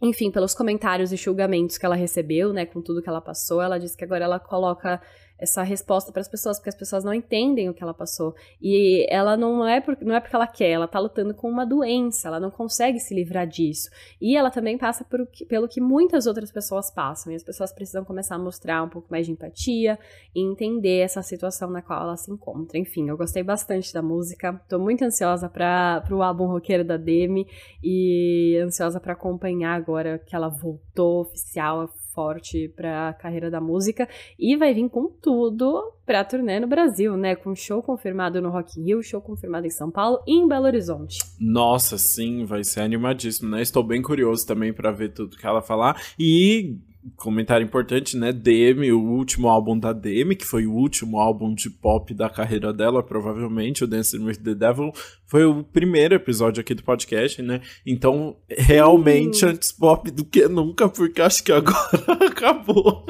enfim, 0.00 0.30
pelos 0.30 0.54
comentários 0.54 1.12
e 1.12 1.16
julgamentos 1.16 1.76
que 1.76 1.84
ela 1.84 1.96
recebeu, 1.96 2.52
né, 2.52 2.64
com 2.64 2.80
tudo 2.80 3.02
que 3.02 3.08
ela 3.08 3.20
passou, 3.20 3.60
ela 3.60 3.78
disse 3.78 3.96
que 3.96 4.04
agora 4.04 4.24
ela 4.24 4.38
coloca 4.38 5.02
essa 5.38 5.62
resposta 5.62 6.10
para 6.10 6.20
as 6.20 6.28
pessoas, 6.28 6.58
porque 6.58 6.68
as 6.68 6.74
pessoas 6.74 7.04
não 7.04 7.14
entendem 7.14 7.68
o 7.68 7.74
que 7.74 7.82
ela 7.82 7.94
passou. 7.94 8.34
E 8.60 9.06
ela 9.08 9.36
não 9.36 9.66
é, 9.66 9.80
por, 9.80 9.96
não 10.00 10.14
é 10.14 10.20
porque 10.20 10.34
ela 10.34 10.46
quer, 10.46 10.70
ela 10.70 10.88
tá 10.88 10.98
lutando 10.98 11.34
com 11.34 11.48
uma 11.48 11.64
doença, 11.64 12.28
ela 12.28 12.40
não 12.40 12.50
consegue 12.50 12.98
se 12.98 13.14
livrar 13.14 13.46
disso. 13.46 13.88
E 14.20 14.36
ela 14.36 14.50
também 14.50 14.76
passa 14.76 15.04
por, 15.04 15.26
pelo 15.48 15.68
que 15.68 15.80
muitas 15.80 16.26
outras 16.26 16.50
pessoas 16.50 16.90
passam, 16.90 17.32
e 17.32 17.36
as 17.36 17.42
pessoas 17.42 17.72
precisam 17.72 18.04
começar 18.04 18.34
a 18.34 18.38
mostrar 18.38 18.82
um 18.82 18.88
pouco 18.88 19.08
mais 19.10 19.26
de 19.26 19.32
empatia 19.32 19.98
e 20.34 20.42
entender 20.42 20.98
essa 21.00 21.22
situação 21.22 21.70
na 21.70 21.82
qual 21.82 22.02
ela 22.02 22.16
se 22.16 22.30
encontra. 22.30 22.78
Enfim, 22.78 23.08
eu 23.08 23.16
gostei 23.16 23.42
bastante 23.42 23.92
da 23.92 24.02
música, 24.02 24.60
tô 24.68 24.78
muito 24.78 25.04
ansiosa 25.04 25.48
para 25.48 26.04
o 26.10 26.22
álbum 26.22 26.46
roqueiro 26.46 26.84
da 26.84 26.96
Demi 26.96 27.46
e 27.82 28.58
ansiosa 28.64 28.98
para 28.98 29.12
acompanhar 29.12 29.74
agora 29.74 30.18
que 30.18 30.34
ela 30.34 30.48
voltou 30.48 31.22
oficial, 31.22 31.88
forte 32.18 32.68
para 32.74 33.10
a 33.10 33.12
carreira 33.12 33.48
da 33.48 33.60
música 33.60 34.08
e 34.36 34.56
vai 34.56 34.74
vir 34.74 34.88
com 34.88 35.06
tudo 35.06 35.92
para 36.04 36.24
turnê 36.24 36.58
no 36.58 36.66
Brasil, 36.66 37.16
né? 37.16 37.36
Com 37.36 37.54
show 37.54 37.80
confirmado 37.80 38.42
no 38.42 38.50
Rock 38.50 38.80
in 38.80 38.86
Rio, 38.86 39.02
show 39.04 39.20
confirmado 39.20 39.68
em 39.68 39.70
São 39.70 39.88
Paulo 39.88 40.18
e 40.26 40.34
em 40.34 40.48
Belo 40.48 40.64
Horizonte. 40.64 41.18
Nossa, 41.38 41.96
sim, 41.96 42.44
vai 42.44 42.64
ser 42.64 42.80
animadíssimo, 42.80 43.48
né? 43.48 43.62
Estou 43.62 43.84
bem 43.84 44.02
curioso 44.02 44.44
também 44.44 44.72
para 44.72 44.90
ver 44.90 45.12
tudo 45.12 45.36
que 45.36 45.46
ela 45.46 45.62
falar 45.62 46.02
e 46.18 46.76
comentário 47.16 47.64
importante, 47.64 48.16
né? 48.16 48.32
Demi, 48.32 48.92
o 48.92 49.00
último 49.00 49.48
álbum 49.48 49.78
da 49.78 49.92
Demi, 49.92 50.36
que 50.36 50.44
foi 50.44 50.66
o 50.66 50.72
último 50.72 51.18
álbum 51.18 51.54
de 51.54 51.70
pop 51.70 52.12
da 52.14 52.28
carreira 52.28 52.72
dela, 52.72 53.02
provavelmente, 53.02 53.84
o 53.84 53.86
Dancing 53.86 54.24
with 54.24 54.36
the 54.36 54.54
Devil, 54.54 54.92
foi 55.26 55.44
o 55.44 55.62
primeiro 55.62 56.14
episódio 56.14 56.60
aqui 56.60 56.74
do 56.74 56.82
podcast, 56.82 57.42
né? 57.42 57.60
Então, 57.86 58.36
realmente 58.48 59.44
uhum. 59.44 59.50
antes 59.50 59.70
pop 59.70 60.10
do 60.10 60.24
que 60.24 60.48
nunca, 60.48 60.88
porque 60.88 61.20
acho 61.20 61.44
que 61.44 61.52
agora 61.52 61.76
acabou. 62.26 63.04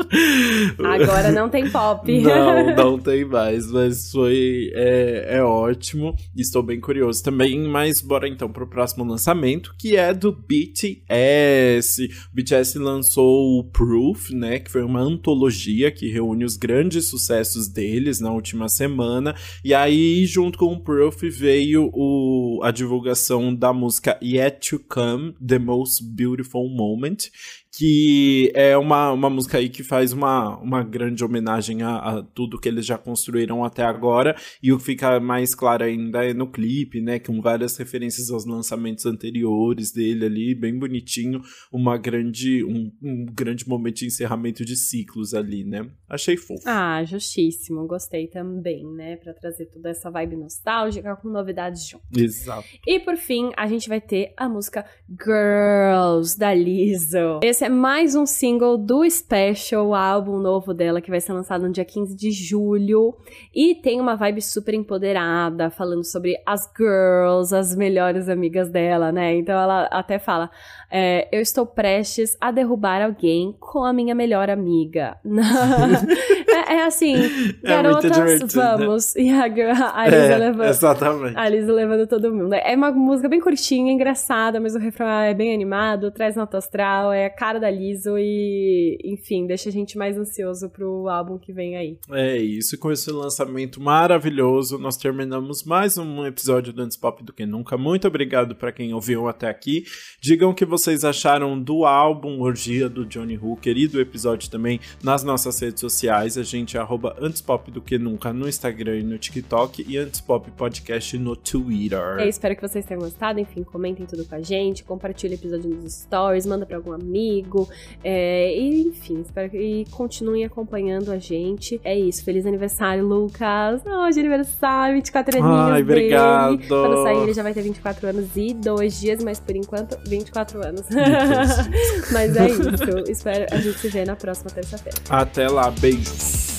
Agora 0.79 1.31
não 1.31 1.49
tem 1.49 1.71
pop. 1.71 2.11
não, 2.21 2.75
não 2.75 2.99
tem 2.99 3.25
mais, 3.25 3.71
mas 3.71 4.11
foi 4.11 4.71
é, 4.75 5.37
é 5.37 5.43
ótimo. 5.43 6.15
Estou 6.37 6.63
bem 6.63 6.81
curioso 6.81 7.23
também, 7.23 7.61
mas 7.69 8.01
bora 8.01 8.29
então 8.29 8.51
pro 8.51 8.67
próximo 8.67 9.05
lançamento, 9.05 9.75
que 9.79 9.97
é 9.97 10.13
do 10.13 10.33
BTS. 10.33 12.05
O 12.33 12.35
BTS 12.35 12.79
lançou 12.79 13.61
o 13.61 13.65
Proof, 13.79 14.31
né, 14.31 14.59
que 14.59 14.73
foi 14.73 14.83
uma 14.83 14.99
antologia 14.99 15.93
que 15.93 16.11
reúne 16.11 16.45
os 16.45 16.57
grandes 16.57 17.09
sucessos 17.09 17.69
deles 17.69 18.19
na 18.19 18.33
última 18.33 18.69
semana. 18.69 19.37
E 19.65 19.73
aí, 19.73 20.27
junto 20.27 20.59
com 20.59 20.73
o 20.73 20.81
Proof, 20.81 21.23
veio 21.23 21.89
o, 21.95 22.59
a 22.65 22.73
divulgação 22.73 23.55
da 23.55 23.73
música 23.73 24.19
Yet 24.21 24.71
to 24.71 24.81
Come, 24.81 25.33
The 25.35 25.61
Most 25.61 26.03
Beautiful 26.03 26.69
Moment, 26.69 27.31
que 27.79 28.51
é 28.57 28.77
uma, 28.77 29.13
uma 29.13 29.31
música 29.31 29.59
aí 29.59 29.69
que 29.69 29.85
faz 29.85 30.13
uma, 30.13 30.59
uma 30.59 30.83
grande 30.83 31.23
homenagem 31.23 31.83
a, 31.83 31.97
a, 31.97 32.23
tudo 32.25 32.59
que 32.59 32.69
eles 32.69 32.85
já 32.85 32.99
construíram 32.99 33.63
até 33.63 33.85
agora, 33.85 34.35
e 34.61 34.73
o 34.73 34.79
que 34.79 34.85
fica 34.85 35.21
mais 35.21 35.55
claro 35.55 35.85
ainda 35.85 36.25
é 36.25 36.35
no 36.35 36.51
clipe, 36.51 37.01
né, 37.01 37.21
com 37.21 37.41
várias 37.41 37.77
referências 37.77 38.33
aos 38.33 38.45
lançamentos 38.45 39.07
anteriores 39.07 39.93
dele 39.93 40.25
ali, 40.25 40.55
bem 40.57 40.77
bonitinho, 40.77 41.41
uma 41.71 41.97
grande, 41.97 42.65
um, 42.65 42.91
um 43.01 43.27
grande 43.27 43.69
momento 43.69 43.99
de 43.99 44.07
encerramento 44.07 44.65
de 44.65 44.75
ciclos 44.75 45.33
ali, 45.33 45.63
né, 45.63 45.89
achei 46.09 46.37
fofo. 46.37 46.65
Ah, 46.67 47.05
justíssimo, 47.05 47.87
gostei 47.87 48.27
também, 48.27 48.85
né, 48.93 49.15
para 49.15 49.33
trazer 49.33 49.67
toda 49.67 49.91
essa 49.91 50.11
vibe 50.11 50.35
nostálgica 50.35 51.15
com 51.15 51.29
novidades 51.29 51.87
junto. 51.87 52.05
Exato. 52.19 52.67
E 52.85 52.99
por 52.99 53.17
fim, 53.17 53.53
a 53.57 53.69
gente 53.69 53.89
vai 53.89 54.01
ter 54.01 54.33
a 54.37 54.49
música 54.49 54.85
Girls, 55.09 56.37
da 56.37 56.53
Lizzo. 56.53 57.39
Esse 57.41 57.65
é 57.65 57.68
é 57.69 57.71
mais 57.71 58.15
um 58.15 58.25
single 58.25 58.79
do 58.79 59.05
Special, 59.11 59.95
álbum 59.95 60.39
novo 60.39 60.73
dela, 60.73 61.03
que 61.03 61.11
vai 61.11 61.21
ser 61.21 61.35
lançado 61.35 61.67
no 61.67 61.71
dia 61.71 61.85
15 61.85 62.17
de 62.17 62.31
julho. 62.31 63.15
E 63.55 63.75
tem 63.75 64.01
uma 64.01 64.17
vibe 64.17 64.41
super 64.41 64.73
empoderada, 64.73 65.69
falando 65.69 66.03
sobre 66.03 66.35
as 66.47 66.67
girls, 66.75 67.55
as 67.55 67.77
melhores 67.77 68.27
amigas 68.31 68.71
dela, 68.71 69.13
né? 69.13 69.35
Então 69.35 69.55
ela 69.55 69.85
até 69.93 70.19
fala: 70.19 70.51
é, 70.91 71.29
Eu 71.31 71.43
estou 71.43 71.67
prestes 71.67 72.39
a 72.41 72.51
derrubar 72.51 73.03
alguém 73.03 73.55
com 73.61 73.85
a 73.85 73.93
minha 73.93 74.15
melhor 74.15 74.49
amiga. 74.49 75.19
é, 76.49 76.73
é, 76.73 76.85
assim, 76.87 77.17
é 77.63 77.69
garotas, 77.69 78.11
né? 78.11 78.39
vamos. 78.79 79.15
Né? 79.15 79.23
E 79.25 79.31
a, 79.31 79.43
a 79.43 80.07
Lisa 80.07 80.17
é, 80.17 80.39
levando. 80.39 80.69
Exatamente. 80.69 81.37
A 81.37 81.49
levando 81.49 82.07
todo 82.07 82.33
mundo. 82.33 82.55
É 82.55 82.75
uma 82.75 82.91
música 82.93 83.29
bem 83.29 83.41
curtinha, 83.41 83.93
engraçada, 83.93 84.59
mas 84.59 84.75
o 84.75 84.79
refrão 84.79 85.07
é 85.07 85.35
bem 85.35 85.53
animado, 85.53 86.11
traz 86.11 86.35
nota 86.35 86.57
astral, 86.57 87.13
é 87.13 87.27
a 87.27 87.31
cara 87.49 87.59
da 87.59 87.71
Lizzo 87.71 88.19
e, 88.19 88.99
enfim, 89.03 89.47
deixa 89.47 89.71
a 89.71 89.73
gente 89.73 89.97
mais 89.97 90.19
ansioso 90.19 90.69
pro 90.69 91.09
álbum 91.09 91.39
que 91.39 91.51
vem 91.51 91.79
aí. 91.79 91.99
É 92.11 92.37
isso, 92.37 92.75
e 92.75 92.79
com 92.79 92.93
esse 92.93 93.11
lançamento 93.11 93.81
maravilhoso, 93.81 94.77
nós 94.77 94.99
terminamos 94.99 95.65
mais 95.65 95.97
um 95.97 96.27
episódio 96.27 96.75
do 96.75 96.83
Antes 96.83 96.99
Pop 96.99 97.25
do 97.25 97.33
que 97.33 97.47
Nunca. 97.47 97.79
Muito 97.79 98.07
obrigado 98.07 98.55
para 98.55 98.71
quem 98.71 98.93
ouviu 98.93 99.29
até 99.29 99.49
aqui. 99.49 99.85
Digam 100.21 100.51
o 100.51 100.55
que 100.55 100.67
vocês 100.67 101.07
acharam 101.07 101.59
do 101.59 101.87
álbum 101.87 102.43
Orgia 102.43 102.87
do 102.87 103.07
Johnny 103.07 103.39
Hooker 103.39 103.79
e 103.79 103.89
do 103.89 103.99
episódio 103.99 104.51
também 104.51 104.79
nas 105.03 105.25
nossas 105.25 105.59
redes 105.59 105.81
sociais. 105.81 106.37
A 106.37 106.43
gente 106.43 106.77
é 106.77 106.81
arroba 106.81 107.17
Antes 107.19 107.41
Pop 107.41 107.71
do 107.71 107.81
que 107.81 107.97
Nunca 107.97 108.31
no 108.31 108.47
Instagram 108.47 108.99
e 108.99 109.03
no 109.03 109.17
TikTok 109.17 109.87
e 109.89 109.97
Antes 109.97 110.21
Pop 110.21 110.51
Podcast 110.51 111.17
no 111.17 111.35
Twitter. 111.35 112.19
É, 112.19 112.29
espero 112.29 112.55
que 112.55 112.61
vocês 112.61 112.85
tenham 112.85 113.01
gostado. 113.01 113.41
Enfim, 113.41 113.63
comentem 113.63 114.05
tudo 114.05 114.27
com 114.27 114.35
a 114.35 114.43
gente, 114.43 114.85
compartilhe 114.85 115.33
o 115.33 115.37
episódio 115.37 115.71
nos 115.71 115.95
stories, 115.95 116.45
manda 116.45 116.67
para 116.67 116.77
algum 116.77 116.93
amigo 116.93 117.38
comigo. 117.39 117.69
É, 118.03 118.53
e, 118.57 118.89
enfim, 118.89 119.21
espero 119.21 119.51
que 119.51 119.85
continuem 119.91 120.45
acompanhando 120.45 121.11
a 121.11 121.19
gente. 121.19 121.81
É 121.85 121.99
isso. 121.99 122.25
Feliz 122.25 122.47
aniversário, 122.47 123.07
Lucas. 123.07 123.83
Hoje 123.85 124.19
é 124.19 124.21
aniversário, 124.21 124.97
24 124.97 125.39
aninhos 125.39 125.71
Ai, 125.71 125.83
obrigado. 125.83 126.57
Dele. 126.57 126.69
Quando 126.69 127.03
sair, 127.03 127.23
ele 127.23 127.35
já 127.35 127.43
vai 127.43 127.55
ter 127.55 127.63
24 127.63 128.09
anos 128.09 128.29
e 128.37 128.55
dois 128.55 129.01
dias, 129.01 129.23
mas 129.23 129.41
por 129.41 129.57
enquanto, 129.57 129.99
24 130.07 130.67
anos. 130.67 130.83
mas 132.13 132.37
é 132.37 132.49
isso. 132.49 133.11
Espero 133.11 133.47
a 133.51 133.57
gente 133.57 133.79
se 133.79 133.89
ver 133.89 134.07
na 134.07 134.17
próxima 134.17 134.51
terça-feira. 134.51 134.99
Até 135.09 135.49
lá, 135.49 135.71
beijos. 135.71 136.58